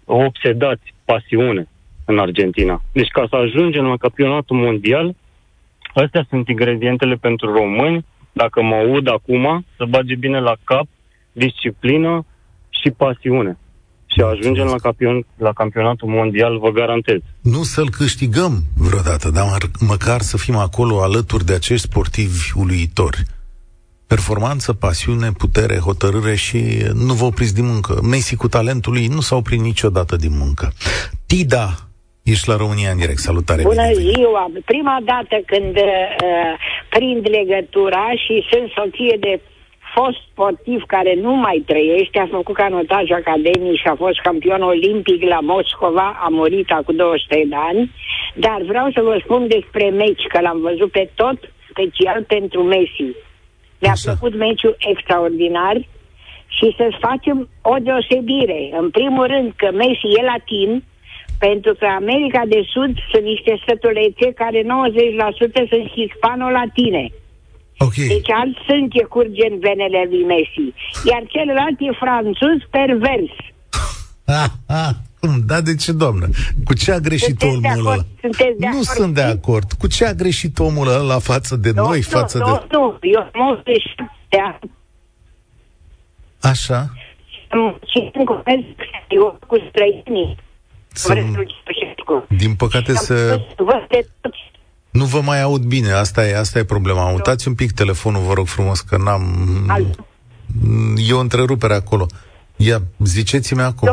obsedați, 0.05 0.95
pasiune 1.05 1.69
în 2.07 2.19
Argentina. 2.19 2.83
Deci 2.93 3.09
ca 3.09 3.27
să 3.31 3.37
ajungem 3.37 3.85
la 3.85 3.97
campionatul 3.97 4.57
mondial, 4.57 5.15
astea 5.95 6.27
sunt 6.29 6.49
ingredientele 6.49 7.15
pentru 7.15 7.53
români. 7.53 8.05
Dacă 8.33 8.63
mă 8.63 8.75
aud 8.75 9.09
acum, 9.09 9.65
să 9.77 9.85
bage 9.89 10.15
bine 10.15 10.41
la 10.41 10.57
cap 10.65 10.87
disciplină 11.33 12.27
și 12.69 12.91
pasiune. 12.91 13.59
Și 14.07 14.21
ajungem 14.21 14.67
la, 14.67 14.77
campion, 14.77 15.27
la 15.37 15.53
campionatul 15.53 16.09
mondial, 16.09 16.59
vă 16.59 16.71
garantez. 16.71 17.21
Nu 17.41 17.63
să-l 17.63 17.91
câștigăm 17.91 18.63
vreodată, 18.77 19.31
dar 19.31 19.45
măr- 19.45 19.87
măcar 19.89 20.21
să 20.21 20.37
fim 20.37 20.57
acolo 20.57 21.03
alături 21.03 21.45
de 21.45 21.55
acești 21.55 21.87
sportivi 21.87 22.53
uluitori. 22.55 23.23
performanță, 24.07 24.73
pasiune, 24.73 25.33
putere, 25.33 25.79
hotărâre 25.79 26.35
și 26.35 26.59
nu 26.95 27.15
vă 27.15 27.25
opriți 27.25 27.55
din 27.55 27.65
muncă. 27.65 27.99
Messi 28.03 28.37
cu 28.37 28.49
talentul 28.49 28.93
lui 28.93 29.07
nu 29.07 29.21
s-a 29.21 29.37
oprit 29.37 29.61
niciodată 29.61 30.17
din 30.17 30.37
muncă. 30.37 30.73
Tida, 31.27 31.86
ești 32.33 32.49
la 32.49 32.57
România 32.57 32.91
în 32.91 32.99
direct. 33.03 33.19
Salutare! 33.19 33.63
Bună 33.63 33.93
ziua! 33.93 34.45
Prima 34.65 34.99
dată 35.05 35.37
când 35.47 35.77
uh, 35.77 36.53
prind 36.89 37.23
legătura 37.39 38.07
și 38.25 38.35
sunt 38.51 38.67
soție 38.79 39.17
de 39.21 39.41
fost 39.97 40.19
sportiv 40.31 40.81
care 40.87 41.15
nu 41.15 41.33
mai 41.35 41.63
trăiește, 41.67 42.19
a 42.19 42.35
făcut 42.39 42.55
canotaj 42.55 43.11
academic 43.11 43.77
și 43.83 43.89
a 43.93 43.95
fost 43.95 44.19
campion 44.21 44.63
olimpic 44.63 45.23
la 45.23 45.41
Moscova, 45.41 46.09
a 46.27 46.29
murit 46.29 46.71
acum 46.71 46.97
200 46.97 47.45
de 47.49 47.57
ani, 47.71 47.91
dar 48.35 48.59
vreau 48.67 48.91
să 48.95 49.01
vă 49.03 49.17
spun 49.25 49.49
despre 49.49 49.85
meci, 49.91 50.25
că 50.29 50.41
l-am 50.41 50.61
văzut 50.61 50.91
pe 50.91 51.11
tot, 51.15 51.39
special 51.71 52.23
pentru 52.23 52.63
Messi. 52.63 53.09
Mi-a 53.81 53.91
Așa. 53.91 54.11
plăcut 54.11 54.39
meciul 54.39 54.77
extraordinar 54.79 55.77
și 56.57 56.75
să 56.77 56.99
facem 57.01 57.49
o 57.63 57.77
deosebire. 57.87 58.61
În 58.81 58.91
primul 58.91 59.27
rând 59.27 59.53
că 59.57 59.69
Messi 59.73 60.17
e 60.19 60.23
latin, 60.33 60.85
pentru 61.39 61.73
că 61.81 61.87
America 62.01 62.43
de 62.55 62.61
Sud 62.73 62.93
sunt 63.11 63.25
niște 63.33 63.53
sătulețe 63.67 64.27
care 64.43 64.61
90% 64.63 64.67
sunt 65.73 65.87
hispano-latine. 65.97 67.05
Okay. 67.79 68.07
Deci 68.15 68.31
alt 68.31 68.57
sânge 68.67 69.03
curge 69.03 69.45
în 69.51 69.59
venele 69.59 70.01
lui 70.11 70.25
Messi. 70.33 70.67
Iar 71.11 71.23
celălalt 71.35 71.77
e 71.79 71.91
franțuz 72.05 72.59
pervers. 72.71 73.35
Ah, 74.25 74.51
ah, 74.85 74.95
cum? 75.21 75.43
Da, 75.47 75.61
de 75.61 75.75
ce, 75.75 75.93
doamnă? 75.93 76.27
Cu 76.65 76.75
ce 76.75 76.93
a 76.93 76.99
greșit 76.99 77.41
Sunteți 77.41 77.67
omul 77.67 77.87
ăla? 77.87 77.97
Sunteți 78.21 78.59
de 78.59 78.67
nu 78.67 78.69
acord? 78.69 78.87
sunt 78.99 79.15
de 79.15 79.23
acord. 79.23 79.73
Cu 79.73 79.87
ce 79.87 80.05
a 80.05 80.13
greșit 80.13 80.59
omul 80.59 80.89
ăla 80.89 81.19
față 81.19 81.57
de 81.57 81.71
nu, 81.75 81.83
noi, 81.83 81.97
nu, 81.97 82.19
față 82.19 82.39
nu, 82.39 82.45
de... 82.45 82.67
Nu, 82.71 82.99
eu 83.01 83.21
am 83.21 83.63
de 83.65 84.59
Așa? 86.41 86.91
Și 87.91 88.11
în 88.13 88.25
comerț 88.25 88.65
eu 89.09 89.39
cu 89.47 89.57
străinii. 89.69 90.37
Să... 90.97 91.15
Din 92.29 92.55
păcate 92.55 92.95
să... 92.95 93.41
Nu 94.91 95.05
vă 95.05 95.21
mai 95.21 95.43
aud 95.43 95.63
bine, 95.63 95.91
asta 95.91 96.27
e, 96.27 96.39
asta 96.39 96.59
e 96.59 96.65
problema. 96.65 97.11
Mutați 97.11 97.49
un 97.49 97.55
pic 97.55 97.73
telefonul, 97.73 98.23
vă 98.23 98.33
rog 98.33 98.47
frumos, 98.47 98.81
că 98.81 98.97
n-am... 98.97 99.25
E 100.97 101.13
o 101.13 101.19
întrerupere 101.19 101.75
acolo. 101.75 102.07
Ia, 102.57 102.83
ziceți-mi 102.99 103.61
acum. 103.63 103.87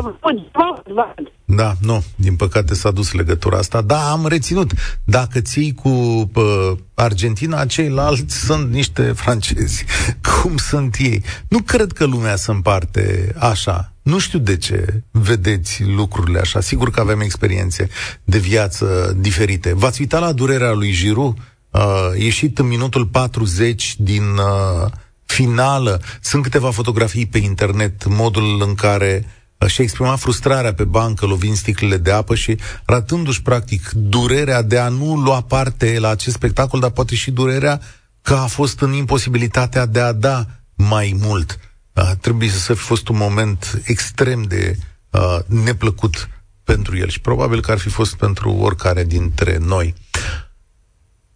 Da, 1.44 1.72
nu, 1.80 2.04
din 2.16 2.36
păcate 2.36 2.74
s-a 2.74 2.90
dus 2.90 3.12
legătura 3.12 3.58
asta. 3.58 3.80
Da, 3.80 4.10
am 4.10 4.26
reținut. 4.26 4.70
Dacă 5.04 5.40
ții 5.40 5.74
cu 5.74 5.88
uh, 5.88 6.72
Argentina, 6.94 7.64
ceilalți 7.64 8.38
sunt 8.38 8.72
niște 8.72 9.02
francezi. 9.02 9.84
Cum 10.42 10.56
sunt 10.56 10.96
ei? 10.98 11.22
Nu 11.48 11.58
cred 11.58 11.92
că 11.92 12.04
lumea 12.04 12.36
se 12.36 12.50
împarte 12.50 13.34
așa. 13.38 13.93
Nu 14.04 14.18
știu 14.18 14.38
de 14.38 14.56
ce 14.56 15.02
vedeți 15.10 15.82
lucrurile 15.84 16.38
așa. 16.38 16.60
Sigur 16.60 16.90
că 16.90 17.00
avem 17.00 17.20
experiențe 17.20 17.88
de 18.24 18.38
viață 18.38 19.16
diferite. 19.18 19.74
V-ați 19.74 20.00
uitat 20.00 20.20
la 20.20 20.32
durerea 20.32 20.72
lui 20.72 20.92
Giroud? 20.92 21.36
Uh, 21.70 21.80
ieșit 22.16 22.58
în 22.58 22.66
minutul 22.66 23.06
40 23.06 23.96
din 23.98 24.22
uh, 24.22 24.90
finală. 25.24 26.00
Sunt 26.20 26.42
câteva 26.42 26.70
fotografii 26.70 27.26
pe 27.26 27.38
internet, 27.38 28.06
modul 28.06 28.62
în 28.66 28.74
care 28.74 29.24
uh, 29.58 29.68
și-a 29.68 29.84
exprimat 29.84 30.18
frustrarea 30.18 30.74
pe 30.74 30.84
bancă, 30.84 31.26
lovind 31.26 31.56
sticlele 31.56 31.96
de 31.96 32.10
apă 32.10 32.34
și 32.34 32.58
ratându-și 32.84 33.42
practic 33.42 33.90
durerea 33.94 34.62
de 34.62 34.78
a 34.78 34.88
nu 34.88 35.16
lua 35.16 35.40
parte 35.40 35.98
la 35.98 36.08
acest 36.08 36.34
spectacol, 36.36 36.80
dar 36.80 36.90
poate 36.90 37.14
și 37.14 37.30
durerea 37.30 37.80
că 38.22 38.34
a 38.34 38.46
fost 38.46 38.80
în 38.80 38.92
imposibilitatea 38.92 39.86
de 39.86 40.00
a 40.00 40.12
da 40.12 40.46
mai 40.74 41.16
mult. 41.20 41.58
Uh, 41.94 42.10
trebuie 42.20 42.48
să 42.48 42.74
fi 42.74 42.80
fost 42.80 43.08
un 43.08 43.16
moment 43.16 43.82
extrem 43.84 44.42
de 44.42 44.76
uh, 45.10 45.38
neplăcut 45.64 46.28
pentru 46.64 46.96
el 46.96 47.08
și 47.08 47.20
probabil 47.20 47.60
că 47.60 47.70
ar 47.70 47.78
fi 47.78 47.88
fost 47.88 48.18
pentru 48.18 48.50
oricare 48.50 49.04
dintre 49.04 49.58
noi. 49.66 49.94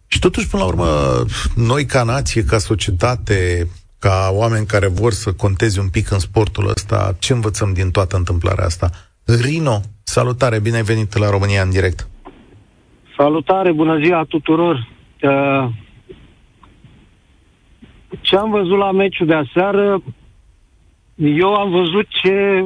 Și 0.07 0.19
totuși, 0.19 0.47
până 0.47 0.63
la 0.63 0.69
urmă, 0.69 1.25
noi 1.55 1.85
ca 1.85 2.03
nație, 2.03 2.43
ca 2.43 2.57
societate, 2.57 3.67
ca 3.99 4.29
oameni 4.31 4.65
care 4.65 4.87
vor 4.87 5.13
să 5.13 5.33
conteze 5.33 5.79
un 5.79 5.89
pic 5.89 6.11
în 6.11 6.19
sportul 6.19 6.67
ăsta, 6.67 7.15
ce 7.19 7.33
învățăm 7.33 7.73
din 7.73 7.91
toată 7.91 8.15
întâmplarea 8.15 8.65
asta? 8.65 8.89
Rino, 9.25 9.81
salutare, 10.03 10.59
bine 10.59 10.75
ai 10.75 10.83
venit 10.83 11.17
la 11.17 11.29
România 11.29 11.61
în 11.61 11.69
direct. 11.69 12.07
Salutare, 13.17 13.71
bună 13.71 13.97
ziua 13.97 14.23
tuturor. 14.23 14.87
Uh, 15.21 15.69
ce 18.21 18.35
am 18.35 18.49
văzut 18.49 18.77
la 18.77 18.91
meciul 18.91 19.27
de 19.27 19.33
aseară, 19.33 20.01
eu 21.19 21.53
am 21.53 21.69
văzut 21.69 22.07
ce, 22.07 22.63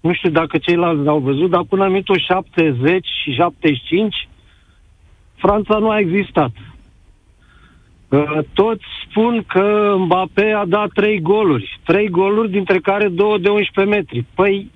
nu 0.00 0.14
știu 0.14 0.30
dacă 0.30 0.58
ceilalți 0.58 1.08
au 1.08 1.18
văzut, 1.18 1.50
dar 1.50 1.62
până 1.68 1.84
în 1.84 1.90
minutul 1.90 2.18
70 2.18 3.06
și 3.22 3.32
75, 3.32 4.28
Franța 5.34 5.78
nu 5.78 5.90
a 5.90 5.98
existat. 5.98 6.50
Uh, 8.08 8.38
toți 8.52 8.84
spun 9.08 9.44
că 9.46 9.94
Mbappé 9.98 10.52
a 10.52 10.64
dat 10.64 10.88
trei 10.92 11.20
goluri. 11.20 11.80
Trei 11.84 12.08
goluri, 12.08 12.50
dintre 12.50 12.78
care 12.78 13.08
două 13.08 13.38
de 13.38 13.48
11 13.48 13.96
metri. 13.96 14.24
Păi, 14.34 14.70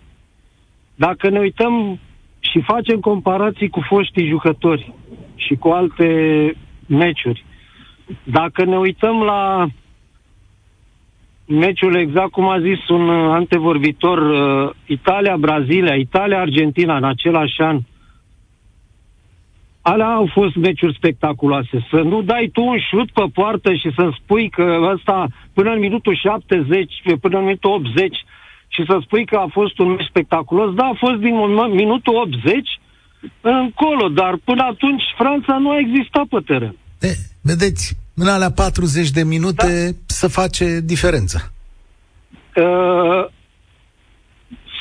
dacă 0.95 1.29
ne 1.29 1.39
uităm 1.39 1.99
și 2.39 2.61
facem 2.61 3.01
comparații 3.01 3.69
cu 3.69 3.81
foștii 3.81 4.29
jucători 4.29 4.93
și 5.35 5.55
cu 5.55 5.69
alte 5.69 6.07
meciuri, 6.87 7.45
dacă 8.23 8.65
ne 8.65 8.79
uităm 8.79 9.23
la 9.23 9.67
meciul 11.49 11.97
exact 11.97 12.31
cum 12.31 12.49
a 12.49 12.61
zis 12.61 12.89
un 12.89 13.11
antevorbitor, 13.11 14.19
uh, 14.19 14.75
Italia-Brazilia, 14.87 15.95
Italia-Argentina 15.95 16.97
în 16.97 17.05
același 17.05 17.61
an, 17.61 17.79
alea 19.83 20.07
au 20.07 20.29
fost 20.33 20.55
meciuri 20.55 20.95
spectaculoase. 20.95 21.87
Să 21.91 21.97
nu 21.97 22.23
dai 22.23 22.51
tu 22.53 22.63
un 22.63 22.79
șut 22.91 23.11
pe 23.11 23.25
poartă 23.33 23.75
și 23.75 23.91
să 23.95 24.11
spui 24.23 24.49
că 24.51 24.79
ăsta 24.95 25.27
până 25.53 25.71
în 25.71 25.79
minutul 25.79 26.17
70, 26.17 26.93
până 27.21 27.39
în 27.39 27.45
minutul 27.45 27.71
80 27.71 28.17
și 28.69 28.85
să 28.89 28.99
spui 29.03 29.25
că 29.27 29.37
a 29.37 29.49
fost 29.53 29.79
un 29.79 29.89
meci 29.89 30.07
spectaculos. 30.09 30.75
Da, 30.75 30.85
a 30.85 30.97
fost 30.99 31.19
din 31.21 31.35
minutul 31.71 32.15
80 32.15 32.81
încolo, 33.41 34.09
dar 34.09 34.37
până 34.45 34.63
atunci 34.63 35.03
Franța 35.17 35.59
nu 35.59 35.71
a 35.71 35.79
existat 35.79 36.27
pe 36.27 36.41
teren. 36.47 36.75
E, 37.01 37.09
vedeți, 37.43 37.97
în 38.19 38.29
alea 38.29 38.51
40 38.51 39.11
de 39.11 39.25
minute 39.25 39.91
da. 39.91 39.97
să 40.07 40.29
face 40.29 40.81
diferența. 40.85 41.39
Uh, 42.57 43.27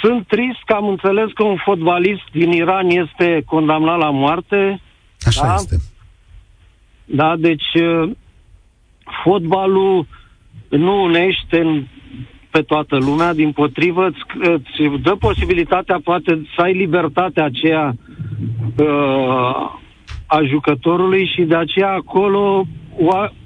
sunt 0.02 0.28
trist 0.28 0.64
că 0.66 0.74
am 0.74 0.88
înțeles 0.88 1.32
că 1.34 1.44
un 1.44 1.58
fotbalist 1.66 2.24
din 2.32 2.52
Iran 2.52 2.90
este 2.90 3.44
condamnat 3.46 3.98
la 3.98 4.10
moarte 4.10 4.82
Așa 5.26 5.46
da? 5.46 5.54
este. 5.54 5.76
Da, 7.06 7.36
deci 7.38 7.74
uh, 7.74 8.12
fotbalul 9.24 10.08
nu 10.70 11.04
unește 11.04 11.88
pe 12.50 12.62
toată 12.62 12.98
lumea, 12.98 13.34
din 13.34 13.52
potrivă 13.52 14.06
îți, 14.06 14.50
îți 14.50 15.02
dă 15.02 15.16
posibilitatea 15.20 16.00
poate 16.04 16.48
să 16.56 16.62
ai 16.62 16.74
libertatea 16.74 17.44
aceea 17.44 17.96
uh, 18.78 19.76
a 20.26 20.42
jucătorului 20.48 21.32
și 21.36 21.42
de 21.42 21.56
aceea 21.56 21.92
acolo 21.92 22.66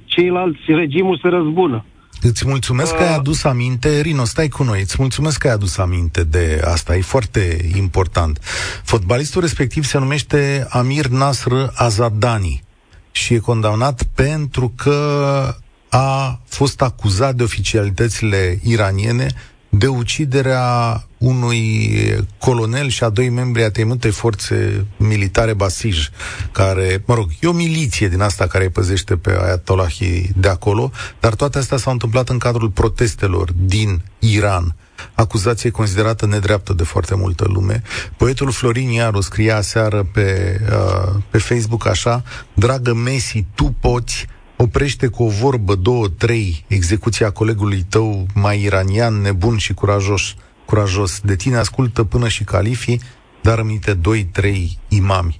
ceilalți 0.05 0.59
regimul 0.67 1.19
se 1.21 1.27
răzbună. 1.27 1.85
Îți 2.21 2.47
mulțumesc 2.47 2.95
că 2.95 3.03
ai 3.03 3.15
adus 3.15 3.43
aminte, 3.43 4.01
Rino, 4.01 4.23
stai 4.23 4.47
cu 4.47 4.63
noi, 4.63 4.79
îți 4.81 4.95
mulțumesc 4.99 5.37
că 5.37 5.47
ai 5.47 5.53
adus 5.53 5.77
aminte 5.77 6.23
de 6.23 6.61
asta, 6.65 6.95
e 6.95 7.01
foarte 7.01 7.69
important. 7.75 8.39
Fotbalistul 8.83 9.41
respectiv 9.41 9.83
se 9.83 9.97
numește 9.97 10.67
Amir 10.69 11.07
Nasr 11.07 11.51
Azadani 11.73 12.63
și 13.11 13.33
e 13.33 13.37
condamnat 13.37 14.03
pentru 14.15 14.73
că 14.75 15.55
a 15.89 16.39
fost 16.45 16.81
acuzat 16.81 17.35
de 17.35 17.43
oficialitățile 17.43 18.59
iraniene 18.63 19.27
de 19.73 19.87
uciderea 19.87 21.03
unui 21.17 21.91
colonel 22.37 22.89
și 22.89 23.03
a 23.03 23.09
doi 23.09 23.29
membri 23.29 23.63
a 23.63 23.71
temutei 23.71 24.11
forțe 24.11 24.85
militare 24.97 25.53
Basij, 25.53 26.09
care, 26.51 27.03
mă 27.05 27.13
rog, 27.13 27.29
e 27.39 27.47
o 27.47 27.51
miliție 27.51 28.07
din 28.07 28.21
asta 28.21 28.47
care 28.47 28.63
îi 28.63 28.69
păzește 28.69 29.15
pe 29.15 29.37
Ayatollahii 29.41 30.31
de 30.35 30.47
acolo, 30.47 30.91
dar 31.19 31.35
toate 31.35 31.57
astea 31.57 31.77
s-au 31.77 31.91
întâmplat 31.91 32.29
în 32.29 32.37
cadrul 32.37 32.69
protestelor 32.69 33.51
din 33.53 34.01
Iran. 34.19 34.75
Acuzație 35.13 35.69
considerată 35.69 36.25
nedreaptă 36.25 36.73
de 36.73 36.83
foarte 36.83 37.15
multă 37.15 37.45
lume. 37.47 37.81
Poetul 38.17 38.51
Florin 38.51 38.89
Iaru 38.89 39.21
scria 39.21 39.57
aseară 39.57 40.03
pe, 40.13 40.59
uh, 40.71 41.21
pe 41.29 41.37
Facebook 41.37 41.87
așa, 41.87 42.23
Dragă 42.53 42.93
Messi, 42.93 43.45
tu 43.55 43.75
poți, 43.79 44.27
oprește 44.61 45.07
cu 45.07 45.23
o 45.23 45.27
vorbă, 45.27 45.75
două, 45.75 46.07
trei, 46.07 46.65
execuția 46.67 47.31
colegului 47.31 47.81
tău 47.89 48.25
mai 48.35 48.61
iranian, 48.61 49.13
nebun 49.21 49.57
și 49.57 49.73
curajos. 49.73 50.35
curajos. 50.65 51.21
De 51.21 51.35
tine 51.35 51.55
ascultă 51.55 52.03
până 52.03 52.27
și 52.27 52.43
califii, 52.43 52.99
dar 53.41 53.59
aminte 53.59 53.93
doi, 53.93 54.21
trei 54.33 54.77
imami. 54.89 55.39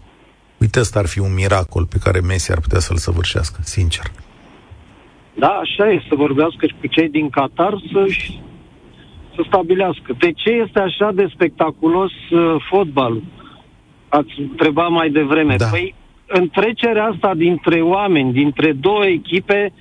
Uite, 0.57 0.79
ăsta 0.79 0.99
ar 0.99 1.07
fi 1.07 1.19
un 1.19 1.33
miracol 1.33 1.85
pe 1.85 1.97
care 2.03 2.19
Messi 2.19 2.51
ar 2.51 2.59
putea 2.59 2.79
să-l 2.79 2.97
săvârșească, 2.97 3.59
sincer. 3.63 4.05
Da, 5.33 5.47
așa 5.47 5.91
e, 5.91 6.05
să 6.09 6.15
vorbească 6.15 6.65
și 6.65 6.75
cu 6.81 6.87
cei 6.87 7.09
din 7.09 7.29
Qatar 7.29 7.73
să 7.91 8.05
să 9.35 9.41
stabilească. 9.47 10.15
De 10.19 10.31
ce 10.31 10.49
este 10.49 10.79
așa 10.79 11.11
de 11.11 11.25
spectaculos 11.33 12.11
uh, 12.29 12.55
fotbalul? 12.69 13.23
Ați 14.09 14.33
întrebat 14.37 14.89
mai 14.89 15.09
devreme. 15.09 15.55
Da. 15.55 15.65
Păi, 15.65 15.95
întrecerea 16.31 17.05
asta 17.05 17.33
dintre 17.35 17.81
oameni, 17.81 18.33
dintre 18.33 18.71
două 18.71 19.05
echipe, 19.05 19.73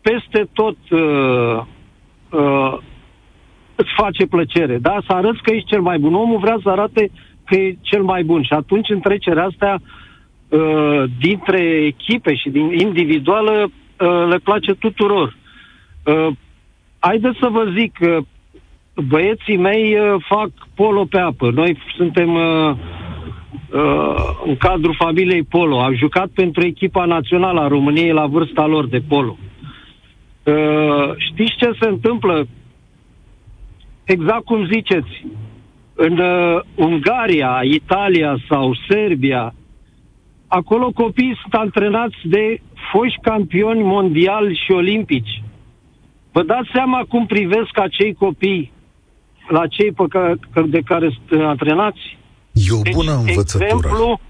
peste 0.00 0.48
tot 0.52 0.76
uh, 0.90 1.62
uh, 2.30 2.78
îți 3.74 3.90
face 3.96 4.26
plăcere. 4.26 4.78
Da? 4.78 4.98
Să 5.06 5.12
arăți 5.12 5.42
că 5.42 5.52
ești 5.52 5.68
cel 5.68 5.80
mai 5.80 5.98
bun. 5.98 6.14
Omul 6.14 6.38
vrea 6.38 6.58
să 6.62 6.68
arate 6.68 7.10
că 7.44 7.54
e 7.54 7.76
cel 7.80 8.02
mai 8.02 8.22
bun. 8.24 8.42
Și 8.42 8.52
atunci 8.52 8.88
întrecerea 8.88 9.44
asta 9.44 9.78
uh, 10.48 11.04
dintre 11.20 11.60
echipe 11.60 12.34
și 12.34 12.50
din 12.50 12.72
individuală 12.72 13.52
uh, 13.62 14.26
le 14.28 14.38
place 14.38 14.72
tuturor. 14.72 15.36
Uh, 16.04 16.28
haideți 16.98 17.38
să 17.40 17.48
vă 17.50 17.72
zic, 17.78 17.98
uh, 18.00 18.24
băieții 18.94 19.56
mei 19.56 19.98
uh, 19.98 20.24
fac 20.28 20.50
polo 20.74 21.04
pe 21.04 21.18
apă. 21.18 21.50
Noi 21.50 21.78
suntem 21.96 22.34
uh, 22.34 22.70
uh, 22.70 22.76
în 24.44 24.56
cadrul 24.56 24.94
familiei 24.98 25.42
polo. 25.42 25.80
Am 25.80 25.96
jucat 25.96 26.28
pentru 26.28 26.64
echipa 26.64 27.04
națională 27.04 27.60
a 27.60 27.68
României 27.68 28.12
la 28.12 28.26
vârsta 28.26 28.66
lor 28.66 28.86
de 28.86 29.00
polo. 29.08 29.36
Uh, 30.44 31.14
știți 31.16 31.56
ce 31.56 31.70
se 31.80 31.88
întâmplă? 31.88 32.46
Exact 34.04 34.44
cum 34.44 34.66
ziceți. 34.66 35.26
În 35.94 36.18
uh, 36.18 36.60
Ungaria, 36.74 37.60
Italia 37.62 38.36
sau 38.48 38.74
Serbia, 38.88 39.54
acolo 40.48 40.90
copiii 40.90 41.38
sunt 41.40 41.54
antrenați 41.54 42.16
de 42.24 42.60
foști 42.92 43.20
campioni 43.20 43.82
mondiali 43.82 44.60
și 44.64 44.72
olimpici. 44.72 45.42
Vă 46.32 46.42
dați 46.42 46.68
seama 46.72 47.04
cum 47.08 47.26
privesc 47.26 47.78
acei 47.78 48.14
copii 48.14 48.72
la 49.48 49.66
cei 49.66 49.92
pe 49.92 50.04
care, 50.08 50.34
de 50.66 50.80
care 50.80 51.16
sunt 51.28 51.42
antrenați? 51.42 52.16
E 52.54 52.72
o 52.72 52.80
deci, 52.82 52.92
bună 52.92 53.14
învățătură. 53.14 53.64
Exemplu, 53.64 54.20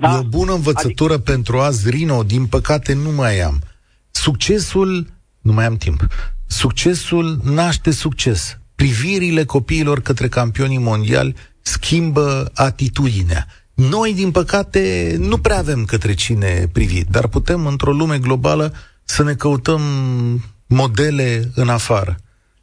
da, 0.00 0.14
e 0.14 0.18
o 0.18 0.22
bună 0.22 0.52
învățătură 0.52 1.12
adică... 1.12 1.30
pentru 1.30 1.60
azi, 1.60 1.90
Rino. 1.90 2.22
Din 2.22 2.46
păcate 2.46 2.92
nu 2.92 3.10
mai 3.10 3.40
am. 3.40 3.60
Succesul, 4.10 5.06
nu 5.40 5.52
mai 5.52 5.64
am 5.64 5.76
timp, 5.76 6.06
succesul 6.46 7.40
naște 7.44 7.90
succes. 7.90 8.58
Privirile 8.74 9.44
copiilor 9.44 10.00
către 10.00 10.28
campionii 10.28 10.78
mondiali 10.78 11.34
schimbă 11.60 12.50
atitudinea. 12.54 13.46
Noi, 13.74 14.14
din 14.14 14.30
păcate, 14.30 15.14
nu 15.18 15.38
prea 15.38 15.58
avem 15.58 15.84
către 15.84 16.14
cine 16.14 16.68
privi, 16.72 17.04
dar 17.04 17.26
putem, 17.26 17.66
într-o 17.66 17.92
lume 17.92 18.18
globală, 18.18 18.74
să 19.04 19.22
ne 19.22 19.34
căutăm 19.34 19.80
modele 20.66 21.50
în 21.54 21.68
afară. 21.68 22.16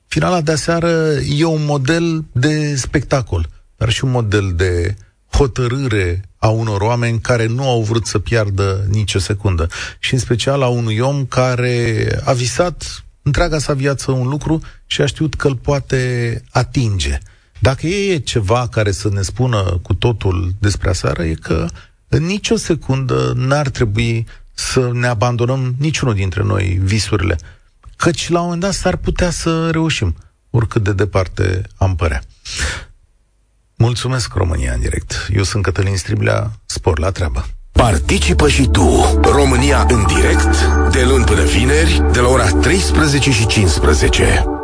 Finala 0.08 0.42
de 0.42 0.52
aseară 0.52 1.12
e 1.38 1.44
un 1.44 1.66
model 1.66 2.26
de 2.32 2.76
spectacol, 2.76 3.50
dar 3.80 3.90
și 3.90 4.04
un 4.04 4.12
model 4.12 4.54
de 4.56 4.96
hotărâre 5.32 6.30
a 6.38 6.48
unor 6.48 6.82
oameni 6.82 7.20
care 7.20 7.46
nu 7.46 7.70
au 7.70 7.82
vrut 7.82 8.06
să 8.06 8.20
piardă 8.20 8.86
nicio 8.90 9.20
secundă. 9.20 9.68
Și 10.00 10.14
în 10.14 10.20
special 10.20 10.62
a 10.62 10.68
unui 10.68 11.00
om 11.00 11.26
care 11.26 12.08
a 12.24 12.34
visat 12.34 13.04
întreaga 13.22 13.60
sa 13.60 13.74
viață 13.74 14.12
un 14.12 14.28
lucru 14.28 14.62
și 14.86 15.02
a 15.02 15.06
știut 15.06 15.36
că 15.36 15.48
îl 15.48 15.56
poate 15.56 16.44
atinge. 16.52 17.18
Dacă 17.60 17.88
e 17.88 18.18
ceva 18.18 18.68
care 18.68 18.92
să 18.92 19.10
ne 19.10 19.22
spună 19.22 19.80
cu 19.82 19.94
totul 19.94 20.54
despre 20.60 20.90
aseară, 20.90 21.24
e 21.24 21.34
că 21.34 21.68
în 22.08 22.24
nicio 22.24 22.56
secundă 22.56 23.34
n-ar 23.36 23.70
trebui 23.70 24.28
să 24.54 24.90
ne 24.94 25.08
abandonăm 25.08 25.76
niciunul 25.78 26.14
dintre 26.14 26.44
noi 26.44 26.80
visurile. 26.84 27.38
Căci 27.96 28.30
la 28.30 28.38
un 28.38 28.44
moment 28.44 28.62
dat 28.62 28.74
s-ar 28.74 28.96
putea 28.96 29.30
să 29.30 29.70
reușim, 29.70 30.16
oricât 30.50 30.84
de 30.84 30.94
departe 30.94 31.62
am 31.78 31.96
părea. 31.96 32.22
Mulțumesc, 33.82 34.34
România 34.34 34.74
în 34.74 34.80
direct. 34.80 35.28
Eu 35.36 35.44
sunt 35.44 35.64
Cătălin 35.64 35.98
Striblea, 35.98 36.52
spor 36.66 37.00
la 37.00 37.10
treabă. 37.12 37.46
Participă 37.72 38.48
și 38.48 38.68
tu, 38.68 39.20
România 39.22 39.86
în 39.90 40.06
direct, 40.08 40.66
de 40.92 41.06
luni 41.10 41.24
până 41.24 41.44
vineri, 41.44 42.04
de 42.12 42.20
la 42.20 42.28
ora 42.28 42.50
13 42.50 43.32
și 43.32 43.48
15. 43.48 44.59